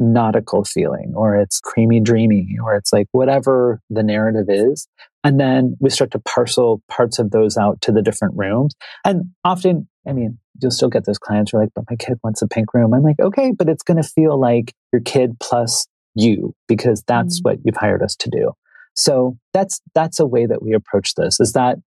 nautical 0.02 0.64
feeling 0.64 1.12
or 1.16 1.36
it's 1.36 1.60
creamy 1.60 2.00
dreamy 2.00 2.56
or 2.62 2.74
it's 2.74 2.92
like 2.92 3.06
whatever 3.12 3.80
the 3.90 4.02
narrative 4.02 4.46
is. 4.48 4.88
And 5.24 5.38
then 5.38 5.76
we 5.80 5.90
start 5.90 6.10
to 6.12 6.18
parcel 6.18 6.82
parts 6.88 7.18
of 7.18 7.30
those 7.30 7.56
out 7.56 7.80
to 7.82 7.92
the 7.92 8.02
different 8.02 8.34
rooms. 8.36 8.74
And 9.04 9.30
often 9.44 9.88
i 10.06 10.12
mean 10.12 10.38
you'll 10.60 10.72
still 10.72 10.88
get 10.88 11.04
those 11.04 11.18
clients 11.18 11.52
who 11.52 11.58
are 11.58 11.62
like 11.62 11.72
but 11.74 11.84
my 11.88 11.96
kid 11.96 12.18
wants 12.24 12.42
a 12.42 12.48
pink 12.48 12.74
room. 12.74 12.92
I'm 12.92 13.02
like 13.02 13.20
okay 13.20 13.52
but 13.56 13.68
it's 13.68 13.82
going 13.82 14.02
to 14.02 14.08
feel 14.08 14.38
like 14.38 14.74
your 14.92 15.02
kid 15.02 15.38
plus 15.40 15.86
you 16.14 16.54
because 16.68 17.02
that's 17.06 17.38
mm-hmm. 17.38 17.50
what 17.50 17.58
you've 17.64 17.76
hired 17.76 18.02
us 18.02 18.16
to 18.16 18.30
do. 18.30 18.52
So 18.94 19.38
that's 19.54 19.80
that's 19.94 20.20
a 20.20 20.26
way 20.26 20.46
that 20.46 20.62
we 20.62 20.74
approach 20.74 21.14
this. 21.14 21.40
Is 21.40 21.52
that 21.52 21.78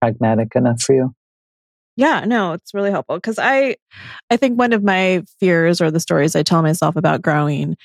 pragmatic 0.00 0.54
enough 0.54 0.82
for 0.82 0.94
you 0.94 1.14
yeah, 2.00 2.24
no, 2.24 2.54
it's 2.54 2.72
really 2.72 2.90
helpful 2.90 3.16
because 3.16 3.38
I 3.38 3.76
I 4.30 4.36
think 4.36 4.58
one 4.58 4.72
of 4.72 4.82
my 4.82 5.22
fears 5.38 5.80
or 5.80 5.90
the 5.90 6.00
stories 6.00 6.34
I 6.34 6.42
tell 6.42 6.62
myself 6.62 6.96
about 6.96 7.22
growing 7.22 7.76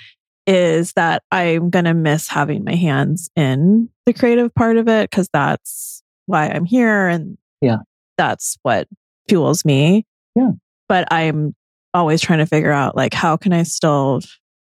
is 0.48 0.94
that 0.94 1.24
I'm 1.32 1.70
going 1.70 1.86
to 1.86 1.94
miss 1.94 2.30
having 2.30 2.64
my 2.64 2.76
hands 2.76 3.30
in 3.36 3.90
the 4.06 4.14
creative 4.14 4.54
part 4.56 4.78
of 4.78 4.88
it 4.88 5.10
because 5.10 5.28
that's 5.34 6.02
why 6.28 6.48
I'm 6.48 6.66
here 6.66 7.08
and 7.08 7.38
yeah. 7.62 7.78
That's 8.18 8.58
what 8.62 8.88
fuels 9.28 9.66
me. 9.66 10.06
Yeah. 10.36 10.52
But 10.88 11.12
I'm 11.12 11.54
always 11.94 12.22
trying 12.22 12.40
to 12.40 12.46
figure 12.46 12.72
out 12.72 12.96
like 12.96 13.14
how 13.14 13.36
can 13.38 13.52
I 13.52 13.64
still 13.64 14.22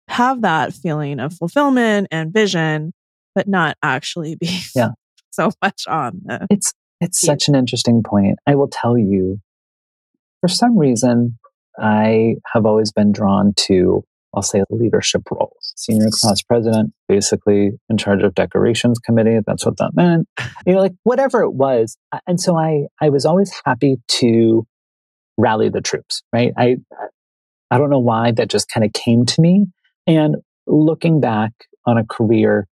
have 0.09 0.43
that 0.43 0.73
feeling 0.73 1.19
of 1.21 1.35
fulfillment 1.35 2.09
and 2.11 2.33
vision 2.33 2.93
but 3.35 3.49
not 3.49 3.77
actually 3.83 4.37
be 4.37 4.61
yeah. 4.75 4.91
so 5.31 5.51
much 5.63 5.87
on 5.87 6.21
the 6.25 6.47
It's 6.49 6.73
it's 7.01 7.23
yeah. 7.23 7.33
such 7.33 7.49
an 7.49 7.55
interesting 7.55 8.03
point. 8.03 8.39
I 8.47 8.55
will 8.55 8.69
tell 8.69 8.97
you, 8.97 9.41
for 10.41 10.49
some 10.49 10.79
reason, 10.79 11.39
I 11.79 12.37
have 12.53 12.67
always 12.67 12.93
been 12.93 13.13
drawn 13.13 13.53
to, 13.67 14.05
I'll 14.35 14.43
say, 14.43 14.63
leadership 14.71 15.23
roles. 15.31 15.73
Senior 15.77 16.09
class 16.11 16.43
president, 16.43 16.93
basically 17.09 17.73
in 17.91 17.99
charge 17.99 18.23
of 18.23 18.35
decorations 18.35 18.99
committee. 18.99 19.39
That's 19.47 19.67
what 19.67 19.77
that 19.79 19.91
meant. 19.95 20.29
You 20.67 20.75
know, 20.75 20.81
like 20.81 20.95
whatever 21.03 21.43
it 21.43 21.53
was. 21.53 21.97
And 22.27 22.41
so 22.41 22.57
I, 22.57 22.87
I 23.01 23.11
was 23.11 23.27
always 23.27 23.53
happy 23.65 23.97
to 24.09 24.67
rally 25.37 25.69
the 25.69 25.83
troops, 25.83 26.23
right? 26.33 26.53
I, 26.57 26.77
I 27.71 27.79
don't 27.79 27.91
know 27.91 27.99
why 27.99 28.33
that 28.33 28.49
just 28.49 28.71
kind 28.71 28.85
of 28.85 28.93
came 28.93 29.27
to 29.27 29.41
me. 29.41 29.67
And 30.07 30.37
looking 30.67 31.21
back 31.21 31.53
on 31.85 31.99
a 31.99 32.05
career, 32.05 32.67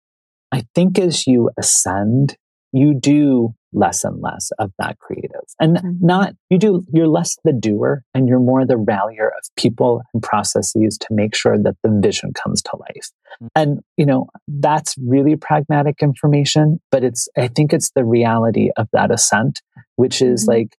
I 0.51 0.65
think 0.75 0.99
as 0.99 1.25
you 1.25 1.49
ascend, 1.57 2.37
you 2.71 2.93
do 2.93 3.55
less 3.73 4.03
and 4.03 4.21
less 4.21 4.51
of 4.59 4.71
that 4.77 4.99
creative 4.99 5.41
and 5.59 5.77
mm-hmm. 5.77 6.05
not 6.05 6.33
you 6.49 6.57
do 6.57 6.83
you're 6.93 7.07
less 7.07 7.37
the 7.43 7.53
doer 7.53 8.03
and 8.13 8.27
you're 8.27 8.39
more 8.39 8.65
the 8.65 8.77
rallier 8.77 9.27
of 9.27 9.47
people 9.55 10.01
and 10.13 10.21
processes 10.21 10.97
to 10.97 11.07
make 11.11 11.35
sure 11.35 11.57
that 11.57 11.75
the 11.83 11.99
vision 12.01 12.33
comes 12.33 12.61
to 12.61 12.71
life 12.75 13.09
mm-hmm. 13.41 13.47
and 13.55 13.79
you 13.97 14.05
know 14.05 14.27
that's 14.47 14.95
really 15.05 15.35
pragmatic 15.35 15.97
information 16.01 16.79
but 16.91 17.03
it's 17.03 17.29
i 17.37 17.47
think 17.47 17.71
it's 17.71 17.91
the 17.95 18.03
reality 18.03 18.69
of 18.77 18.87
that 18.93 19.11
ascent 19.11 19.61
which 19.95 20.21
is 20.21 20.43
mm-hmm. 20.43 20.59
like 20.59 20.75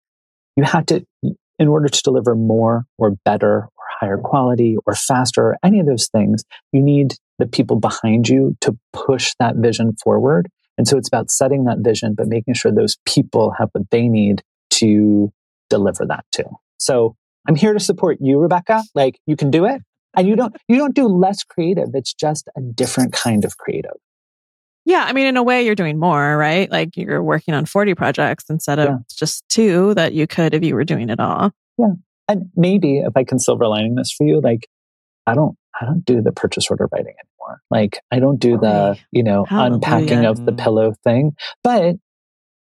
you 0.55 0.63
have 0.63 0.85
to 0.85 1.05
in 1.57 1.67
order 1.67 1.87
to 1.87 2.01
deliver 2.03 2.35
more 2.35 2.85
or 2.97 3.11
better 3.23 3.63
or 3.63 3.69
higher 3.99 4.17
quality 4.17 4.75
or 4.85 4.95
faster 4.95 5.43
or 5.43 5.57
any 5.63 5.79
of 5.79 5.85
those 5.85 6.09
things 6.09 6.43
you 6.71 6.81
need 6.81 7.13
the 7.39 7.47
people 7.47 7.79
behind 7.79 8.27
you 8.27 8.55
to 8.61 8.77
push 8.93 9.33
that 9.39 9.55
vision 9.55 9.95
forward 10.03 10.49
and 10.77 10.87
so 10.87 10.97
it's 10.97 11.07
about 11.07 11.29
setting 11.29 11.65
that 11.65 11.79
vision, 11.79 12.15
but 12.15 12.27
making 12.27 12.53
sure 12.53 12.71
those 12.71 12.97
people 13.05 13.53
have 13.57 13.69
what 13.73 13.89
they 13.91 14.07
need 14.07 14.41
to 14.71 15.31
deliver 15.69 16.05
that 16.05 16.25
too. 16.31 16.49
So 16.77 17.15
I'm 17.47 17.55
here 17.55 17.73
to 17.73 17.79
support 17.79 18.17
you, 18.21 18.39
Rebecca. 18.39 18.83
Like 18.95 19.19
you 19.25 19.35
can 19.35 19.51
do 19.51 19.65
it. 19.65 19.81
And 20.15 20.27
you 20.27 20.35
don't 20.35 20.55
you 20.67 20.77
don't 20.77 20.93
do 20.93 21.07
less 21.07 21.43
creative. 21.43 21.89
It's 21.93 22.13
just 22.13 22.49
a 22.57 22.61
different 22.61 23.13
kind 23.13 23.45
of 23.45 23.57
creative. 23.57 23.95
Yeah, 24.83 25.05
I 25.07 25.13
mean, 25.13 25.27
in 25.27 25.37
a 25.37 25.43
way, 25.43 25.63
you're 25.63 25.75
doing 25.75 25.99
more, 25.99 26.37
right? 26.37 26.69
Like 26.69 26.97
you're 26.97 27.21
working 27.21 27.53
on 27.53 27.65
40 27.65 27.93
projects 27.93 28.45
instead 28.49 28.79
of 28.79 28.89
yeah. 28.89 28.97
just 29.15 29.47
two 29.47 29.93
that 29.93 30.13
you 30.13 30.25
could 30.25 30.53
if 30.53 30.63
you 30.63 30.73
were 30.73 30.83
doing 30.83 31.09
it 31.09 31.19
all. 31.19 31.51
Yeah. 31.77 31.93
And 32.27 32.49
maybe 32.55 32.99
if 32.99 33.15
I 33.15 33.23
can 33.23 33.37
silver 33.37 33.67
lining 33.67 33.95
this 33.95 34.11
for 34.11 34.25
you, 34.25 34.41
like 34.41 34.67
I 35.27 35.35
don't 35.35 35.55
I 35.81 35.85
don't 35.85 36.05
do 36.05 36.21
the 36.21 36.31
purchase 36.31 36.69
order 36.69 36.87
writing 36.91 37.15
anymore. 37.19 37.61
Like 37.71 37.99
I 38.11 38.19
don't 38.19 38.39
do 38.39 38.57
the, 38.57 38.97
you 39.11 39.23
know, 39.23 39.45
unpacking 39.49 40.25
of 40.25 40.45
the 40.45 40.51
mm-hmm. 40.51 40.63
pillow 40.63 40.93
thing. 41.03 41.31
But 41.63 41.95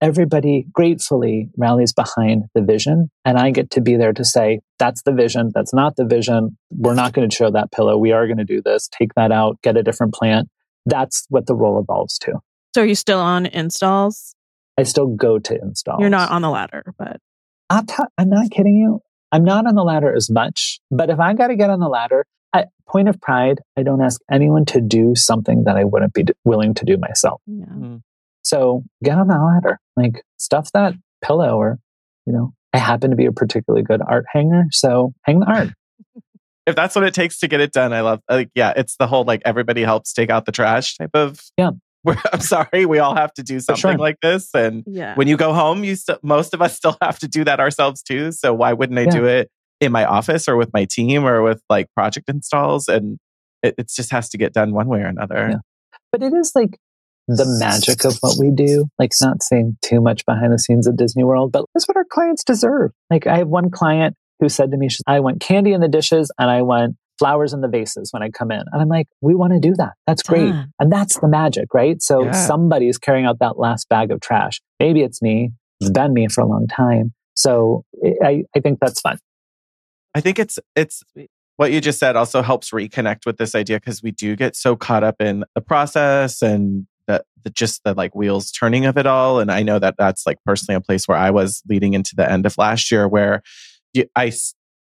everybody 0.01 0.65
gratefully 0.73 1.49
rallies 1.57 1.93
behind 1.93 2.43
the 2.53 2.61
vision. 2.61 3.09
And 3.23 3.37
I 3.37 3.51
get 3.51 3.71
to 3.71 3.81
be 3.81 3.95
there 3.95 4.13
to 4.13 4.25
say, 4.25 4.59
that's 4.77 5.01
the 5.03 5.13
vision. 5.13 5.51
That's 5.55 5.73
not 5.73 5.95
the 5.95 6.05
vision. 6.05 6.57
We're 6.69 6.93
not 6.93 7.13
going 7.13 7.29
to 7.29 7.35
show 7.35 7.49
that 7.51 7.71
pillow. 7.71 7.97
We 7.97 8.11
are 8.11 8.27
going 8.27 8.37
to 8.37 8.43
do 8.43 8.61
this. 8.63 8.89
Take 8.89 9.13
that 9.15 9.31
out, 9.31 9.61
get 9.61 9.77
a 9.77 9.83
different 9.83 10.13
plant. 10.13 10.49
That's 10.85 11.25
what 11.29 11.47
the 11.47 11.55
role 11.55 11.79
evolves 11.79 12.19
to. 12.19 12.33
So 12.75 12.81
are 12.81 12.85
you 12.85 12.95
still 12.95 13.19
on 13.19 13.45
installs? 13.45 14.35
I 14.77 14.83
still 14.83 15.07
go 15.07 15.39
to 15.39 15.57
installs. 15.61 16.01
You're 16.01 16.09
not 16.09 16.29
on 16.29 16.41
the 16.41 16.49
ladder, 16.49 16.83
but 16.99 17.17
I'm, 17.69 17.85
t- 17.85 17.95
I'm 18.17 18.29
not 18.29 18.51
kidding 18.51 18.75
you. 18.75 18.99
I'm 19.31 19.45
not 19.45 19.65
on 19.65 19.75
the 19.75 19.83
ladder 19.83 20.13
as 20.13 20.29
much, 20.29 20.79
but 20.91 21.09
if 21.09 21.19
I 21.19 21.33
got 21.33 21.47
to 21.47 21.55
get 21.55 21.69
on 21.69 21.79
the 21.79 21.87
ladder, 21.87 22.25
at 22.55 22.69
point 22.87 23.09
of 23.09 23.19
pride, 23.19 23.59
I 23.77 23.83
don't 23.83 24.01
ask 24.01 24.21
anyone 24.31 24.65
to 24.65 24.81
do 24.81 25.15
something 25.15 25.65
that 25.65 25.75
I 25.77 25.83
wouldn't 25.83 26.13
be 26.13 26.25
willing 26.43 26.73
to 26.75 26.85
do 26.85 26.97
myself. 26.97 27.41
Yeah. 27.45 27.65
Mm-hmm. 27.65 27.97
So 28.43 28.83
get 29.03 29.17
on 29.17 29.27
the 29.27 29.37
ladder, 29.37 29.79
like 29.97 30.23
stuff 30.37 30.71
that 30.73 30.93
pillow 31.23 31.57
or, 31.57 31.79
you 32.25 32.33
know, 32.33 32.53
I 32.73 32.77
happen 32.77 33.09
to 33.09 33.15
be 33.15 33.25
a 33.25 33.31
particularly 33.31 33.83
good 33.83 34.01
art 34.07 34.25
hanger. 34.31 34.65
So 34.71 35.13
hang 35.23 35.39
the 35.39 35.47
art. 35.47 35.69
if 36.67 36.75
that's 36.75 36.95
what 36.95 37.03
it 37.03 37.13
takes 37.13 37.39
to 37.39 37.47
get 37.47 37.59
it 37.59 37.71
done, 37.71 37.91
I 37.91 38.01
love, 38.01 38.21
like, 38.29 38.49
yeah, 38.55 38.73
it's 38.75 38.97
the 38.97 39.07
whole 39.07 39.23
like 39.23 39.41
everybody 39.45 39.81
helps 39.81 40.13
take 40.13 40.29
out 40.29 40.45
the 40.45 40.51
trash 40.51 40.97
type 40.97 41.11
of. 41.13 41.39
Yeah. 41.57 41.71
I'm 42.31 42.39
sorry, 42.39 42.85
we 42.85 42.99
all 42.99 43.15
have 43.15 43.33
to 43.33 43.43
do 43.43 43.59
something 43.59 43.81
sure. 43.81 43.97
like 43.97 44.19
this. 44.21 44.53
And 44.53 44.83
yeah. 44.85 45.15
when 45.15 45.27
you 45.27 45.37
go 45.37 45.53
home, 45.53 45.83
you 45.83 45.95
st- 45.95 46.23
most 46.23 46.53
of 46.53 46.61
us 46.61 46.75
still 46.75 46.95
have 47.01 47.17
to 47.19 47.27
do 47.27 47.43
that 47.45 47.59
ourselves 47.59 48.03
too. 48.03 48.31
So 48.31 48.53
why 48.53 48.73
wouldn't 48.73 48.99
I 48.99 49.03
yeah. 49.03 49.09
do 49.09 49.25
it 49.25 49.49
in 49.81 49.91
my 49.91 50.05
office 50.05 50.47
or 50.47 50.55
with 50.55 50.71
my 50.73 50.85
team 50.89 51.25
or 51.25 51.41
with 51.41 51.61
like 51.69 51.87
project 51.93 52.29
installs 52.29 52.87
and 52.87 53.17
it, 53.61 53.75
it 53.77 53.89
just 53.93 54.11
has 54.11 54.29
to 54.29 54.37
get 54.37 54.53
done 54.53 54.73
one 54.73 54.87
way 54.87 54.99
or 54.99 55.07
another. 55.07 55.49
Yeah. 55.51 55.57
But 56.11 56.23
it 56.23 56.33
is 56.33 56.51
like 56.55 56.77
the 57.27 57.45
magic 57.59 58.05
of 58.05 58.17
what 58.21 58.37
we 58.39 58.51
do. 58.51 58.85
Like, 58.99 59.11
not 59.21 59.41
saying 59.41 59.77
too 59.81 59.99
much 59.99 60.25
behind 60.25 60.53
the 60.53 60.59
scenes 60.59 60.87
of 60.87 60.95
Disney 60.95 61.23
World, 61.23 61.51
but 61.51 61.65
that's 61.73 61.87
what 61.87 61.97
our 61.97 62.05
clients 62.09 62.43
deserve. 62.43 62.91
Like, 63.09 63.27
I 63.27 63.37
have 63.37 63.47
one 63.47 63.71
client 63.71 64.15
who 64.39 64.49
said 64.49 64.71
to 64.71 64.77
me, 64.77 64.89
I 65.07 65.19
want 65.19 65.41
candy 65.41 65.73
in 65.73 65.81
the 65.81 65.87
dishes 65.87 66.31
and 66.37 66.49
I 66.49 66.61
want 66.61 66.95
flowers 67.17 67.53
in 67.53 67.61
the 67.61 67.67
vases 67.67 68.09
when 68.11 68.21
I 68.21 68.29
come 68.29 68.51
in. 68.51 68.61
And 68.71 68.81
I'm 68.81 68.89
like, 68.89 69.07
we 69.21 69.33
want 69.35 69.53
to 69.53 69.59
do 69.59 69.73
that. 69.77 69.93
That's 70.05 70.21
great. 70.21 70.53
And 70.79 70.91
that's 70.91 71.19
the 71.19 71.29
magic, 71.29 71.73
right? 71.73 72.01
So 72.01 72.25
yeah. 72.25 72.31
somebody's 72.33 72.97
carrying 72.97 73.25
out 73.25 73.39
that 73.39 73.57
last 73.57 73.87
bag 73.89 74.11
of 74.11 74.19
trash. 74.19 74.61
Maybe 74.79 75.01
it's 75.01 75.21
me. 75.21 75.51
It's 75.79 75.89
been 75.89 76.13
me 76.13 76.27
for 76.27 76.41
a 76.41 76.45
long 76.45 76.67
time. 76.67 77.13
So 77.35 77.83
I, 78.23 78.43
I 78.55 78.59
think 78.59 78.79
that's 78.81 78.99
fun. 78.99 79.17
I 80.15 80.21
think 80.21 80.39
it's 80.39 80.57
it's 80.75 81.03
what 81.57 81.71
you 81.71 81.81
just 81.81 81.99
said 81.99 82.15
also 82.15 82.41
helps 82.41 82.71
reconnect 82.71 83.25
with 83.25 83.37
this 83.37 83.53
idea 83.53 83.77
because 83.77 84.01
we 84.01 84.11
do 84.11 84.35
get 84.35 84.55
so 84.55 84.75
caught 84.75 85.03
up 85.03 85.21
in 85.21 85.43
the 85.53 85.61
process 85.61 86.41
and 86.41 86.87
the, 87.07 87.23
the 87.43 87.49
just 87.49 87.83
the 87.83 87.93
like 87.93 88.15
wheels 88.15 88.51
turning 88.51 88.85
of 88.85 88.97
it 88.97 89.05
all. 89.05 89.39
And 89.39 89.51
I 89.51 89.61
know 89.61 89.77
that 89.77 89.95
that's 89.97 90.25
like 90.25 90.37
personally 90.45 90.77
a 90.77 90.81
place 90.81 91.07
where 91.07 91.17
I 91.17 91.31
was 91.31 91.61
leading 91.69 91.93
into 91.93 92.15
the 92.15 92.29
end 92.29 92.45
of 92.45 92.57
last 92.57 92.91
year 92.91 93.07
where 93.07 93.43
I 94.15 94.31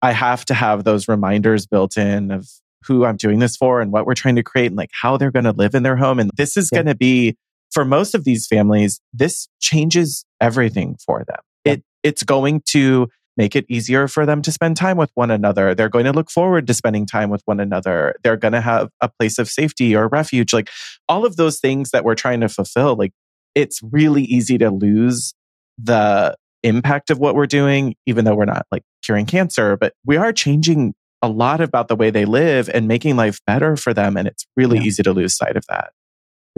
I 0.00 0.12
have 0.12 0.44
to 0.46 0.54
have 0.54 0.84
those 0.84 1.08
reminders 1.08 1.66
built 1.66 1.96
in 1.96 2.30
of 2.30 2.48
who 2.84 3.04
I'm 3.04 3.16
doing 3.16 3.38
this 3.38 3.56
for 3.56 3.80
and 3.80 3.92
what 3.92 4.06
we're 4.06 4.14
trying 4.14 4.36
to 4.36 4.42
create 4.42 4.66
and 4.66 4.76
like 4.76 4.90
how 4.92 5.16
they're 5.16 5.30
going 5.30 5.44
to 5.44 5.52
live 5.52 5.74
in 5.74 5.82
their 5.82 5.96
home. 5.96 6.18
And 6.18 6.30
this 6.36 6.56
is 6.56 6.70
yeah. 6.72 6.78
going 6.78 6.86
to 6.86 6.94
be 6.94 7.36
for 7.70 7.84
most 7.84 8.14
of 8.14 8.24
these 8.24 8.46
families, 8.46 9.00
this 9.12 9.48
changes 9.60 10.24
everything 10.40 10.96
for 11.04 11.24
them. 11.26 11.40
Yeah. 11.64 11.72
It 11.72 11.82
it's 12.02 12.22
going 12.22 12.62
to 12.70 13.08
make 13.38 13.54
it 13.54 13.64
easier 13.68 14.08
for 14.08 14.26
them 14.26 14.42
to 14.42 14.52
spend 14.52 14.76
time 14.76 14.98
with 14.98 15.10
one 15.14 15.30
another. 15.30 15.74
They're 15.74 15.88
going 15.88 16.04
to 16.04 16.12
look 16.12 16.30
forward 16.30 16.66
to 16.66 16.74
spending 16.74 17.06
time 17.06 17.30
with 17.30 17.40
one 17.44 17.60
another. 17.60 18.16
They're 18.22 18.36
going 18.36 18.52
to 18.52 18.60
have 18.60 18.90
a 19.00 19.08
place 19.08 19.38
of 19.38 19.48
safety 19.48 19.94
or 19.94 20.08
refuge. 20.08 20.52
Like 20.52 20.68
all 21.08 21.24
of 21.24 21.36
those 21.36 21.60
things 21.60 21.92
that 21.92 22.04
we're 22.04 22.16
trying 22.16 22.40
to 22.40 22.48
fulfill, 22.48 22.96
like 22.96 23.12
it's 23.54 23.80
really 23.82 24.24
easy 24.24 24.58
to 24.58 24.70
lose 24.70 25.34
the 25.78 26.36
impact 26.64 27.10
of 27.10 27.18
what 27.18 27.36
we're 27.36 27.46
doing, 27.46 27.94
even 28.06 28.24
though 28.24 28.34
we're 28.34 28.44
not 28.44 28.66
like 28.72 28.82
curing 29.02 29.24
cancer, 29.24 29.76
but 29.76 29.94
we 30.04 30.16
are 30.16 30.32
changing 30.32 30.94
a 31.22 31.28
lot 31.28 31.60
about 31.60 31.88
the 31.88 31.96
way 31.96 32.10
they 32.10 32.24
live 32.24 32.68
and 32.68 32.88
making 32.88 33.16
life 33.16 33.40
better 33.46 33.76
for 33.76 33.94
them. 33.94 34.16
And 34.16 34.26
it's 34.26 34.44
really 34.56 34.78
yeah. 34.78 34.84
easy 34.84 35.02
to 35.04 35.12
lose 35.12 35.36
sight 35.36 35.56
of 35.56 35.64
that. 35.68 35.92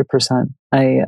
100%. 0.00 0.46
I, 0.72 1.04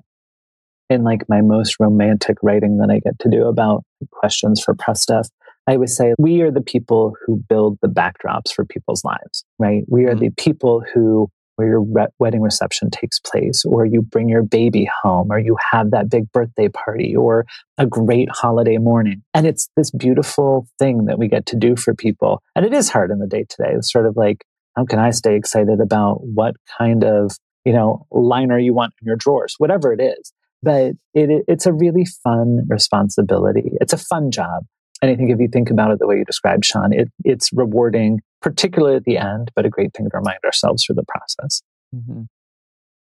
in 0.91 1.03
like 1.03 1.23
my 1.29 1.41
most 1.41 1.77
romantic 1.81 2.37
writing 2.43 2.79
that 2.79 2.91
I 2.91 3.01
get 3.01 3.19
to 3.21 3.31
do 3.31 3.47
about 3.47 3.85
questions 4.11 4.63
for 4.63 4.75
press 4.75 5.03
stuff, 5.03 5.29
I 5.67 5.75
always 5.75 5.97
say 5.97 6.15
we 6.19 6.43
are 6.43 6.51
the 6.51 6.61
people 6.63 7.15
who 7.25 7.43
build 7.49 7.79
the 7.83 7.89
backdrops 7.89 8.53
for 8.55 8.65
people's 8.65 9.05
lives, 9.05 9.45
right? 9.59 9.85
We 9.89 10.05
are 10.05 10.11
mm-hmm. 10.11 10.21
the 10.21 10.31
people 10.31 10.83
who 10.93 11.29
where 11.57 11.69
your 11.69 11.83
re- 11.83 12.07
wedding 12.19 12.41
reception 12.41 12.91
takes 12.91 13.21
place, 13.21 13.65
or 13.65 13.85
you 13.85 14.01
bring 14.03 14.29
your 14.29 14.43
baby 14.43 14.89
home, 15.03 15.31
or 15.31 15.39
you 15.39 15.57
have 15.71 15.91
that 15.91 16.09
big 16.09 16.31
birthday 16.33 16.69
party, 16.69 17.15
or 17.15 17.45
a 17.79 17.87
great 17.87 18.29
holiday 18.33 18.79
morning. 18.79 19.23
And 19.35 19.47
it's 19.47 19.69
this 19.77 19.91
beautiful 19.91 20.67
thing 20.79 21.05
that 21.07 21.19
we 21.19 21.29
get 21.29 21.47
to 21.47 21.57
do 21.57 21.77
for 21.77 21.95
people. 21.95 22.43
And 22.57 22.65
it 22.65 22.73
is 22.73 22.89
hard 22.89 23.11
in 23.11 23.19
the 23.19 23.27
day 23.27 23.45
today. 23.49 23.73
It's 23.75 23.93
sort 23.93 24.07
of 24.07 24.17
like, 24.17 24.45
how 24.77 24.87
can 24.87 24.99
I 24.99 25.11
stay 25.11 25.37
excited 25.37 25.81
about 25.81 26.21
what 26.23 26.57
kind 26.79 27.05
of, 27.05 27.37
you 27.65 27.75
know, 27.75 28.07
liner 28.11 28.59
you 28.59 28.73
want 28.73 28.95
in 29.03 29.07
your 29.07 29.17
drawers, 29.17 29.55
whatever 29.59 29.93
it 29.93 30.01
is. 30.01 30.33
But 30.63 30.93
it, 31.13 31.45
it's 31.49 31.67
a 31.67 31.73
really 31.73 32.07
fun 32.25 32.67
responsibility. 32.69 33.73
It's 33.81 33.93
a 33.93 33.99
fun 33.99 34.31
job. 34.31 34.65
And 35.03 35.11
I 35.11 35.17
think 35.17 35.31
if 35.31 35.41
you 35.41 35.49
think 35.49 35.69
about 35.69 35.91
it 35.91 35.99
the 35.99 36.07
way 36.07 36.17
you 36.17 36.25
described, 36.25 36.65
Shaun, 36.65 36.93
it, 36.93 37.09
it's 37.25 37.53
rewarding, 37.53 38.21
particularly 38.41 38.97
at 38.97 39.05
the 39.05 39.19
end, 39.19 39.51
but 39.57 39.67
a 39.67 39.69
great 39.69 39.93
thing 39.95 40.09
to 40.09 40.17
remind 40.17 40.39
ourselves 40.45 40.85
through 40.85 40.95
the 40.95 41.05
process. 41.05 41.61
Mm-hmm. 41.95 42.23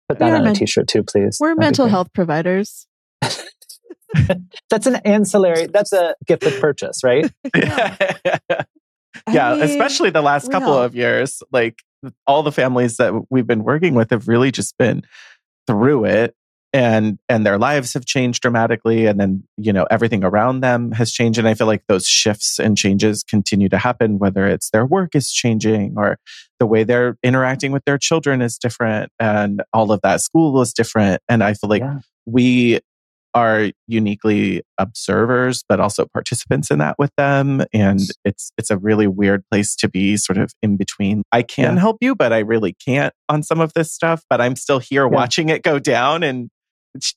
Put 0.10 0.20
that 0.20 0.34
on 0.34 0.44
men- 0.44 0.52
a 0.52 0.56
t 0.56 0.66
shirt 0.66 0.90
too, 0.90 1.04
please. 1.04 1.38
We're 1.40 1.50
That'd 1.50 1.60
mental 1.62 1.88
health 1.88 2.10
providers. 2.14 2.86
that's 4.70 4.86
an 4.86 4.96
ancillary, 4.98 5.68
that's 5.68 5.94
a 5.94 6.16
gift 6.28 6.44
of 6.44 6.60
purchase, 6.60 7.02
right? 7.02 7.32
yeah, 7.56 7.96
yeah 9.32 9.50
I 9.52 9.56
mean, 9.56 9.64
especially 9.64 10.10
the 10.10 10.22
last 10.22 10.52
couple 10.52 10.74
of 10.74 10.96
years. 10.96 11.42
Like 11.52 11.82
all 12.28 12.44
the 12.44 12.52
families 12.52 12.98
that 12.98 13.14
we've 13.30 13.48
been 13.48 13.64
working 13.64 13.94
with 13.96 14.12
have 14.12 14.28
really 14.28 14.52
just 14.52 14.78
been 14.78 15.04
through 15.66 16.06
it 16.06 16.36
and 16.76 17.18
and 17.30 17.46
their 17.46 17.58
lives 17.58 17.94
have 17.94 18.06
changed 18.06 18.42
dramatically 18.42 19.06
and 19.06 19.18
then 19.18 19.44
you 19.56 19.72
know 19.72 19.88
everything 19.90 20.26
around 20.26 20.60
them 20.60 20.92
has 20.92 21.10
changed 21.10 21.40
and 21.40 21.48
i 21.48 21.54
feel 21.54 21.68
like 21.68 21.84
those 21.88 22.06
shifts 22.06 22.60
and 22.60 22.78
changes 22.78 23.24
continue 23.24 23.70
to 23.70 23.78
happen 23.78 24.20
whether 24.20 24.46
it's 24.46 24.70
their 24.72 24.86
work 24.86 25.16
is 25.16 25.32
changing 25.32 25.94
or 25.98 26.18
the 26.60 26.66
way 26.66 26.84
they're 26.84 27.18
interacting 27.24 27.72
with 27.72 27.84
their 27.86 27.98
children 27.98 28.42
is 28.42 28.58
different 28.58 29.10
and 29.20 29.64
all 29.72 29.92
of 29.92 30.02
that 30.04 30.20
school 30.20 30.60
is 30.62 30.74
different 30.74 31.22
and 31.30 31.44
i 31.44 31.54
feel 31.54 31.70
like 31.70 31.82
yeah. 31.82 32.00
we 32.26 32.80
are 33.34 33.70
uniquely 33.88 34.62
observers 34.78 35.64
but 35.68 35.80
also 35.80 36.06
participants 36.06 36.72
in 36.72 36.80
that 36.80 36.96
with 37.00 37.12
them 37.18 37.64
and 37.74 38.02
it's 38.26 38.52
it's 38.58 38.70
a 38.70 38.78
really 38.78 39.08
weird 39.08 39.44
place 39.50 39.76
to 39.76 39.88
be 39.90 40.18
sort 40.18 40.38
of 40.38 40.52
in 40.62 40.76
between 40.76 41.24
i 41.32 41.42
can 41.42 41.76
yeah. 41.76 41.80
help 41.80 41.98
you 42.02 42.16
but 42.16 42.34
i 42.34 42.40
really 42.40 42.74
can't 42.86 43.14
on 43.30 43.44
some 43.44 43.62
of 43.62 43.72
this 43.74 43.94
stuff 43.94 44.24
but 44.30 44.42
i'm 44.42 44.56
still 44.56 44.80
here 44.80 45.04
yeah. 45.04 45.10
watching 45.10 45.50
it 45.50 45.64
go 45.64 45.80
down 45.80 46.24
and 46.24 46.50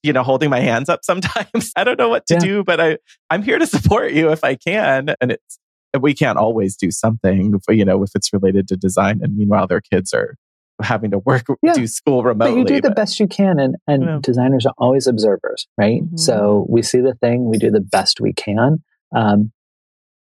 you 0.03 0.13
know, 0.13 0.23
holding 0.23 0.51
my 0.51 0.61
hands 0.61 0.89
up 0.89 1.01
sometimes. 1.05 1.73
I 1.77 1.85
don't 1.85 1.99
know 1.99 2.09
what 2.09 2.27
to 2.27 2.35
yeah. 2.35 2.41
do, 2.41 2.65
but 2.65 2.81
I, 2.81 2.99
I'm 3.31 3.43
here 3.43 3.59
to 3.59 3.67
support 3.67 4.13
you 4.13 4.31
if 4.31 4.45
I 4.45 4.55
can. 4.55 5.15
And 5.21 5.33
it's, 5.33 5.59
we 5.99 6.15
can't 6.15 6.39
always 6.39 6.77
do 6.77 6.91
something, 6.91 7.59
you 7.69 7.85
know, 7.85 8.03
if 8.03 8.11
it's 8.15 8.33
related 8.33 8.69
to 8.69 8.77
design. 8.77 9.21
And 9.23 9.37
meanwhile, 9.37 9.67
their 9.67 9.81
kids 9.81 10.13
are 10.13 10.37
having 10.81 11.11
to 11.11 11.19
work, 11.19 11.47
yeah. 11.63 11.73
do 11.73 11.87
school 11.87 12.23
remotely. 12.23 12.63
But 12.63 12.71
you 12.71 12.81
do 12.81 12.89
the 12.89 12.95
best 12.95 13.19
you 13.19 13.27
can. 13.27 13.59
And, 13.59 13.77
and 13.87 14.03
yeah. 14.05 14.19
designers 14.23 14.67
are 14.67 14.75
always 14.79 15.07
observers, 15.07 15.67
right? 15.77 16.03
Mm-hmm. 16.03 16.17
So 16.17 16.67
we 16.69 16.83
see 16.83 17.01
the 17.01 17.15
thing, 17.15 17.49
we 17.49 17.59
do 17.59 17.71
the 17.71 17.81
best 17.81 18.21
we 18.21 18.33
can. 18.33 18.83
Um, 19.15 19.53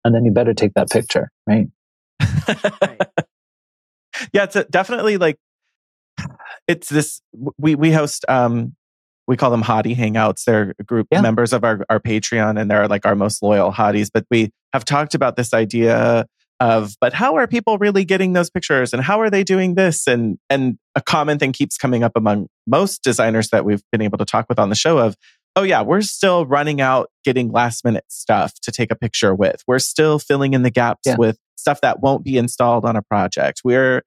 and 0.04 0.14
then 0.14 0.24
you 0.24 0.32
better 0.32 0.54
take 0.54 0.74
that 0.74 0.90
picture, 0.90 1.30
right? 1.46 1.68
right. 2.82 3.00
Yeah, 4.32 4.44
it's 4.44 4.54
a, 4.54 4.62
definitely 4.64 5.16
like, 5.16 5.38
it's 6.68 6.88
this, 6.88 7.20
we, 7.58 7.74
we 7.74 7.90
host, 7.90 8.24
um, 8.28 8.76
we 9.26 9.36
call 9.36 9.50
them 9.50 9.62
hottie 9.62 9.96
hangouts. 9.96 10.44
They're 10.44 10.74
group 10.86 11.08
yeah. 11.10 11.20
members 11.20 11.52
of 11.52 11.64
our, 11.64 11.84
our 11.88 12.00
Patreon 12.00 12.60
and 12.60 12.70
they're 12.70 12.88
like 12.88 13.06
our 13.06 13.14
most 13.14 13.42
loyal 13.42 13.72
hotties. 13.72 14.10
But 14.12 14.26
we 14.30 14.50
have 14.72 14.84
talked 14.84 15.14
about 15.14 15.36
this 15.36 15.54
idea 15.54 16.26
of, 16.60 16.94
but 17.00 17.12
how 17.12 17.36
are 17.36 17.46
people 17.46 17.78
really 17.78 18.04
getting 18.04 18.32
those 18.32 18.50
pictures 18.50 18.92
and 18.92 19.02
how 19.02 19.20
are 19.20 19.30
they 19.30 19.44
doing 19.44 19.74
this? 19.74 20.06
And, 20.06 20.38
and 20.50 20.78
a 20.94 21.00
common 21.00 21.38
thing 21.38 21.52
keeps 21.52 21.76
coming 21.76 22.02
up 22.02 22.12
among 22.16 22.48
most 22.66 23.02
designers 23.02 23.48
that 23.48 23.64
we've 23.64 23.82
been 23.90 24.02
able 24.02 24.18
to 24.18 24.24
talk 24.24 24.46
with 24.48 24.58
on 24.58 24.68
the 24.68 24.74
show 24.74 24.98
of, 24.98 25.16
oh 25.56 25.62
yeah, 25.62 25.82
we're 25.82 26.02
still 26.02 26.46
running 26.46 26.80
out 26.80 27.10
getting 27.24 27.50
last 27.50 27.84
minute 27.84 28.04
stuff 28.08 28.54
to 28.62 28.72
take 28.72 28.90
a 28.90 28.96
picture 28.96 29.34
with. 29.34 29.62
We're 29.66 29.78
still 29.78 30.18
filling 30.18 30.54
in 30.54 30.62
the 30.62 30.70
gaps 30.70 31.02
yeah. 31.06 31.16
with 31.16 31.38
stuff 31.56 31.80
that 31.80 32.00
won't 32.00 32.24
be 32.24 32.36
installed 32.36 32.84
on 32.84 32.96
a 32.96 33.02
project. 33.02 33.62
We're, 33.64 34.02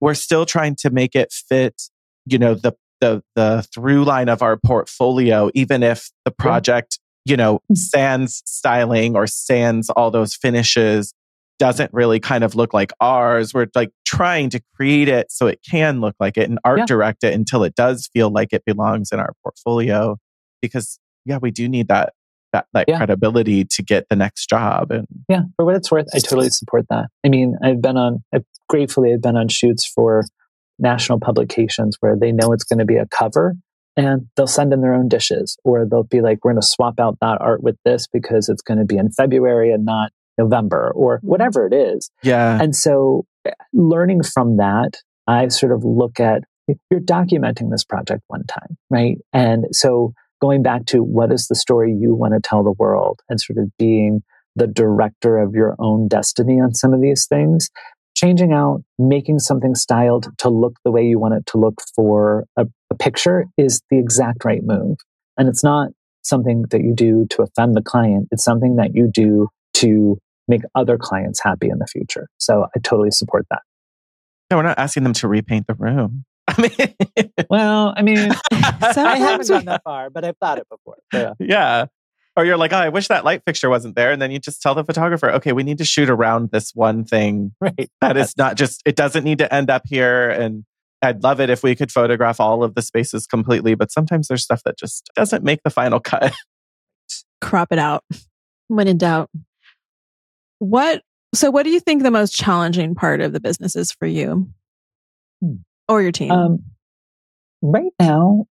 we're 0.00 0.14
still 0.14 0.46
trying 0.46 0.76
to 0.76 0.90
make 0.90 1.14
it 1.14 1.32
fit 1.32 1.82
you 2.26 2.38
know 2.38 2.54
the 2.54 2.72
the 3.00 3.22
the 3.34 3.66
through 3.74 4.04
line 4.04 4.28
of 4.28 4.42
our 4.42 4.56
portfolio, 4.56 5.50
even 5.54 5.82
if 5.82 6.10
the 6.24 6.30
project, 6.30 6.98
you 7.24 7.36
know, 7.36 7.60
mm. 7.70 7.76
sans 7.76 8.42
styling 8.46 9.16
or 9.16 9.26
sans 9.26 9.90
all 9.90 10.10
those 10.10 10.34
finishes 10.34 11.12
doesn't 11.58 11.92
really 11.92 12.18
kind 12.20 12.42
of 12.42 12.54
look 12.54 12.72
like 12.72 12.92
ours. 13.00 13.52
We're 13.52 13.68
like 13.74 13.90
trying 14.06 14.48
to 14.50 14.60
create 14.74 15.08
it 15.08 15.30
so 15.30 15.46
it 15.46 15.60
can 15.68 16.00
look 16.00 16.16
like 16.18 16.38
it 16.38 16.48
and 16.48 16.58
art 16.64 16.78
yeah. 16.78 16.86
direct 16.86 17.22
it 17.22 17.34
until 17.34 17.64
it 17.64 17.74
does 17.74 18.08
feel 18.14 18.30
like 18.30 18.52
it 18.52 18.64
belongs 18.64 19.12
in 19.12 19.20
our 19.20 19.32
portfolio. 19.42 20.16
Because 20.62 20.98
yeah, 21.26 21.38
we 21.40 21.50
do 21.50 21.68
need 21.68 21.88
that 21.88 22.14
that, 22.52 22.66
that 22.72 22.86
yeah. 22.88 22.96
credibility 22.96 23.64
to 23.64 23.82
get 23.82 24.06
the 24.08 24.16
next 24.16 24.48
job. 24.48 24.90
And 24.90 25.06
yeah, 25.28 25.42
for 25.56 25.64
what 25.64 25.76
it's 25.76 25.90
worth, 25.90 26.08
I 26.14 26.18
totally 26.18 26.50
support 26.50 26.86
that. 26.90 27.06
I 27.24 27.28
mean, 27.28 27.56
I've 27.62 27.80
been 27.80 27.96
on, 27.96 28.24
I've 28.34 28.44
gratefully 28.68 29.12
I've 29.12 29.22
been 29.22 29.36
on 29.36 29.48
shoots 29.48 29.86
for 29.86 30.24
national 30.80 31.20
publications 31.20 31.96
where 32.00 32.16
they 32.16 32.32
know 32.32 32.52
it's 32.52 32.64
going 32.64 32.78
to 32.78 32.84
be 32.84 32.96
a 32.96 33.06
cover 33.06 33.54
and 33.96 34.26
they'll 34.36 34.46
send 34.46 34.72
in 34.72 34.80
their 34.80 34.94
own 34.94 35.08
dishes 35.08 35.56
or 35.64 35.86
they'll 35.86 36.04
be 36.04 36.20
like 36.20 36.44
we're 36.44 36.52
going 36.52 36.60
to 36.60 36.66
swap 36.66 37.00
out 37.00 37.18
that 37.20 37.38
art 37.40 37.62
with 37.62 37.76
this 37.84 38.06
because 38.12 38.48
it's 38.48 38.62
going 38.62 38.78
to 38.78 38.84
be 38.84 38.96
in 38.96 39.10
february 39.10 39.72
and 39.72 39.84
not 39.84 40.12
november 40.38 40.92
or 40.94 41.18
mm-hmm. 41.18 41.28
whatever 41.28 41.66
it 41.66 41.74
is. 41.74 42.10
Yeah. 42.22 42.60
And 42.60 42.74
so 42.74 43.26
eh, 43.44 43.50
learning 43.72 44.22
from 44.22 44.56
that 44.58 44.98
i 45.26 45.48
sort 45.48 45.72
of 45.72 45.84
look 45.84 46.18
at 46.18 46.44
you're 46.90 47.00
documenting 47.00 47.70
this 47.70 47.84
project 47.84 48.22
one 48.28 48.44
time 48.44 48.76
right? 48.90 49.18
And 49.32 49.66
so 49.72 50.12
going 50.40 50.62
back 50.62 50.86
to 50.86 51.02
what 51.02 51.32
is 51.32 51.46
the 51.46 51.54
story 51.54 51.94
you 51.98 52.14
want 52.14 52.34
to 52.34 52.40
tell 52.40 52.62
the 52.62 52.72
world 52.72 53.20
and 53.28 53.40
sort 53.40 53.58
of 53.58 53.70
being 53.78 54.22
the 54.56 54.66
director 54.66 55.38
of 55.38 55.54
your 55.54 55.76
own 55.78 56.08
destiny 56.08 56.60
on 56.60 56.74
some 56.74 56.92
of 56.92 57.00
these 57.00 57.26
things 57.26 57.70
changing 58.20 58.52
out, 58.52 58.82
making 58.98 59.38
something 59.38 59.74
styled 59.74 60.28
to 60.38 60.48
look 60.48 60.74
the 60.84 60.90
way 60.90 61.04
you 61.04 61.18
want 61.18 61.34
it 61.34 61.46
to 61.46 61.58
look 61.58 61.80
for 61.94 62.44
a, 62.56 62.66
a 62.90 62.94
picture 62.94 63.46
is 63.56 63.80
the 63.90 63.98
exact 63.98 64.44
right 64.44 64.62
move. 64.62 64.98
And 65.38 65.48
it's 65.48 65.64
not 65.64 65.88
something 66.22 66.64
that 66.70 66.82
you 66.82 66.94
do 66.94 67.26
to 67.30 67.42
offend 67.42 67.76
the 67.76 67.82
client. 67.82 68.28
It's 68.30 68.44
something 68.44 68.76
that 68.76 68.94
you 68.94 69.10
do 69.12 69.48
to 69.74 70.18
make 70.48 70.60
other 70.74 70.98
clients 70.98 71.40
happy 71.42 71.70
in 71.70 71.78
the 71.78 71.86
future. 71.86 72.28
So 72.38 72.66
I 72.74 72.78
totally 72.80 73.10
support 73.10 73.46
that. 73.50 73.62
No, 74.50 74.58
we're 74.58 74.64
not 74.64 74.78
asking 74.78 75.04
them 75.04 75.14
to 75.14 75.28
repaint 75.28 75.66
the 75.66 75.74
room. 75.74 76.24
I 76.48 76.60
mean, 76.60 77.30
well, 77.48 77.94
I 77.96 78.02
mean, 78.02 78.32
I 78.50 79.16
haven't 79.16 79.48
gone 79.48 79.64
that 79.66 79.82
far, 79.84 80.10
but 80.10 80.24
I've 80.24 80.36
thought 80.38 80.58
it 80.58 80.66
before. 80.68 80.98
Yeah. 81.12 81.34
yeah. 81.38 81.86
Or 82.36 82.44
you're 82.44 82.56
like, 82.56 82.72
oh, 82.72 82.78
I 82.78 82.88
wish 82.90 83.08
that 83.08 83.24
light 83.24 83.42
fixture 83.44 83.68
wasn't 83.68 83.96
there. 83.96 84.12
And 84.12 84.22
then 84.22 84.30
you 84.30 84.38
just 84.38 84.62
tell 84.62 84.74
the 84.74 84.84
photographer, 84.84 85.30
okay, 85.32 85.52
we 85.52 85.62
need 85.62 85.78
to 85.78 85.84
shoot 85.84 86.08
around 86.08 86.50
this 86.50 86.72
one 86.74 87.04
thing. 87.04 87.52
Right. 87.60 87.90
That 88.00 88.16
is 88.16 88.36
not 88.36 88.56
just, 88.56 88.82
it 88.86 88.96
doesn't 88.96 89.24
need 89.24 89.38
to 89.38 89.52
end 89.52 89.68
up 89.68 89.82
here. 89.86 90.30
And 90.30 90.64
I'd 91.02 91.22
love 91.22 91.40
it 91.40 91.50
if 91.50 91.62
we 91.62 91.74
could 91.74 91.92
photograph 91.92 92.40
all 92.40 92.62
of 92.62 92.74
the 92.74 92.82
spaces 92.82 93.26
completely. 93.26 93.74
But 93.74 93.92
sometimes 93.92 94.28
there's 94.28 94.42
stuff 94.42 94.62
that 94.64 94.78
just 94.78 95.10
doesn't 95.14 95.44
make 95.44 95.62
the 95.64 95.70
final 95.70 96.00
cut. 96.00 96.32
Crop 97.40 97.72
it 97.72 97.78
out 97.78 98.04
when 98.68 98.86
in 98.86 98.98
doubt. 98.98 99.28
What, 100.58 101.02
so 101.34 101.50
what 101.50 101.64
do 101.64 101.70
you 101.70 101.80
think 101.80 102.02
the 102.02 102.10
most 102.10 102.34
challenging 102.34 102.94
part 102.94 103.20
of 103.20 103.32
the 103.32 103.40
business 103.40 103.76
is 103.76 103.92
for 103.92 104.06
you 104.06 104.48
hmm. 105.40 105.56
or 105.88 106.00
your 106.00 106.12
team? 106.12 106.30
Um, 106.30 106.64
right 107.60 107.92
now, 107.98 108.46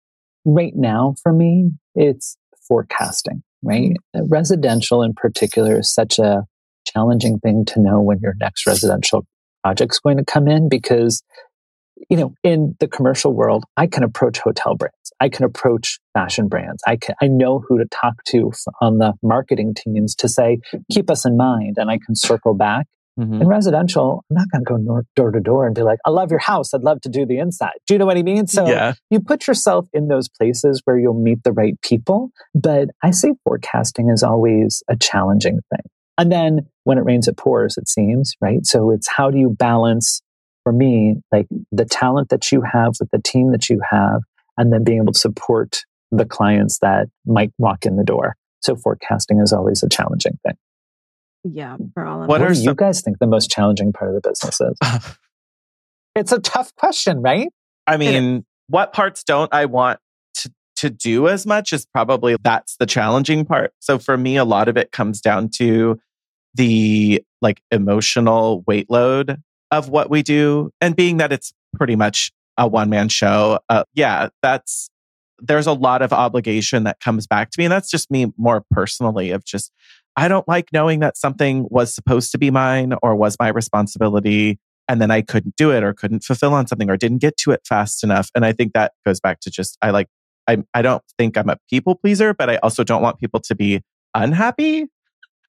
right 0.44 0.74
now 0.74 1.14
for 1.22 1.32
me, 1.32 1.70
it's 1.94 2.36
forecasting 2.66 3.42
right? 3.62 3.90
Mm-hmm. 4.14 4.28
Residential 4.28 5.02
in 5.02 5.14
particular 5.14 5.78
is 5.78 5.92
such 5.92 6.18
a 6.18 6.44
challenging 6.86 7.38
thing 7.38 7.64
to 7.66 7.80
know 7.80 8.00
when 8.00 8.20
your 8.20 8.34
next 8.38 8.66
residential 8.66 9.26
project's 9.62 9.98
going 9.98 10.16
to 10.16 10.24
come 10.24 10.46
in 10.46 10.68
because, 10.68 11.22
you 12.08 12.16
know, 12.16 12.34
in 12.44 12.76
the 12.78 12.86
commercial 12.86 13.32
world, 13.32 13.64
I 13.76 13.86
can 13.86 14.04
approach 14.04 14.38
hotel 14.38 14.76
brands. 14.76 14.94
I 15.20 15.28
can 15.28 15.44
approach 15.44 15.98
fashion 16.14 16.48
brands. 16.48 16.82
I 16.86 16.96
can, 16.96 17.14
I 17.20 17.26
know 17.26 17.64
who 17.66 17.78
to 17.78 17.86
talk 17.86 18.22
to 18.26 18.52
on 18.80 18.98
the 18.98 19.14
marketing 19.22 19.74
teams 19.74 20.14
to 20.16 20.28
say, 20.28 20.60
keep 20.92 21.10
us 21.10 21.24
in 21.24 21.36
mind. 21.36 21.76
And 21.78 21.90
I 21.90 21.98
can 22.04 22.14
circle 22.14 22.54
back 22.54 22.86
Mm-hmm. 23.18 23.42
In 23.42 23.48
residential, 23.48 24.24
I'm 24.30 24.36
not 24.36 24.46
going 24.50 24.84
to 24.84 24.86
go 24.86 25.02
door 25.16 25.30
to 25.30 25.40
door 25.40 25.66
and 25.66 25.74
be 25.74 25.82
like, 25.82 25.98
I 26.04 26.10
love 26.10 26.30
your 26.30 26.40
house. 26.40 26.74
I'd 26.74 26.82
love 26.82 27.00
to 27.00 27.08
do 27.08 27.24
the 27.24 27.38
inside. 27.38 27.72
Do 27.86 27.94
you 27.94 27.98
know 27.98 28.04
what 28.04 28.18
I 28.18 28.22
mean? 28.22 28.46
So 28.46 28.66
yeah. 28.66 28.92
you 29.10 29.20
put 29.20 29.46
yourself 29.46 29.88
in 29.94 30.08
those 30.08 30.28
places 30.28 30.82
where 30.84 30.98
you'll 30.98 31.14
meet 31.18 31.42
the 31.42 31.52
right 31.52 31.80
people. 31.80 32.30
But 32.54 32.90
I 33.02 33.12
say 33.12 33.32
forecasting 33.44 34.10
is 34.10 34.22
always 34.22 34.82
a 34.90 34.96
challenging 34.96 35.60
thing. 35.70 35.90
And 36.18 36.30
then 36.30 36.66
when 36.84 36.98
it 36.98 37.04
rains, 37.04 37.26
it 37.26 37.36
pours, 37.36 37.78
it 37.78 37.88
seems, 37.88 38.34
right? 38.40 38.66
So 38.66 38.90
it's 38.90 39.08
how 39.08 39.30
do 39.30 39.38
you 39.38 39.50
balance, 39.50 40.20
for 40.62 40.72
me, 40.72 41.16
like 41.32 41.46
the 41.72 41.84
talent 41.86 42.28
that 42.28 42.52
you 42.52 42.62
have 42.62 42.94
with 43.00 43.10
the 43.12 43.20
team 43.22 43.52
that 43.52 43.70
you 43.70 43.80
have, 43.90 44.22
and 44.58 44.72
then 44.72 44.84
being 44.84 44.98
able 45.02 45.12
to 45.12 45.18
support 45.18 45.80
the 46.10 46.24
clients 46.24 46.78
that 46.80 47.08
might 47.26 47.52
walk 47.58 47.86
in 47.86 47.96
the 47.96 48.04
door. 48.04 48.36
So 48.60 48.76
forecasting 48.76 49.40
is 49.40 49.52
always 49.52 49.82
a 49.82 49.88
challenging 49.88 50.38
thing. 50.46 50.56
Yeah, 51.52 51.76
for 51.94 52.04
all 52.04 52.22
of 52.22 52.28
what. 52.28 52.40
What 52.40 52.52
do 52.52 52.60
you 52.60 52.74
guys 52.74 53.02
think 53.02 53.18
the 53.18 53.26
most 53.26 53.50
challenging 53.50 53.92
part 53.92 54.14
of 54.14 54.22
the 54.22 54.28
business 54.28 54.60
is? 54.60 55.16
it's 56.14 56.32
a 56.32 56.40
tough 56.40 56.74
question, 56.76 57.22
right? 57.22 57.48
I 57.86 57.96
mean, 57.96 58.44
what 58.68 58.92
parts 58.92 59.22
don't 59.22 59.52
I 59.52 59.66
want 59.66 60.00
to 60.34 60.52
to 60.76 60.90
do 60.90 61.28
as 61.28 61.46
much 61.46 61.72
is 61.72 61.86
probably 61.86 62.36
that's 62.42 62.76
the 62.78 62.86
challenging 62.86 63.44
part. 63.44 63.72
So 63.80 63.98
for 63.98 64.16
me, 64.16 64.36
a 64.36 64.44
lot 64.44 64.68
of 64.68 64.76
it 64.76 64.92
comes 64.92 65.20
down 65.20 65.50
to 65.56 66.00
the 66.54 67.22
like 67.42 67.62
emotional 67.70 68.64
weight 68.66 68.90
load 68.90 69.40
of 69.70 69.88
what 69.88 70.10
we 70.10 70.22
do, 70.22 70.70
and 70.80 70.96
being 70.96 71.18
that 71.18 71.32
it's 71.32 71.52
pretty 71.74 71.96
much 71.96 72.32
a 72.56 72.66
one 72.66 72.90
man 72.90 73.08
show. 73.08 73.60
Uh, 73.68 73.84
yeah, 73.94 74.28
that's 74.42 74.88
there's 75.38 75.66
a 75.66 75.72
lot 75.72 76.00
of 76.00 76.12
obligation 76.12 76.84
that 76.84 76.98
comes 77.00 77.26
back 77.26 77.50
to 77.50 77.60
me, 77.60 77.66
and 77.66 77.72
that's 77.72 77.90
just 77.90 78.10
me 78.10 78.32
more 78.36 78.64
personally 78.70 79.30
of 79.30 79.44
just 79.44 79.70
I 80.16 80.28
don't 80.28 80.48
like 80.48 80.72
knowing 80.72 81.00
that 81.00 81.16
something 81.16 81.66
was 81.70 81.94
supposed 81.94 82.32
to 82.32 82.38
be 82.38 82.50
mine 82.50 82.94
or 83.02 83.14
was 83.14 83.36
my 83.38 83.48
responsibility 83.48 84.58
and 84.88 85.00
then 85.00 85.10
I 85.10 85.20
couldn't 85.20 85.56
do 85.56 85.72
it 85.72 85.82
or 85.82 85.92
couldn't 85.92 86.22
fulfill 86.24 86.54
on 86.54 86.66
something 86.66 86.88
or 86.88 86.96
didn't 86.96 87.18
get 87.18 87.36
to 87.38 87.50
it 87.50 87.60
fast 87.68 88.04
enough. 88.04 88.30
And 88.34 88.44
I 88.46 88.52
think 88.52 88.72
that 88.72 88.92
goes 89.04 89.20
back 89.20 89.40
to 89.40 89.50
just 89.50 89.76
I 89.82 89.90
like 89.90 90.08
I 90.48 90.58
I 90.74 90.82
don't 90.82 91.02
think 91.18 91.36
I'm 91.36 91.48
a 91.48 91.58
people 91.68 91.96
pleaser, 91.96 92.34
but 92.34 92.48
I 92.48 92.56
also 92.58 92.84
don't 92.84 93.02
want 93.02 93.18
people 93.18 93.40
to 93.40 93.54
be 93.54 93.82
unhappy. 94.14 94.86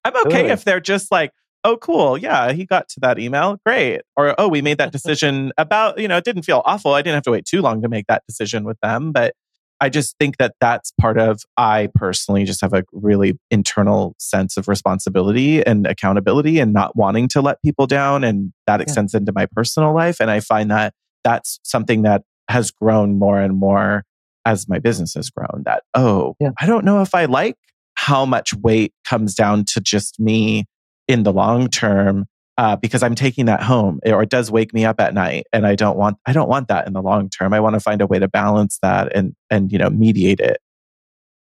I'm 0.04 0.26
okay 0.26 0.50
if 0.50 0.64
they're 0.64 0.80
just 0.80 1.10
like, 1.10 1.32
oh, 1.64 1.76
cool. 1.76 2.16
Yeah, 2.16 2.52
he 2.52 2.64
got 2.64 2.88
to 2.90 3.00
that 3.00 3.18
email. 3.18 3.58
Great. 3.64 4.02
Or, 4.16 4.34
oh, 4.38 4.48
we 4.48 4.62
made 4.62 4.78
that 4.78 4.92
decision 4.98 5.52
about, 5.58 5.98
you 5.98 6.08
know, 6.08 6.16
it 6.16 6.24
didn't 6.24 6.42
feel 6.42 6.62
awful. 6.64 6.94
I 6.94 7.02
didn't 7.02 7.14
have 7.16 7.24
to 7.24 7.30
wait 7.30 7.44
too 7.44 7.62
long 7.62 7.82
to 7.82 7.88
make 7.88 8.06
that 8.06 8.22
decision 8.26 8.64
with 8.64 8.78
them. 8.80 9.12
But 9.12 9.34
I 9.80 9.88
just 9.88 10.16
think 10.18 10.38
that 10.38 10.54
that's 10.60 10.92
part 11.00 11.18
of, 11.18 11.42
I 11.56 11.88
personally 11.94 12.44
just 12.44 12.60
have 12.62 12.72
a 12.72 12.84
really 12.92 13.38
internal 13.50 14.14
sense 14.18 14.56
of 14.56 14.66
responsibility 14.66 15.64
and 15.64 15.86
accountability 15.86 16.58
and 16.58 16.72
not 16.72 16.96
wanting 16.96 17.28
to 17.28 17.40
let 17.40 17.62
people 17.62 17.86
down. 17.86 18.24
And 18.24 18.52
that 18.66 18.80
extends 18.80 19.14
yeah. 19.14 19.18
into 19.18 19.32
my 19.32 19.46
personal 19.46 19.94
life. 19.94 20.18
And 20.20 20.30
I 20.30 20.40
find 20.40 20.70
that 20.70 20.94
that's 21.22 21.60
something 21.62 22.02
that 22.02 22.22
has 22.48 22.70
grown 22.70 23.18
more 23.18 23.40
and 23.40 23.56
more 23.56 24.04
as 24.44 24.68
my 24.68 24.78
business 24.78 25.14
has 25.14 25.30
grown 25.30 25.62
that, 25.64 25.82
oh, 25.94 26.34
yeah. 26.40 26.50
I 26.58 26.66
don't 26.66 26.84
know 26.84 27.02
if 27.02 27.14
I 27.14 27.26
like 27.26 27.56
how 27.94 28.24
much 28.24 28.54
weight 28.54 28.92
comes 29.04 29.34
down 29.34 29.64
to 29.64 29.80
just 29.80 30.18
me 30.18 30.64
in 31.06 31.22
the 31.22 31.32
long 31.32 31.68
term 31.68 32.26
uh, 32.58 32.74
because 32.74 33.04
I'm 33.04 33.14
taking 33.14 33.46
that 33.46 33.62
home, 33.62 34.00
or 34.04 34.20
it 34.20 34.28
does 34.28 34.50
wake 34.50 34.74
me 34.74 34.84
up 34.84 35.00
at 35.00 35.14
night, 35.14 35.46
and 35.52 35.64
I 35.64 35.76
don't 35.76 35.96
want 35.96 36.18
I 36.26 36.32
don't 36.32 36.48
want 36.48 36.68
that 36.68 36.86
in 36.88 36.92
the 36.92 37.00
long 37.00 37.30
term. 37.30 37.54
I 37.54 37.60
want 37.60 37.74
to 37.74 37.80
find 37.80 38.02
a 38.02 38.06
way 38.06 38.18
to 38.18 38.28
balance 38.28 38.78
that 38.82 39.14
and 39.16 39.34
and 39.48 39.72
you 39.72 39.78
know 39.78 39.88
mediate 39.88 40.40
it. 40.40 40.58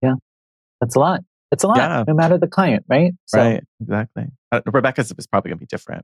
Yeah, 0.02 0.16
that's 0.82 0.96
a 0.96 1.00
lot. 1.00 1.22
It's 1.52 1.64
a 1.64 1.68
lot, 1.68 1.78
yeah. 1.78 2.04
no 2.08 2.16
matter 2.16 2.40
the 2.40 2.48
client, 2.48 2.84
right? 2.88 3.14
So. 3.28 3.38
Right, 3.38 3.64
exactly. 3.80 4.26
Uh, 4.52 4.62
Rebecca's 4.66 5.14
is 5.16 5.28
probably 5.28 5.50
going 5.50 5.60
to 5.60 5.62
be 5.62 5.68
different. 5.68 6.04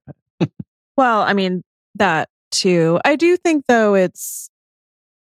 well, 0.96 1.24
I 1.24 1.34
mean 1.34 1.64
that 1.96 2.30
too. 2.52 3.00
I 3.04 3.16
do 3.16 3.36
think 3.36 3.66
though 3.68 3.96
it's 3.96 4.52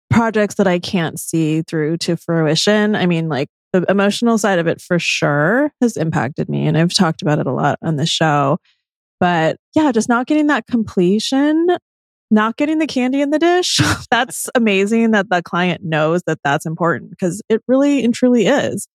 projects 0.09 0.55
that 0.55 0.67
I 0.67 0.79
can't 0.79 1.19
see 1.19 1.61
through 1.61 1.97
to 1.97 2.15
fruition. 2.15 2.95
I 2.95 3.05
mean, 3.05 3.27
like 3.27 3.49
the 3.73 3.83
emotional 3.89 4.37
side 4.37 4.59
of 4.59 4.67
it 4.67 4.79
for 4.79 4.97
sure 4.97 5.73
has 5.81 5.97
impacted 5.97 6.47
me, 6.47 6.67
and 6.67 6.77
I've 6.77 6.93
talked 6.93 7.21
about 7.21 7.39
it 7.39 7.47
a 7.47 7.51
lot 7.51 7.79
on 7.81 7.97
the 7.97 8.05
show. 8.05 8.59
But 9.23 9.55
yeah, 9.73 9.93
just 9.93 10.09
not 10.09 10.27
getting 10.27 10.47
that 10.47 10.67
completion, 10.67 11.67
not 12.29 12.57
getting 12.57 12.79
the 12.79 12.87
candy 12.87 13.21
in 13.21 13.29
the 13.29 13.39
dish. 13.39 13.79
that's 14.11 14.49
amazing 14.53 15.11
that 15.11 15.29
the 15.29 15.41
client 15.41 15.81
knows 15.81 16.23
that 16.27 16.39
that's 16.43 16.65
important 16.65 17.09
because 17.09 17.41
it 17.47 17.61
really 17.65 18.03
and 18.03 18.13
truly 18.13 18.47
is. 18.47 18.85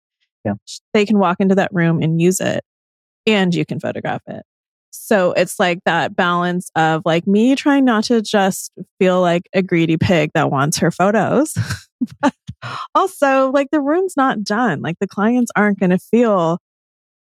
Yeah. 0.44 0.52
They 0.92 1.06
can 1.06 1.18
walk 1.18 1.38
into 1.40 1.54
that 1.54 1.72
room 1.72 2.02
and 2.02 2.20
use 2.20 2.40
it 2.40 2.62
and 3.26 3.54
you 3.54 3.64
can 3.64 3.80
photograph 3.80 4.20
it. 4.26 4.42
So 4.90 5.32
it's 5.32 5.58
like 5.58 5.78
that 5.86 6.14
balance 6.14 6.70
of 6.76 7.00
like 7.06 7.26
me 7.26 7.56
trying 7.56 7.86
not 7.86 8.04
to 8.04 8.20
just 8.20 8.70
feel 8.98 9.22
like 9.22 9.48
a 9.54 9.62
greedy 9.62 9.96
pig 9.96 10.32
that 10.34 10.50
wants 10.50 10.76
her 10.76 10.90
photos, 10.90 11.54
but 12.20 12.34
also 12.94 13.50
like 13.50 13.68
the 13.72 13.80
room's 13.80 14.14
not 14.14 14.44
done. 14.44 14.82
Like 14.82 14.96
the 15.00 15.08
clients 15.08 15.50
aren't 15.56 15.80
going 15.80 15.88
to 15.88 15.98
feel 15.98 16.58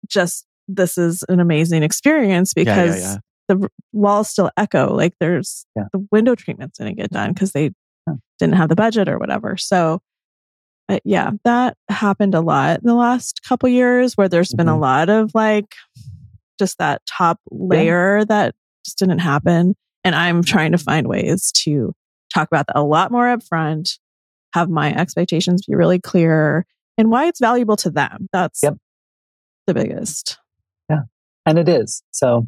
just 0.09 0.48
this 0.69 0.99
is 0.99 1.25
an 1.29 1.41
amazing 1.41 1.83
experience 1.83 2.55
because 2.55 2.97
yeah, 2.97 3.03
yeah, 3.03 3.13
yeah. 3.13 3.57
the 3.57 3.69
walls 3.93 4.31
still 4.31 4.51
echo. 4.57 4.95
Like 4.95 5.15
there's 5.19 5.67
the 5.75 6.07
window 6.13 6.35
treatments 6.35 6.79
didn't 6.79 6.97
get 6.97 7.11
done 7.11 7.33
because 7.33 7.53
they 7.53 7.73
didn't 8.39 8.55
have 8.55 8.69
the 8.69 8.77
budget 8.77 9.09
or 9.09 9.19
whatever. 9.19 9.57
So, 9.57 10.01
uh, 10.89 11.01
yeah, 11.05 11.31
that 11.45 11.77
happened 11.89 12.35
a 12.35 12.41
lot 12.41 12.81
in 12.81 12.87
the 12.87 12.95
last 12.95 13.43
couple 13.43 13.69
years 13.69 14.15
where 14.15 14.29
there's 14.29 14.51
mm-hmm. 14.51 14.59
been 14.59 14.69
a 14.69 14.73
mm-hmm. 14.73 14.83
lot 14.83 15.09
of 15.09 15.33
like 15.35 15.75
just 16.59 16.79
that 16.79 17.03
top 17.07 17.41
layer 17.51 18.25
that 18.27 18.55
just 18.85 18.99
didn't 18.99 19.21
happen. 19.21 19.75
And 20.05 20.15
I'm 20.15 20.43
trying 20.43 20.73
to 20.73 20.79
find 20.79 21.07
ways 21.07 21.53
to 21.65 21.95
talk 22.33 22.49
about 22.49 22.67
that 22.69 22.79
a 22.79 22.83
lot 22.83 23.11
more 23.11 23.25
upfront, 23.25 23.99
have 24.55 24.69
my 24.69 24.95
expectations 24.95 25.67
be 25.67 25.75
really 25.75 26.01
clear 26.01 26.67
and 26.97 27.11
why 27.11 27.27
it's 27.27 27.41
valuable 27.41 27.77
to 27.77 27.91
them. 27.91 28.29
That's 28.33 28.63
yep. 28.63 28.77
the 29.67 29.75
biggest. 29.75 30.39
And 31.49 31.59
it 31.59 31.69
is. 31.69 32.03
So, 32.11 32.47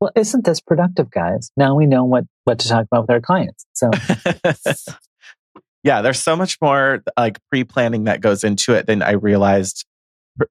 well, 0.00 0.10
isn't 0.16 0.46
this 0.46 0.60
productive, 0.60 1.10
guys? 1.10 1.50
Now 1.54 1.74
we 1.74 1.84
know 1.84 2.04
what, 2.04 2.24
what 2.44 2.58
to 2.60 2.68
talk 2.68 2.86
about 2.90 3.02
with 3.02 3.10
our 3.10 3.20
clients. 3.20 3.66
So, 3.74 3.90
yeah, 5.84 6.00
there's 6.00 6.20
so 6.20 6.34
much 6.34 6.56
more 6.62 7.02
like 7.18 7.38
pre 7.50 7.62
planning 7.64 8.04
that 8.04 8.22
goes 8.22 8.42
into 8.42 8.72
it 8.72 8.86
than 8.86 9.02
I 9.02 9.12
realized, 9.12 9.84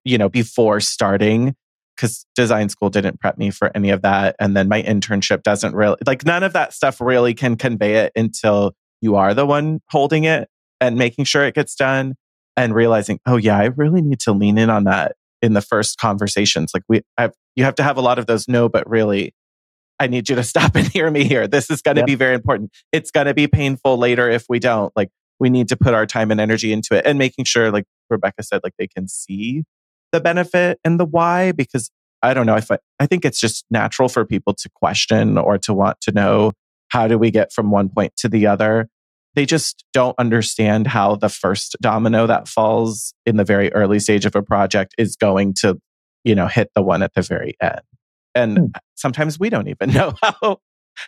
you 0.03 0.19
know, 0.19 0.29
before 0.29 0.79
starting 0.79 1.55
because 1.95 2.25
design 2.35 2.69
school 2.69 2.89
didn't 2.91 3.19
prep 3.19 3.37
me 3.37 3.49
for 3.49 3.71
any 3.73 3.89
of 3.89 4.03
that. 4.03 4.35
And 4.39 4.55
then 4.55 4.67
my 4.67 4.83
internship 4.83 5.41
doesn't 5.41 5.73
really, 5.73 5.97
like, 6.05 6.23
none 6.23 6.43
of 6.43 6.53
that 6.53 6.73
stuff 6.73 7.01
really 7.01 7.33
can 7.33 7.55
convey 7.55 7.95
it 7.95 8.11
until 8.15 8.75
you 9.01 9.15
are 9.15 9.33
the 9.33 9.45
one 9.45 9.81
holding 9.89 10.25
it 10.25 10.49
and 10.79 10.97
making 10.97 11.25
sure 11.25 11.45
it 11.45 11.55
gets 11.55 11.73
done 11.73 12.13
and 12.57 12.75
realizing, 12.75 13.19
oh, 13.25 13.37
yeah, 13.37 13.57
I 13.57 13.65
really 13.65 14.01
need 14.01 14.19
to 14.21 14.33
lean 14.33 14.57
in 14.57 14.69
on 14.69 14.83
that 14.83 15.15
in 15.45 15.53
the 15.53 15.61
first 15.61 15.97
conversations. 15.97 16.71
Like 16.73 16.83
we 16.89 17.01
have, 17.17 17.33
you 17.55 17.63
have 17.63 17.75
to 17.75 17.83
have 17.83 17.97
a 17.97 18.01
lot 18.01 18.19
of 18.19 18.25
those 18.25 18.47
no, 18.47 18.67
but 18.67 18.89
really, 18.89 19.33
I 19.99 20.07
need 20.07 20.27
you 20.27 20.35
to 20.35 20.43
stop 20.53 20.75
and 20.75 20.87
hear 20.87 21.09
me 21.09 21.23
here. 21.23 21.47
This 21.47 21.69
is 21.69 21.81
going 21.81 21.95
to 21.95 22.01
yep. 22.01 22.07
be 22.07 22.15
very 22.15 22.35
important. 22.35 22.71
It's 22.91 23.11
going 23.11 23.27
to 23.27 23.33
be 23.33 23.47
painful 23.47 23.97
later 23.97 24.29
if 24.29 24.45
we 24.49 24.59
don't. 24.59 24.91
Like 24.95 25.09
we 25.39 25.49
need 25.49 25.69
to 25.69 25.77
put 25.77 25.93
our 25.93 26.05
time 26.05 26.31
and 26.31 26.41
energy 26.41 26.73
into 26.73 26.95
it 26.95 27.05
and 27.05 27.17
making 27.17 27.45
sure, 27.45 27.71
like 27.71 27.85
Rebecca 28.09 28.43
said, 28.43 28.61
like 28.63 28.73
they 28.77 28.87
can 28.87 29.07
see 29.07 29.63
the 30.11 30.19
benefit 30.19 30.79
and 30.83 30.99
the 30.99 31.05
why. 31.05 31.51
Because 31.51 31.91
I 32.21 32.33
don't 32.33 32.45
know 32.45 32.55
if 32.55 32.71
I, 32.71 32.79
I 32.99 33.05
think 33.05 33.23
it's 33.23 33.39
just 33.39 33.65
natural 33.69 34.09
for 34.09 34.25
people 34.25 34.53
to 34.55 34.69
question 34.75 35.37
or 35.37 35.57
to 35.59 35.73
want 35.73 36.01
to 36.01 36.11
know 36.11 36.51
how 36.89 37.07
do 37.07 37.17
we 37.17 37.31
get 37.31 37.51
from 37.51 37.71
one 37.71 37.89
point 37.89 38.15
to 38.17 38.29
the 38.29 38.47
other? 38.47 38.87
They 39.35 39.45
just 39.45 39.83
don't 39.93 40.15
understand 40.17 40.87
how 40.87 41.15
the 41.15 41.29
first 41.29 41.75
domino 41.81 42.25
that 42.27 42.47
falls 42.47 43.13
in 43.25 43.37
the 43.37 43.43
very 43.43 43.71
early 43.73 43.99
stage 43.99 44.25
of 44.25 44.35
a 44.35 44.41
project 44.41 44.95
is 44.97 45.15
going 45.15 45.53
to, 45.55 45.77
you 46.23 46.35
know, 46.35 46.47
hit 46.47 46.71
the 46.73 46.81
one 46.81 47.03
at 47.03 47.13
the 47.13 47.21
very 47.21 47.55
end. 47.61 47.81
And 48.33 48.57
hmm. 48.57 48.65
sometimes 48.95 49.39
we 49.39 49.49
don't 49.49 49.67
even 49.67 49.89
know 49.93 50.13
how 50.21 50.59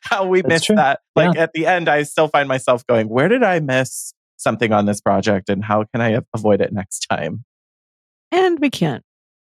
how 0.02 0.28
we 0.28 0.42
That's 0.42 0.50
missed 0.50 0.66
true. 0.66 0.76
that. 0.76 1.00
Like 1.16 1.36
yeah. 1.36 1.44
at 1.44 1.54
the 1.54 1.66
end, 1.66 1.90
I 1.90 2.04
still 2.04 2.28
find 2.28 2.48
myself 2.48 2.86
going, 2.88 3.10
where 3.10 3.30
did 3.30 3.44
I 3.44 3.60
miss 3.60 4.14
something 4.38 4.72
on 4.72 4.86
this 4.86 5.02
project 5.02 5.50
and 5.50 5.64
how 5.64 5.86
can 5.86 6.02
I 6.02 6.20
avoid 6.34 6.62
it 6.62 6.72
next 6.72 7.08
time? 7.10 7.44
And 8.32 8.60
we 8.60 8.70
can't 8.70 9.04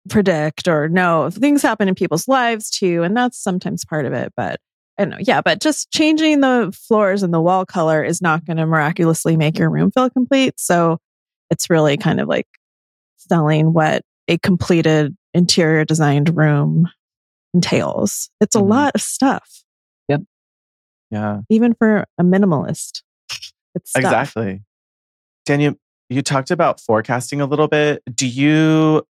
predict 0.09 0.67
or 0.67 0.87
know 0.87 1.29
things 1.29 1.61
happen 1.61 1.87
in 1.87 1.95
people's 1.95 2.27
lives 2.27 2.69
too. 2.69 3.03
And 3.03 3.15
that's 3.15 3.41
sometimes 3.41 3.85
part 3.85 4.05
of 4.05 4.13
it. 4.13 4.33
But 4.35 4.59
I 4.97 5.05
know. 5.05 5.17
Yeah. 5.19 5.41
But 5.41 5.59
just 5.59 5.91
changing 5.91 6.39
the 6.39 6.75
floors 6.87 7.23
and 7.23 7.33
the 7.33 7.41
wall 7.41 7.65
color 7.65 8.03
is 8.03 8.21
not 8.21 8.45
going 8.45 8.57
to 8.57 8.65
miraculously 8.65 9.35
make 9.35 9.59
your 9.59 9.69
room 9.69 9.91
feel 9.91 10.09
complete. 10.09 10.53
So 10.57 10.99
it's 11.49 11.69
really 11.69 11.97
kind 11.97 12.19
of 12.19 12.27
like 12.27 12.47
selling 13.17 13.73
what 13.73 14.03
a 14.27 14.37
completed 14.37 15.15
interior 15.33 15.85
designed 15.85 16.35
room 16.35 16.87
entails. 17.53 18.29
It's 18.39 18.55
a 18.55 18.59
mm-hmm. 18.59 18.69
lot 18.69 18.95
of 18.95 19.01
stuff. 19.01 19.63
Yep. 20.07 20.21
Yeah. 21.11 21.41
Even 21.49 21.73
for 21.73 22.05
a 22.17 22.23
minimalist. 22.23 23.01
It's 23.75 23.89
stuff. 23.89 24.03
exactly. 24.03 24.61
Daniel, 25.45 25.75
you 26.09 26.21
talked 26.21 26.51
about 26.51 26.79
forecasting 26.79 27.41
a 27.41 27.45
little 27.45 27.67
bit. 27.67 28.01
Do 28.13 28.27
you, 28.27 29.05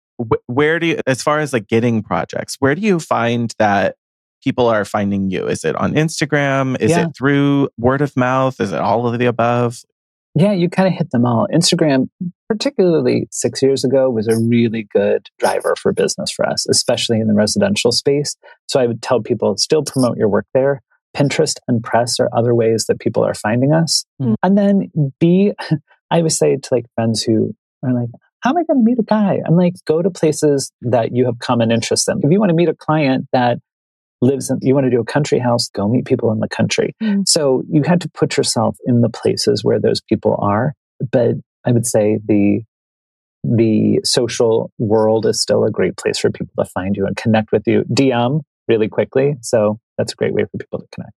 where 0.47 0.79
do 0.79 0.87
you, 0.87 1.01
as 1.07 1.23
far 1.23 1.41
as 1.41 1.53
like 1.53 1.67
getting 1.67 2.03
projects, 2.03 2.57
where 2.59 2.75
do 2.75 2.81
you 2.81 2.99
find 2.99 3.53
that 3.59 3.97
people 4.45 4.69
are 4.69 4.85
finding 4.85 5.31
you? 5.31 5.47
Is 5.47 5.65
it 5.65 5.75
on 5.77 5.95
Instagram? 5.95 6.81
Is 6.81 6.91
yeah. 6.91 7.07
it 7.07 7.17
through 7.17 7.71
word 7.79 8.03
of 8.03 8.17
mouth? 8.17 8.61
Is 8.61 8.73
it 8.73 8.79
all 8.79 9.07
of 9.07 9.19
the 9.19 9.27
above? 9.27 9.81
Yeah, 10.37 10.53
you 10.53 10.69
kind 10.69 10.89
of 10.89 10.95
hit 10.95 11.11
them 11.11 11.25
all. 11.25 11.47
Instagram, 11.53 12.09
particularly 12.49 13.29
six 13.31 13.63
years 13.63 13.85
ago, 13.85 14.11
was 14.11 14.27
a 14.29 14.37
really 14.37 14.87
good 14.93 15.29
driver 15.39 15.75
for 15.81 15.93
business 15.93 16.31
for 16.31 16.47
us, 16.47 16.67
especially 16.69 17.21
in 17.21 17.29
the 17.29 17.35
residential 17.35 17.93
space. 17.93 18.37
So 18.69 18.81
I 18.81 18.87
would 18.87 19.01
tell 19.01 19.23
people 19.23 19.57
still 19.57 19.83
promote 19.85 20.17
your 20.17 20.29
work 20.29 20.47
there. 20.53 20.83
Pinterest 21.17 21.55
and 21.69 21.83
press 21.83 22.19
are 22.19 22.29
other 22.37 22.55
ways 22.55 22.87
that 22.87 22.99
people 22.99 23.25
are 23.25 23.35
finding 23.35 23.73
us. 23.73 24.05
Mm. 24.21 24.35
And 24.43 24.59
then 24.59 25.13
B, 25.21 25.53
I 26.11 26.15
I 26.15 26.23
would 26.23 26.33
say 26.33 26.57
to 26.57 26.69
like 26.71 26.87
friends 26.95 27.25
who 27.25 27.55
are 27.83 27.93
like, 27.93 28.09
how 28.39 28.51
am 28.51 28.59
I 28.59 28.63
going 28.63 28.79
to 28.79 28.85
meet 28.85 29.01
a 29.01 29.03
guy? 29.03 29.41
I'm 29.45 29.57
like, 29.57 29.75
go 29.85 30.01
to 30.01 30.11
places 30.11 30.71
that 30.83 31.13
you 31.13 31.25
have 31.27 31.41
common 31.41 31.73
interests 31.73 32.07
in. 32.07 32.21
If 32.23 32.31
you 32.31 32.39
want 32.39 32.51
to 32.51 32.55
meet 32.55 32.69
a 32.69 32.75
client 32.75 33.27
that 33.33 33.59
lives 34.21 34.51
in, 34.51 34.59
you 34.63 34.75
want 34.75 34.85
to 34.85 34.91
do 34.91 35.01
a 35.01 35.05
country 35.05 35.39
house, 35.39 35.69
go 35.69 35.89
meet 35.89 36.05
people 36.05 36.33
in 36.33 36.41
the 36.41 36.49
country. 36.49 36.95
Mm. 37.03 37.27
So 37.29 37.63
you 37.69 37.83
had 37.83 38.01
to 38.03 38.11
put 38.11 38.37
yourself 38.37 38.77
in 38.87 39.01
the 39.01 39.09
places 39.09 39.65
where 39.65 39.81
those 39.81 40.01
people 40.01 40.37
are. 40.41 40.75
But 41.13 41.35
I 41.65 41.73
would 41.73 41.87
say 41.87 42.19
the, 42.25 42.63
the 43.43 44.01
social 44.05 44.71
world 44.79 45.27
is 45.27 45.41
still 45.41 45.65
a 45.65 45.71
great 45.71 45.97
place 45.97 46.19
for 46.19 46.31
people 46.31 46.65
to 46.65 46.71
find 46.71 46.97
you 46.97 47.07
and 47.07 47.17
connect 47.17 47.53
with 47.53 47.63
you. 47.67 47.85
DM 47.91 48.41
really 48.69 48.89
quickly. 48.89 49.37
So 49.43 49.79
that's 49.99 50.13
a 50.13 50.17
great 50.17 50.33
way 50.33 50.45
for 50.45 50.59
people 50.59 50.81
to 50.81 50.87
connect. 50.95 51.15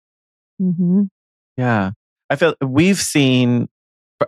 Mm-hmm. 0.61 1.03
Yeah. 1.57 1.91
I 2.29 2.35
feel 2.35 2.55
we've 2.61 2.97
seen 2.97 3.67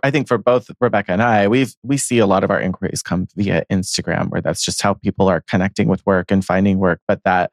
I 0.02 0.10
think 0.10 0.28
for 0.28 0.38
both 0.38 0.68
Rebecca 0.80 1.12
and 1.12 1.22
I, 1.22 1.48
we've 1.48 1.74
we 1.82 1.96
see 1.96 2.18
a 2.18 2.26
lot 2.26 2.44
of 2.44 2.50
our 2.50 2.60
inquiries 2.60 3.02
come 3.02 3.26
via 3.36 3.64
Instagram, 3.70 4.28
where 4.28 4.42
that's 4.42 4.62
just 4.62 4.82
how 4.82 4.94
people 4.94 5.28
are 5.28 5.42
connecting 5.48 5.88
with 5.88 6.04
work 6.04 6.30
and 6.30 6.44
finding 6.44 6.78
work. 6.78 7.00
But 7.08 7.22
that 7.24 7.50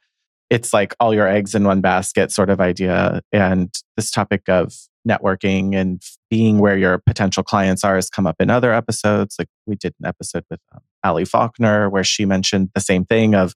it's 0.49 0.73
like 0.73 0.95
all 0.99 1.13
your 1.13 1.27
eggs 1.27 1.55
in 1.55 1.63
one 1.63 1.81
basket 1.81 2.31
sort 2.31 2.49
of 2.49 2.59
idea. 2.59 3.21
And 3.31 3.73
this 3.97 4.11
topic 4.11 4.43
of 4.47 4.73
networking 5.07 5.75
and 5.75 6.01
being 6.29 6.59
where 6.59 6.77
your 6.77 6.99
potential 7.05 7.43
clients 7.43 7.83
are 7.83 7.95
has 7.95 8.09
come 8.09 8.27
up 8.27 8.35
in 8.39 8.49
other 8.49 8.73
episodes. 8.73 9.35
Like 9.37 9.49
we 9.65 9.75
did 9.75 9.93
an 9.99 10.07
episode 10.07 10.43
with 10.49 10.59
um, 10.73 10.81
Ali 11.03 11.25
Faulkner 11.25 11.89
where 11.89 12.03
she 12.03 12.25
mentioned 12.25 12.69
the 12.73 12.81
same 12.81 13.05
thing 13.05 13.35
of 13.35 13.53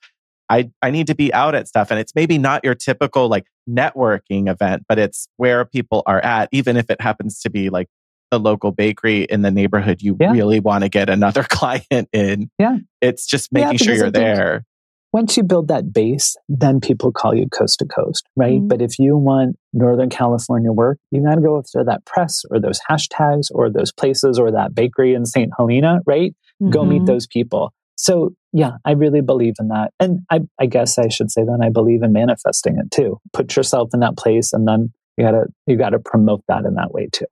I, 0.49 0.71
I 0.81 0.89
need 0.89 1.07
to 1.07 1.15
be 1.15 1.31
out 1.33 1.53
at 1.53 1.67
stuff. 1.67 1.91
And 1.91 1.99
it's 1.99 2.15
maybe 2.15 2.37
not 2.37 2.63
your 2.63 2.73
typical 2.75 3.29
like 3.29 3.45
networking 3.69 4.49
event, 4.49 4.83
but 4.89 4.97
it's 4.97 5.27
where 5.37 5.63
people 5.63 6.01
are 6.07 6.19
at, 6.21 6.49
even 6.51 6.75
if 6.75 6.89
it 6.89 7.01
happens 7.01 7.39
to 7.41 7.49
be 7.49 7.69
like 7.69 7.87
the 8.31 8.39
local 8.39 8.71
bakery 8.71 9.23
in 9.23 9.41
the 9.41 9.51
neighborhood 9.51 10.01
you 10.01 10.15
yeah. 10.19 10.31
really 10.31 10.59
want 10.59 10.83
to 10.83 10.89
get 10.89 11.09
another 11.09 11.43
client 11.49 12.09
in. 12.13 12.49
Yeah. 12.57 12.77
It's 13.01 13.25
just 13.27 13.51
making 13.51 13.73
yeah, 13.73 13.77
sure 13.77 13.95
you're 13.95 14.11
there. 14.11 14.65
Once 15.11 15.35
you 15.37 15.43
build 15.43 15.67
that 15.67 15.91
base, 15.91 16.35
then 16.47 16.79
people 16.79 17.11
call 17.11 17.33
you 17.35 17.47
coast 17.47 17.79
to 17.79 17.85
coast, 17.85 18.27
right? 18.35 18.59
Mm-hmm. 18.59 18.67
But 18.67 18.81
if 18.81 18.99
you 18.99 19.17
want 19.17 19.57
Northern 19.73 20.09
California 20.09 20.71
work, 20.71 20.99
you 21.09 21.23
got 21.23 21.35
to 21.35 21.41
go 21.41 21.57
after 21.57 21.83
that 21.83 22.05
press 22.05 22.43
or 22.49 22.59
those 22.59 22.79
hashtags 22.89 23.47
or 23.51 23.69
those 23.69 23.91
places 23.91 24.37
or 24.37 24.51
that 24.51 24.75
bakery 24.75 25.15
in 25.15 25.25
St. 25.25 25.51
Helena, 25.57 25.99
right? 26.05 26.35
Mm-hmm. 26.61 26.69
Go 26.69 26.85
meet 26.85 26.97
mm-hmm. 26.97 27.05
those 27.05 27.25
people. 27.25 27.73
So 27.95 28.33
yeah, 28.53 28.73
I 28.85 28.91
really 28.91 29.21
believe 29.21 29.55
in 29.59 29.69
that. 29.69 29.91
And 29.99 30.19
I, 30.29 30.41
I 30.59 30.67
guess 30.67 30.97
I 30.97 31.09
should 31.09 31.31
say 31.31 31.43
then 31.43 31.63
I 31.63 31.69
believe 31.69 32.03
in 32.03 32.13
manifesting 32.13 32.77
it 32.77 32.91
too. 32.91 33.19
Put 33.33 33.55
yourself 33.55 33.89
in 33.93 34.01
that 34.01 34.15
place 34.15 34.53
and 34.53 34.67
then 34.67 34.93
you 35.17 35.25
gotta, 35.25 35.45
you 35.65 35.75
gotta 35.75 35.99
promote 35.99 36.43
that 36.47 36.65
in 36.65 36.75
that 36.75 36.91
way 36.91 37.09
too 37.11 37.25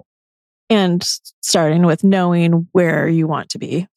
and 0.69 1.03
starting 1.41 1.85
with 1.85 2.03
knowing 2.03 2.67
where 2.71 3.07
you 3.07 3.27
want 3.27 3.49
to 3.49 3.59
be. 3.59 3.87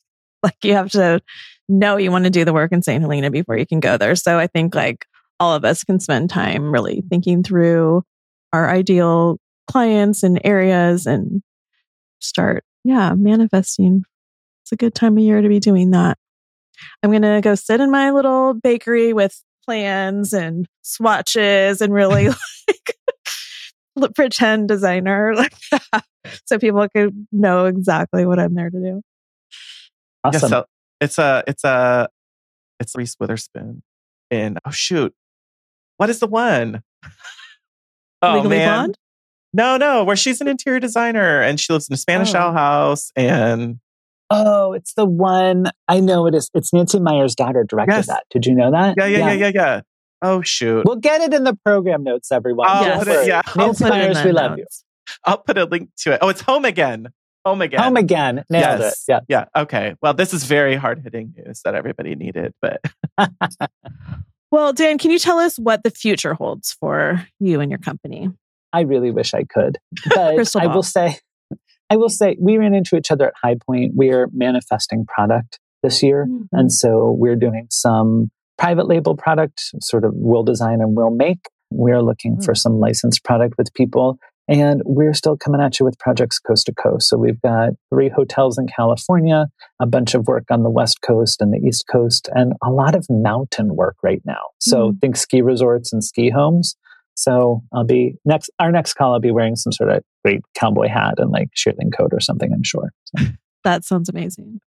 Like 0.43 0.57
you 0.64 0.72
have 0.72 0.91
to 0.93 1.20
know 1.68 1.99
you 1.99 2.11
want 2.11 2.24
to 2.24 2.30
do 2.30 2.47
the 2.47 2.55
work 2.55 2.72
in 2.72 2.82
St. 2.82 3.03
Helena 3.03 3.30
before 3.30 3.59
you 3.59 3.66
can 3.66 3.78
go 3.78 3.99
there. 3.99 4.16
So 4.16 4.38
I 4.38 4.47
think 4.47 4.74
like 4.74 5.05
all 5.38 5.55
of 5.55 5.66
us 5.66 5.84
can 5.84 6.01
spend 6.01 6.30
time 6.30 6.72
really 6.72 7.03
thinking 7.11 7.43
through 7.43 8.03
our 8.53 8.70
ideal 8.70 9.38
clients 9.68 10.22
and 10.22 10.41
areas 10.45 11.07
and 11.07 11.43
start, 12.20 12.64
yeah, 12.84 13.14
manifesting. 13.14 14.03
It's 14.62 14.72
a 14.72 14.76
good 14.76 14.95
time 14.95 15.16
of 15.16 15.22
year 15.22 15.41
to 15.41 15.49
be 15.49 15.61
doing 15.61 15.91
that. 15.91 16.18
I'm 17.03 17.11
going 17.11 17.22
to 17.22 17.41
go 17.43 17.55
sit 17.55 17.80
in 17.80 17.91
my 17.91 18.11
little 18.11 18.55
bakery 18.55 19.12
with 19.12 19.43
plans 19.64 20.32
and 20.32 20.66
swatches 20.82 21.80
and 21.80 21.93
really 21.93 22.28
like 23.97 24.14
pretend 24.14 24.68
designer. 24.68 25.34
Like 25.93 26.05
so 26.45 26.59
people 26.59 26.86
could 26.95 27.26
know 27.32 27.64
exactly 27.64 28.26
what 28.26 28.38
I'm 28.38 28.55
there 28.55 28.68
to 28.68 28.78
do. 28.78 29.03
Awesome. 30.25 30.41
Yeah, 30.43 30.49
so 30.49 30.64
it's 31.01 31.18
a 31.18 31.45
it's 31.47 31.64
a 31.64 32.09
it's 32.79 32.95
Reese 32.95 33.16
Witherspoon 33.18 33.83
in 34.31 34.59
oh 34.64 34.71
shoot, 34.71 35.14
what 35.97 36.11
is 36.11 36.21
the 36.21 36.27
one? 36.27 36.83
Oh 38.23 38.35
Legally 38.35 38.59
man. 38.59 38.68
Blonde? 38.68 38.99
No, 39.55 39.77
no, 39.79 40.05
where 40.05 40.14
she's 40.14 40.43
an 40.43 40.47
interior 40.47 40.79
designer 40.79 41.41
and 41.41 41.59
she 41.59 41.73
lives 41.73 41.89
in 41.89 41.95
a 41.95 41.97
Spanish 41.97 42.35
oh. 42.35 42.53
house 42.53 43.12
and 43.16 43.79
Oh, 44.29 44.75
it's 44.75 44.93
the 44.95 45.07
one 45.07 45.71
I 45.89 46.01
know 46.01 46.27
it 46.27 46.35
is. 46.35 46.51
It's 46.55 46.73
Nancy 46.73 47.01
Meyers' 47.01 47.35
daughter 47.35 47.64
directed 47.64 47.95
yes. 47.95 48.07
that. 48.07 48.25
Did 48.31 48.47
you 48.47 48.55
know 48.55 48.71
that? 48.71 48.95
Yeah, 48.99 49.07
yeah, 49.07 49.18
yeah, 49.18 49.27
yeah, 49.27 49.33
yeah, 49.33 49.51
yeah. 49.55 49.81
Oh 50.23 50.43
shoot. 50.43 50.85
We'll 50.85 50.97
get 50.97 51.21
it 51.23 51.33
in 51.33 51.45
the 51.45 51.55
program 51.64 52.05
notes, 52.05 52.31
everyone. 52.31 52.68
I'll 52.68 52.85
yes. 52.85 53.07
it, 53.07 53.27
yeah. 53.27 53.43
Nancy 53.57 53.85
Meyers, 53.85 54.23
we 54.23 54.33
love 54.33 54.59
you. 54.59 54.66
I'll 55.25 55.39
put 55.39 55.59
a 55.59 55.64
link 55.64 55.91
to 56.01 56.12
it. 56.12 56.18
Oh, 56.23 56.29
it's 56.29 56.43
home 56.43 56.64
again. 56.64 57.09
Home 57.45 57.62
again. 57.62 57.80
Home 57.80 57.97
again. 57.97 58.45
Nailed 58.51 58.80
yes. 58.80 59.05
it. 59.09 59.12
Yeah. 59.12 59.20
Yeah. 59.28 59.62
Okay. 59.62 59.95
Well, 60.03 60.14
this 60.14 60.34
is 60.34 60.45
very 60.45 60.76
hard 60.76 61.01
hitting 61.03 61.34
news 61.36 61.62
that 61.64 61.74
everybody 61.74 62.14
needed, 62.14 62.53
but. 62.61 62.80
well, 64.51 64.72
Dan, 64.72 64.99
can 64.99 65.11
you 65.11 65.18
tell 65.18 65.38
us 65.38 65.59
what 65.59 65.82
the 65.82 65.91
future 65.91 66.34
holds 66.34 66.76
for 66.78 67.26
you 67.38 67.61
and 67.61 67.70
your 67.70 67.78
company? 67.78 68.28
I 68.72 68.82
really 68.82 69.11
wish 69.11 69.34
I 69.34 69.45
could, 69.45 69.78
but 70.14 70.57
I 70.57 70.66
will 70.68 70.82
say, 70.82 71.18
I 71.88 71.97
will 71.97 72.09
say, 72.09 72.36
we 72.38 72.57
ran 72.57 72.72
into 72.72 72.97
each 72.97 73.11
other 73.11 73.26
at 73.28 73.34
High 73.43 73.57
Point. 73.66 73.93
We're 73.97 74.28
manifesting 74.32 75.07
product 75.07 75.59
this 75.82 76.03
year, 76.03 76.26
mm-hmm. 76.28 76.45
and 76.53 76.72
so 76.72 77.11
we're 77.11 77.36
doing 77.36 77.66
some 77.70 78.30
private 78.59 78.86
label 78.86 79.16
product, 79.16 79.72
sort 79.80 80.05
of 80.05 80.12
will 80.14 80.45
design 80.45 80.80
and 80.80 80.97
will 80.97 81.11
make. 81.11 81.49
We're 81.70 82.03
looking 82.03 82.34
mm-hmm. 82.34 82.45
for 82.45 82.55
some 82.55 82.78
licensed 82.78 83.24
product 83.24 83.55
with 83.59 83.72
people. 83.74 84.18
And 84.51 84.82
we're 84.84 85.14
still 85.14 85.36
coming 85.36 85.61
at 85.61 85.78
you 85.78 85.86
with 85.86 85.96
projects 86.01 86.40
coast 86.40 86.66
to 86.66 86.74
coast. 86.74 87.09
So 87.09 87.16
we've 87.16 87.40
got 87.40 87.70
three 87.88 88.09
hotels 88.09 88.59
in 88.59 88.66
California, 88.66 89.46
a 89.80 89.86
bunch 89.86 90.12
of 90.14 90.26
work 90.26 90.44
on 90.51 90.64
the 90.64 90.70
West 90.70 91.03
Coast 91.03 91.40
and 91.40 91.55
the 91.55 91.59
East 91.59 91.84
Coast, 91.90 92.28
and 92.34 92.55
a 92.61 92.70
lot 92.70 92.96
of 92.96 93.07
mountain 93.09 93.76
work 93.76 93.94
right 94.03 94.20
now. 94.24 94.51
So 94.59 94.88
mm-hmm. 94.88 94.98
think 94.98 95.16
ski 95.16 95.40
resorts 95.40 95.92
and 95.92 96.03
ski 96.03 96.30
homes. 96.30 96.74
So 97.14 97.62
I'll 97.72 97.84
be 97.84 98.16
next, 98.24 98.51
our 98.59 98.72
next 98.72 98.94
call, 98.94 99.12
I'll 99.12 99.20
be 99.20 99.30
wearing 99.30 99.55
some 99.55 99.72
sort 99.72 99.90
of 99.90 100.03
great 100.24 100.40
cowboy 100.57 100.88
hat 100.88 101.14
and 101.18 101.30
like 101.30 101.51
shearling 101.55 101.92
coat 101.96 102.11
or 102.12 102.20
something, 102.20 102.53
I'm 102.53 102.64
sure. 102.64 102.90
So. 103.16 103.26
that 103.64 103.84
sounds 103.84 104.09
amazing. 104.09 104.61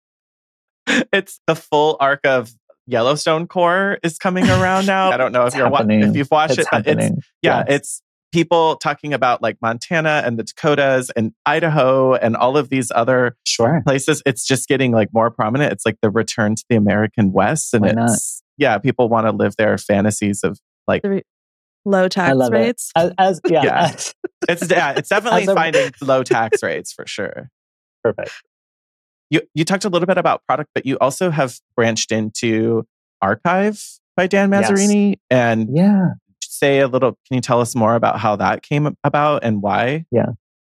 It's 1.12 1.40
the 1.46 1.54
full 1.54 1.96
arc 2.00 2.26
of 2.26 2.52
Yellowstone 2.86 3.46
core 3.46 3.98
is 4.02 4.18
coming 4.18 4.44
around 4.44 4.86
now. 4.86 5.10
I 5.10 5.16
don't 5.16 5.32
know 5.32 5.46
if 5.46 5.54
you're 5.54 5.70
watching 5.70 6.02
if 6.02 6.16
you've 6.16 6.30
watched 6.30 6.58
it's 6.58 6.68
it. 6.72 6.86
It's, 6.86 7.28
yeah, 7.42 7.58
yeah, 7.58 7.74
it's 7.74 8.02
people 8.32 8.76
talking 8.76 9.12
about 9.12 9.42
like 9.42 9.56
Montana 9.60 10.22
and 10.24 10.38
the 10.38 10.44
Dakotas 10.44 11.10
and 11.10 11.32
Idaho 11.46 12.14
and 12.14 12.36
all 12.36 12.56
of 12.56 12.68
these 12.68 12.90
other 12.94 13.36
sure. 13.44 13.82
places. 13.84 14.22
It's 14.24 14.46
just 14.46 14.68
getting 14.68 14.92
like 14.92 15.08
more 15.12 15.30
prominent. 15.30 15.72
It's 15.72 15.84
like 15.84 15.98
the 16.02 16.10
return 16.10 16.54
to 16.54 16.64
the 16.68 16.76
American 16.76 17.32
West. 17.32 17.74
And 17.74 17.82
Why 17.82 17.90
it's, 17.90 17.96
not? 17.98 18.46
yeah, 18.56 18.78
people 18.78 19.08
want 19.08 19.26
to 19.26 19.32
live 19.32 19.56
their 19.56 19.76
fantasies 19.78 20.42
of 20.44 20.58
like 20.86 21.02
low 21.84 22.08
tax 22.08 22.36
rates. 22.50 22.92
It. 22.96 23.00
As, 23.00 23.12
as 23.18 23.40
yeah, 23.50 23.64
yeah. 23.64 23.96
it's 24.48 24.70
yeah, 24.70 24.92
it's 24.96 25.08
definitely 25.08 25.44
a, 25.44 25.54
finding 25.54 25.90
low 26.00 26.22
tax 26.22 26.62
rates 26.62 26.92
for 26.92 27.06
sure. 27.06 27.50
Perfect. 28.02 28.32
You 29.30 29.42
you 29.54 29.64
talked 29.64 29.84
a 29.84 29.88
little 29.88 30.06
bit 30.06 30.18
about 30.18 30.44
product, 30.46 30.70
but 30.74 30.86
you 30.86 30.96
also 31.00 31.30
have 31.30 31.58
branched 31.76 32.12
into 32.12 32.84
archive 33.22 33.82
by 34.16 34.26
Dan 34.26 34.50
Mazzarini, 34.50 35.10
yes. 35.10 35.18
and 35.30 35.68
yeah, 35.76 36.08
say 36.60 36.80
a 36.80 36.86
little. 36.86 37.12
Can 37.26 37.34
you 37.34 37.40
tell 37.40 37.60
us 37.60 37.74
more 37.74 37.94
about 37.94 38.18
how 38.18 38.36
that 38.36 38.62
came 38.62 38.94
about 39.02 39.42
and 39.42 39.62
why? 39.62 40.04
Yeah. 40.12 40.26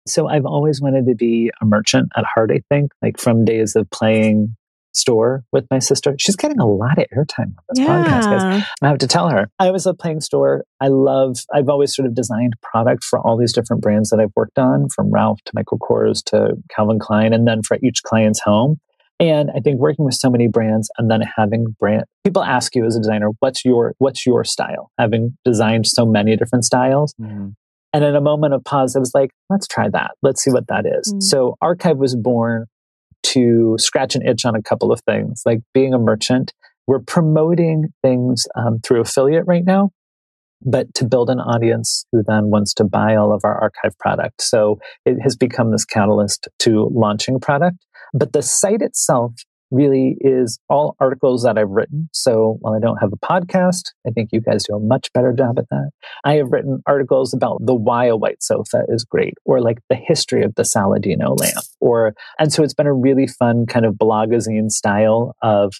So 0.07 0.27
I've 0.27 0.45
always 0.45 0.81
wanted 0.81 1.05
to 1.07 1.15
be 1.15 1.51
a 1.61 1.65
merchant 1.65 2.09
at 2.17 2.25
heart. 2.25 2.51
I 2.51 2.61
think, 2.69 2.91
like 3.01 3.19
from 3.19 3.45
days 3.45 3.75
of 3.75 3.89
playing 3.89 4.55
store 4.93 5.43
with 5.51 5.65
my 5.69 5.79
sister. 5.79 6.15
She's 6.19 6.35
getting 6.35 6.59
a 6.59 6.67
lot 6.67 6.97
of 6.97 7.05
airtime 7.15 7.53
on 7.57 7.63
this 7.69 7.79
yeah. 7.79 8.03
podcast, 8.03 8.23
guys. 8.25 8.63
I 8.81 8.87
have 8.87 8.99
to 8.99 9.07
tell 9.07 9.29
her. 9.29 9.49
I 9.59 9.71
was 9.71 9.85
a 9.85 9.93
playing 9.93 10.21
store. 10.21 10.63
I 10.79 10.87
love, 10.87 11.39
I've 11.53 11.69
always 11.69 11.95
sort 11.95 12.05
of 12.05 12.13
designed 12.13 12.53
product 12.61 13.03
for 13.03 13.19
all 13.19 13.37
these 13.37 13.53
different 13.53 13.81
brands 13.81 14.09
that 14.11 14.19
I've 14.19 14.31
worked 14.35 14.59
on, 14.59 14.89
from 14.89 15.11
Ralph 15.11 15.39
to 15.45 15.51
Michael 15.55 15.79
Kors 15.79 16.23
to 16.25 16.57
Calvin 16.69 16.99
Klein, 16.99 17.33
and 17.33 17.47
then 17.47 17.63
for 17.63 17.77
each 17.81 18.03
client's 18.03 18.39
home. 18.39 18.79
And 19.19 19.51
I 19.55 19.59
think 19.59 19.79
working 19.79 20.05
with 20.05 20.15
so 20.15 20.29
many 20.29 20.47
brands 20.47 20.89
and 20.97 21.09
then 21.09 21.21
having 21.37 21.75
brand 21.79 22.03
people 22.23 22.43
ask 22.43 22.75
you 22.75 22.85
as 22.85 22.95
a 22.95 22.99
designer, 22.99 23.29
what's 23.39 23.63
your 23.63 23.93
what's 23.99 24.25
your 24.25 24.43
style? 24.43 24.91
Having 24.99 25.37
designed 25.45 25.87
so 25.87 26.05
many 26.05 26.35
different 26.35 26.65
styles. 26.65 27.13
Mm-hmm. 27.21 27.49
And 27.93 28.03
in 28.03 28.15
a 28.15 28.21
moment 28.21 28.55
of 28.55 28.63
pause, 28.63 28.95
I 28.95 28.99
was 28.99 29.11
like, 29.13 29.29
let's 29.51 29.67
try 29.67 29.87
that. 29.89 30.11
Let's 30.23 30.43
see 30.43 30.51
what 30.51 30.67
that 30.67 30.85
is. 30.85 31.09
Mm-hmm. 31.09 31.21
So 31.21 31.55
Archive 31.61 31.97
was 31.97 32.15
born 32.15 32.65
to 33.23 33.75
scratch 33.79 34.15
an 34.15 34.27
itch 34.27 34.45
on 34.45 34.55
a 34.55 34.61
couple 34.61 34.91
of 34.91 34.99
things, 35.01 35.43
like 35.45 35.59
being 35.73 35.93
a 35.93 35.99
merchant. 35.99 36.53
We're 36.87 36.99
promoting 36.99 37.93
things 38.01 38.45
um, 38.57 38.79
through 38.83 39.01
affiliate 39.01 39.45
right 39.47 39.63
now, 39.63 39.91
but 40.61 40.93
to 40.95 41.05
build 41.05 41.29
an 41.29 41.39
audience 41.39 42.05
who 42.11 42.23
then 42.27 42.49
wants 42.49 42.73
to 42.75 42.83
buy 42.83 43.15
all 43.15 43.33
of 43.33 43.41
our 43.45 43.57
archive 43.61 43.97
product. 43.99 44.41
So 44.41 44.79
it 45.05 45.19
has 45.21 45.35
become 45.35 45.71
this 45.71 45.85
catalyst 45.85 46.47
to 46.59 46.89
launching 46.93 47.39
product. 47.39 47.77
But 48.13 48.33
the 48.33 48.41
site 48.41 48.81
itself 48.81 49.33
really 49.71 50.17
is 50.21 50.59
all 50.69 50.95
articles 50.99 51.41
that 51.43 51.57
I've 51.57 51.69
written. 51.69 52.07
So 52.13 52.57
while 52.61 52.75
I 52.75 52.79
don't 52.79 52.97
have 52.97 53.11
a 53.11 53.17
podcast, 53.17 53.91
I 54.07 54.11
think 54.11 54.29
you 54.31 54.39
guys 54.39 54.65
do 54.65 54.75
a 54.75 54.79
much 54.79 55.11
better 55.13 55.33
job 55.33 55.57
at 55.57 55.65
that. 55.71 55.89
I 56.23 56.35
have 56.35 56.51
written 56.51 56.83
articles 56.85 57.33
about 57.33 57.57
the 57.65 57.73
why 57.73 58.05
a 58.05 58.15
white 58.15 58.43
sofa 58.43 58.83
is 58.89 59.03
great, 59.03 59.33
or 59.45 59.61
like 59.61 59.79
the 59.89 59.95
history 59.95 60.43
of 60.43 60.53
the 60.55 60.63
Saladino 60.63 61.39
lamp, 61.39 61.65
or 61.81 62.13
and 62.37 62.53
so 62.53 62.63
it's 62.63 62.75
been 62.75 62.87
a 62.87 62.93
really 62.93 63.25
fun 63.25 63.65
kind 63.65 63.85
of 63.85 63.95
blogazine 63.95 64.69
style 64.69 65.35
of 65.41 65.73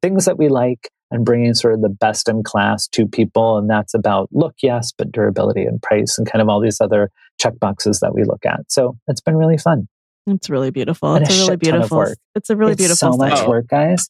things 0.00 0.26
that 0.26 0.38
we 0.38 0.48
like 0.48 0.88
and 1.10 1.24
bringing 1.24 1.54
sort 1.54 1.74
of 1.74 1.80
the 1.80 1.88
best 1.88 2.28
in 2.28 2.42
class 2.44 2.86
to 2.88 3.06
people. 3.06 3.58
And 3.58 3.68
that's 3.68 3.94
about 3.94 4.28
look, 4.30 4.54
yes, 4.62 4.92
but 4.96 5.10
durability 5.10 5.64
and 5.64 5.82
price 5.82 6.18
and 6.18 6.30
kind 6.30 6.40
of 6.40 6.48
all 6.48 6.60
these 6.60 6.80
other 6.80 7.10
check 7.40 7.58
boxes 7.58 7.98
that 8.00 8.14
we 8.14 8.22
look 8.22 8.46
at. 8.46 8.60
So 8.68 8.96
it's 9.08 9.20
been 9.20 9.36
really 9.36 9.58
fun. 9.58 9.88
It's 10.26 10.48
really 10.48 10.70
beautiful. 10.70 11.16
It's 11.16 11.30
a, 11.30 11.42
a 11.42 11.44
really 11.46 11.56
beautiful. 11.56 12.06
It's 12.34 12.50
a 12.50 12.56
really 12.56 12.72
it's 12.72 12.80
beautiful. 12.80 13.12
So 13.12 13.18
much 13.18 13.46
work, 13.46 13.66
guys. 13.68 14.08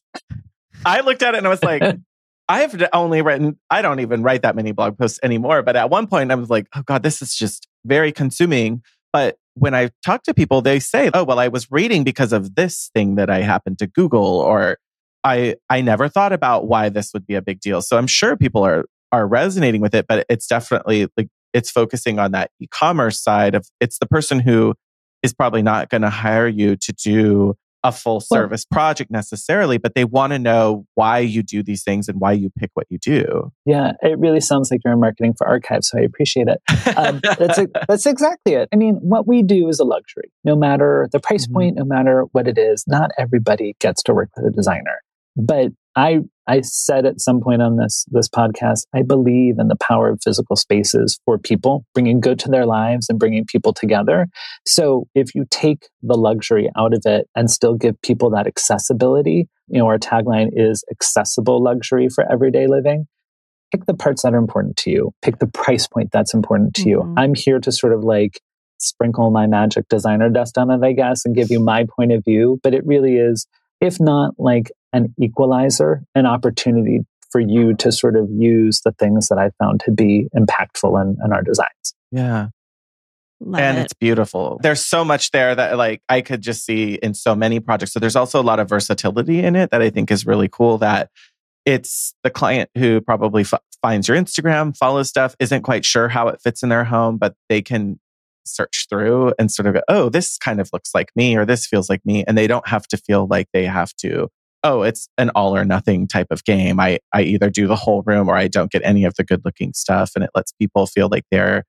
I 0.85 1.01
looked 1.01 1.23
at 1.23 1.35
it 1.35 1.39
and 1.39 1.47
I 1.47 1.49
was 1.49 1.63
like, 1.63 1.81
I 2.47 2.61
have 2.61 2.89
only 2.93 3.21
written. 3.21 3.57
I 3.69 3.81
don't 3.81 3.99
even 3.99 4.23
write 4.23 4.43
that 4.43 4.55
many 4.55 4.71
blog 4.71 4.97
posts 4.97 5.19
anymore. 5.23 5.63
But 5.63 5.75
at 5.75 5.89
one 5.89 6.07
point, 6.07 6.31
I 6.31 6.35
was 6.35 6.49
like, 6.49 6.67
oh 6.75 6.83
god, 6.83 7.03
this 7.03 7.21
is 7.21 7.35
just 7.35 7.67
very 7.85 8.11
consuming. 8.11 8.83
But 9.11 9.37
when 9.55 9.73
I 9.73 9.89
talk 10.05 10.23
to 10.23 10.33
people, 10.33 10.61
they 10.61 10.79
say, 10.79 11.09
oh 11.13 11.23
well, 11.23 11.39
I 11.39 11.47
was 11.47 11.71
reading 11.71 12.03
because 12.03 12.33
of 12.33 12.55
this 12.55 12.91
thing 12.93 13.15
that 13.15 13.29
I 13.29 13.41
happened 13.41 13.79
to 13.79 13.87
Google, 13.87 14.39
or 14.39 14.77
I 15.23 15.55
I 15.69 15.81
never 15.81 16.07
thought 16.07 16.33
about 16.33 16.67
why 16.67 16.89
this 16.89 17.11
would 17.13 17.25
be 17.25 17.35
a 17.35 17.41
big 17.41 17.59
deal. 17.59 17.81
So 17.81 17.97
I'm 17.97 18.07
sure 18.07 18.37
people 18.37 18.63
are 18.63 18.85
are 19.11 19.27
resonating 19.27 19.81
with 19.81 19.95
it, 19.95 20.05
but 20.07 20.25
it's 20.29 20.47
definitely 20.47 21.07
like 21.17 21.29
it's 21.53 21.71
focusing 21.71 22.19
on 22.19 22.31
that 22.31 22.51
e-commerce 22.59 23.19
side 23.19 23.55
of 23.55 23.67
it's 23.79 23.97
the 23.97 24.05
person 24.05 24.39
who 24.39 24.75
is 25.25 25.33
probably 25.33 25.61
not 25.61 25.89
going 25.89 26.03
to 26.03 26.09
hire 26.09 26.47
you 26.47 26.77
to 26.77 26.93
do 26.93 27.57
a 27.83 27.91
full 27.91 28.19
service 28.19 28.65
well, 28.71 28.75
project 28.75 29.11
necessarily, 29.11 29.77
but 29.77 29.93
they 29.93 30.05
want 30.05 30.33
to 30.33 30.39
know 30.39 30.85
why 30.95 31.19
you 31.19 31.43
do 31.43 31.61
these 31.61 31.83
things 31.83 32.07
and 32.07 32.19
why 32.19 32.31
you 32.31 32.49
pick 32.57 32.71
what 32.73 32.87
you 32.89 32.97
do. 32.97 33.51
Yeah, 33.65 33.91
it 34.01 34.17
really 34.17 34.41
sounds 34.41 34.71
like 34.71 34.81
you're 34.83 34.93
in 34.93 34.99
marketing 34.99 35.35
for 35.37 35.47
archives, 35.47 35.89
so 35.89 35.99
I 35.99 36.01
appreciate 36.01 36.47
it. 36.47 36.59
Um, 36.97 37.19
that's, 37.21 37.59
a, 37.59 37.67
that's 37.87 38.05
exactly 38.05 38.53
it. 38.53 38.69
I 38.73 38.75
mean, 38.75 38.95
what 38.95 39.27
we 39.27 39.43
do 39.43 39.69
is 39.69 39.79
a 39.79 39.83
luxury. 39.83 40.31
No 40.43 40.55
matter 40.55 41.09
the 41.11 41.19
price 41.19 41.45
mm-hmm. 41.45 41.53
point, 41.53 41.75
no 41.75 41.85
matter 41.85 42.23
what 42.31 42.47
it 42.47 42.57
is, 42.57 42.85
not 42.87 43.11
everybody 43.19 43.75
gets 43.79 44.01
to 44.03 44.13
work 44.13 44.29
with 44.35 44.45
a 44.45 44.51
designer. 44.51 45.01
But 45.35 45.71
I 45.95 46.21
I 46.47 46.61
said 46.61 47.05
at 47.05 47.19
some 47.19 47.41
point 47.41 47.61
on 47.61 47.77
this 47.77 48.05
this 48.11 48.29
podcast, 48.29 48.85
I 48.93 49.01
believe 49.01 49.55
in 49.59 49.67
the 49.67 49.75
power 49.75 50.09
of 50.09 50.19
physical 50.23 50.55
spaces 50.55 51.19
for 51.25 51.37
people, 51.37 51.85
bringing 51.93 52.19
good 52.19 52.39
to 52.39 52.49
their 52.49 52.65
lives 52.65 53.07
and 53.09 53.19
bringing 53.19 53.45
people 53.45 53.73
together. 53.73 54.27
So 54.65 55.07
if 55.15 55.33
you 55.33 55.45
take 55.49 55.89
the 56.01 56.17
luxury 56.17 56.69
out 56.77 56.93
of 56.93 57.01
it 57.05 57.27
and 57.35 57.49
still 57.49 57.75
give 57.75 57.99
people 58.01 58.29
that 58.31 58.47
accessibility, 58.47 59.47
you 59.67 59.79
know, 59.79 59.87
our 59.87 59.97
tagline 59.97 60.49
is 60.53 60.83
accessible 60.91 61.63
luxury 61.63 62.09
for 62.09 62.29
everyday 62.31 62.67
living. 62.67 63.07
Pick 63.71 63.85
the 63.85 63.95
parts 63.95 64.21
that 64.21 64.33
are 64.33 64.37
important 64.37 64.77
to 64.77 64.91
you. 64.91 65.11
Pick 65.21 65.39
the 65.39 65.47
price 65.47 65.87
point 65.87 66.09
that's 66.11 66.33
important 66.33 66.75
to 66.75 66.81
mm-hmm. 66.81 66.89
you. 66.89 67.13
I'm 67.17 67.33
here 67.33 67.59
to 67.59 67.71
sort 67.71 67.93
of 67.93 68.03
like 68.03 68.39
sprinkle 68.77 69.31
my 69.31 69.47
magic 69.47 69.87
designer 69.89 70.29
dust 70.29 70.57
on 70.57 70.69
it, 70.69 70.85
I 70.85 70.93
guess, 70.93 71.25
and 71.25 71.35
give 71.35 71.49
you 71.49 71.59
my 71.59 71.85
point 71.95 72.11
of 72.11 72.23
view. 72.23 72.59
But 72.61 72.73
it 72.73 72.85
really 72.85 73.15
is, 73.15 73.47
if 73.81 73.99
not 73.99 74.35
like 74.37 74.71
an 74.95 75.13
equalizer, 75.21 76.03
an 76.15 76.25
opportunity 76.25 77.01
for 77.29 77.41
you 77.41 77.75
to 77.75 77.91
sort 77.91 78.15
of 78.15 78.29
use 78.31 78.81
the 78.85 78.93
things 78.93 79.27
that 79.27 79.37
I 79.37 79.51
found 79.61 79.81
to 79.81 79.91
be 79.91 80.29
impactful 80.35 81.01
in, 81.01 81.17
in 81.23 81.33
our 81.33 81.43
designs. 81.43 81.93
Yeah. 82.11 82.47
Love 83.41 83.59
and 83.59 83.77
it. 83.77 83.81
it's 83.81 83.93
beautiful. 83.93 84.57
There's 84.63 84.79
so 84.79 85.03
much 85.03 85.31
there 85.31 85.53
that 85.53 85.77
like 85.77 86.01
I 86.07 86.21
could 86.21 86.41
just 86.41 86.63
see 86.63 86.93
in 86.95 87.13
so 87.13 87.35
many 87.35 87.59
projects. 87.59 87.91
So 87.91 87.99
there's 87.99 88.15
also 88.15 88.39
a 88.39 88.43
lot 88.43 88.59
of 88.59 88.69
versatility 88.69 89.43
in 89.43 89.57
it 89.57 89.71
that 89.71 89.81
I 89.81 89.89
think 89.89 90.11
is 90.11 90.25
really 90.25 90.47
cool 90.47 90.77
that 90.77 91.09
it's 91.65 92.15
the 92.23 92.29
client 92.29 92.69
who 92.77 93.01
probably 93.01 93.41
f- 93.41 93.59
finds 93.81 94.07
your 94.07 94.15
Instagram, 94.15 94.77
follows 94.77 95.09
stuff, 95.09 95.35
isn't 95.39 95.63
quite 95.63 95.83
sure 95.83 96.07
how 96.07 96.29
it 96.29 96.39
fits 96.41 96.63
in 96.63 96.69
their 96.69 96.85
home, 96.85 97.17
but 97.17 97.35
they 97.49 97.61
can 97.61 97.99
search 98.45 98.85
through 98.89 99.33
and 99.37 99.51
sort 99.51 99.67
of 99.67 99.73
go, 99.73 99.81
oh, 99.89 100.07
this 100.07 100.37
kind 100.37 100.61
of 100.61 100.69
looks 100.71 100.91
like 100.95 101.11
me 101.17 101.35
or 101.35 101.45
this 101.45 101.67
feels 101.67 101.89
like 101.89 102.05
me. 102.05 102.23
And 102.25 102.37
they 102.37 102.47
don't 102.47 102.67
have 102.67 102.87
to 102.87 102.97
feel 102.97 103.27
like 103.27 103.49
they 103.51 103.65
have 103.65 103.93
to 103.97 104.29
oh, 104.65 104.81
it's 104.81 105.07
an 105.19 105.29
all 105.35 105.55
or 105.55 105.63
nothing 105.63 106.07
type 106.07 106.27
of 106.31 106.43
game. 106.43 106.79
I, 106.79 106.97
I 107.13 107.21
either 107.21 107.51
do 107.51 107.67
the 107.67 107.75
whole 107.75 108.01
room 108.01 108.27
or 108.27 108.35
I 108.35 108.47
don't 108.47 108.71
get 108.71 108.81
any 108.83 109.05
of 109.05 109.13
the 109.13 109.23
good 109.23 109.43
looking 109.45 109.73
stuff. 109.73 110.11
And 110.15 110.23
it 110.23 110.31
lets 110.33 110.51
people 110.53 110.87
feel 110.87 111.07
like 111.09 111.23
they're, 111.29 111.63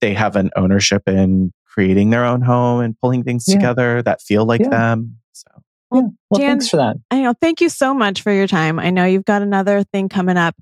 they 0.00 0.12
have 0.12 0.34
an 0.34 0.50
ownership 0.56 1.02
in 1.06 1.52
creating 1.64 2.10
their 2.10 2.24
own 2.24 2.42
home 2.42 2.80
and 2.80 2.96
pulling 3.00 3.22
things 3.22 3.44
yeah. 3.46 3.54
together 3.54 4.02
that 4.02 4.20
feel 4.20 4.44
like 4.44 4.60
yeah. 4.60 4.70
them. 4.70 5.18
So. 5.32 5.46
Well, 5.90 6.02
yeah. 6.02 6.08
well 6.30 6.40
Dan, 6.40 6.50
thanks 6.50 6.68
for 6.68 6.78
that. 6.78 6.96
I 7.12 7.22
know. 7.22 7.32
Thank 7.40 7.60
you 7.60 7.68
so 7.68 7.94
much 7.94 8.22
for 8.22 8.32
your 8.32 8.48
time. 8.48 8.80
I 8.80 8.90
know 8.90 9.04
you've 9.04 9.24
got 9.24 9.42
another 9.42 9.84
thing 9.84 10.08
coming 10.08 10.36
up. 10.36 10.56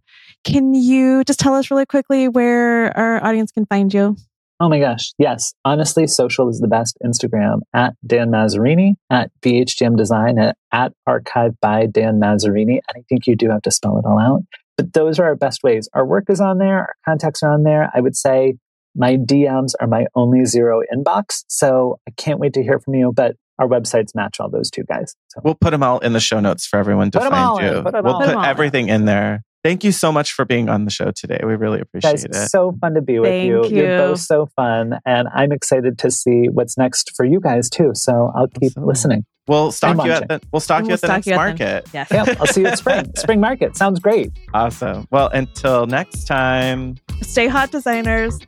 Can 0.45 0.75
you 0.75 1.25
just 1.25 1.41
tell 1.41 1.55
us 1.55 1.71
really 1.71 1.87
quickly 1.87 2.29
where 2.29 2.95
our 2.97 3.25
audience 3.25 3.53
can 3.53 3.65
find 3.65 3.93
you? 3.93 4.17
Oh 4.61 4.69
my 4.69 4.79
gosh. 4.79 5.13
Yes. 5.19 5.53
Honestly, 5.65 6.07
social 6.07 6.49
is 6.49 6.61
the 6.61 6.69
best. 6.69 6.97
Instagram 7.05 7.61
at 7.75 7.95
Dan 8.07 8.31
Mazzarini, 8.31 8.95
at 9.11 9.31
BHDM 9.43 9.97
Design, 9.97 10.39
at, 10.39 10.57
at 10.73 10.93
Archive 11.07 11.59
by 11.61 11.87
Dan 11.87 12.21
Mazzarini. 12.21 12.79
And 12.79 12.97
I 12.97 13.03
think 13.09 13.27
you 13.27 13.37
do 13.37 13.51
have 13.51 13.63
to 13.63 13.71
spell 13.71 13.99
it 13.99 14.07
all 14.07 14.19
out. 14.19 14.43
But 14.77 14.93
those 14.93 15.19
are 15.19 15.25
our 15.25 15.37
best 15.37 15.63
ways. 15.63 15.89
Our 15.93 16.07
work 16.07 16.25
is 16.29 16.41
on 16.41 16.59
there, 16.59 16.79
our 16.79 16.95
contacts 17.05 17.43
are 17.43 17.53
on 17.53 17.63
there. 17.65 17.91
I 17.95 18.01
would 18.01 18.17
say 18.17 18.55
my 18.95 19.17
DMs 19.17 19.73
are 19.81 19.89
my 19.89 20.07
only 20.15 20.45
zero 20.45 20.83
inbox. 20.95 21.45
So 21.49 21.99
I 22.09 22.13
can't 22.13 22.39
wait 22.39 22.55
to 22.55 22.63
hear 22.63 22.79
from 22.79 22.95
you. 22.95 23.13
But 23.13 23.37
our 23.59 23.69
websites 23.69 24.15
match 24.15 24.41
all 24.41 24.51
those 24.51 24.71
two 24.71 24.85
guys. 24.85 25.15
So. 25.29 25.41
We'll 25.45 25.55
put 25.55 25.71
them 25.71 25.83
all 25.83 25.99
in 26.01 26.13
the 26.13 26.21
show 26.21 26.41
notes 26.41 26.67
for 26.67 26.79
everyone 26.79 27.11
to 27.13 27.21
put 27.21 27.31
find 27.31 27.63
you. 27.63 27.83
Put 27.83 28.05
we'll 28.05 28.21
put 28.21 28.47
everything 28.47 28.89
in 28.89 29.05
there. 29.05 29.43
Thank 29.65 29.83
you 29.83 29.93
so 29.93 30.13
much 30.13 30.33
for 30.35 30.45
being 30.45 30.69
on 30.69 30.85
the 30.85 30.91
show 30.91 31.11
today. 31.11 31.41
We 31.43 31.55
really 31.55 31.81
appreciate 31.81 32.11
Guys, 32.11 32.25
it. 32.25 32.33
It's 32.35 32.51
so 32.51 32.77
fun 32.83 32.93
to 32.95 33.01
be 33.01 33.19
with 33.19 33.45
you. 33.45 33.65
you. 33.65 33.77
You're 33.77 33.99
both 33.99 34.21
so 34.21 34.47
fun. 34.55 34.99
And 35.07 35.27
I'm 35.35 35.53
excited 35.53 35.99
to 36.01 36.11
see 36.11 36.51
what's 36.51 36.77
next 36.77 37.13
for 37.17 37.25
you 37.25 37.41
guys 37.41 37.71
too. 37.71 37.93
So 37.95 38.31
I'll 38.37 38.47
keep 38.47 38.65
Absolutely. 38.65 38.91
listening. 38.91 39.27
We'll 39.47 39.73
stalk 39.73 40.05
you 40.05 40.13
at 40.13 40.29
the 40.29 40.41
we'll 40.53 40.61
stalk 40.61 40.83
we'll 40.83 40.91
you 40.91 40.95
at 40.95 41.01
the 41.01 41.09
next 41.09 41.27
market. 41.29 41.89
Yes. 41.95 42.09
Yeah, 42.11 42.25
I'll 42.39 42.47
see 42.47 42.61
you 42.61 42.67
at 42.67 42.79
spring. 42.79 43.11
spring 43.17 43.41
market. 43.41 43.75
Sounds 43.75 44.01
great. 44.01 44.33
Awesome. 44.53 45.07
Well, 45.11 45.29
until 45.29 45.87
next 45.87 46.25
time. 46.25 46.97
Stay 47.23 47.47
hot 47.47 47.71
designers. 47.71 48.39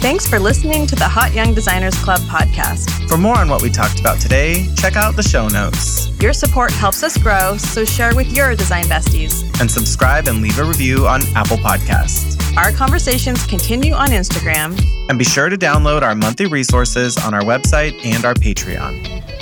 Thanks 0.00 0.28
for 0.28 0.38
listening 0.38 0.86
to 0.86 0.94
the 0.94 1.08
Hot 1.08 1.34
Young 1.34 1.54
Designers 1.54 1.96
Club 2.04 2.20
podcast. 2.20 3.08
For 3.08 3.18
more 3.18 3.36
on 3.36 3.48
what 3.48 3.62
we 3.62 3.68
talked 3.68 3.98
about 3.98 4.20
today, 4.20 4.72
check 4.76 4.94
out 4.94 5.16
the 5.16 5.24
show 5.24 5.48
notes. 5.48 6.08
Your 6.20 6.32
support 6.32 6.70
helps 6.70 7.02
us 7.02 7.18
grow, 7.18 7.56
so 7.56 7.84
share 7.84 8.14
with 8.14 8.32
your 8.32 8.54
design 8.54 8.84
besties. 8.84 9.42
And 9.60 9.68
subscribe 9.68 10.28
and 10.28 10.40
leave 10.40 10.56
a 10.60 10.62
review 10.62 11.08
on 11.08 11.22
Apple 11.34 11.56
Podcasts. 11.56 12.38
Our 12.56 12.70
conversations 12.70 13.44
continue 13.46 13.92
on 13.92 14.10
Instagram. 14.10 14.80
And 15.08 15.18
be 15.18 15.24
sure 15.24 15.48
to 15.48 15.58
download 15.58 16.02
our 16.02 16.14
monthly 16.14 16.46
resources 16.46 17.16
on 17.16 17.34
our 17.34 17.42
website 17.42 17.98
and 18.04 18.24
our 18.24 18.34
Patreon. 18.34 19.37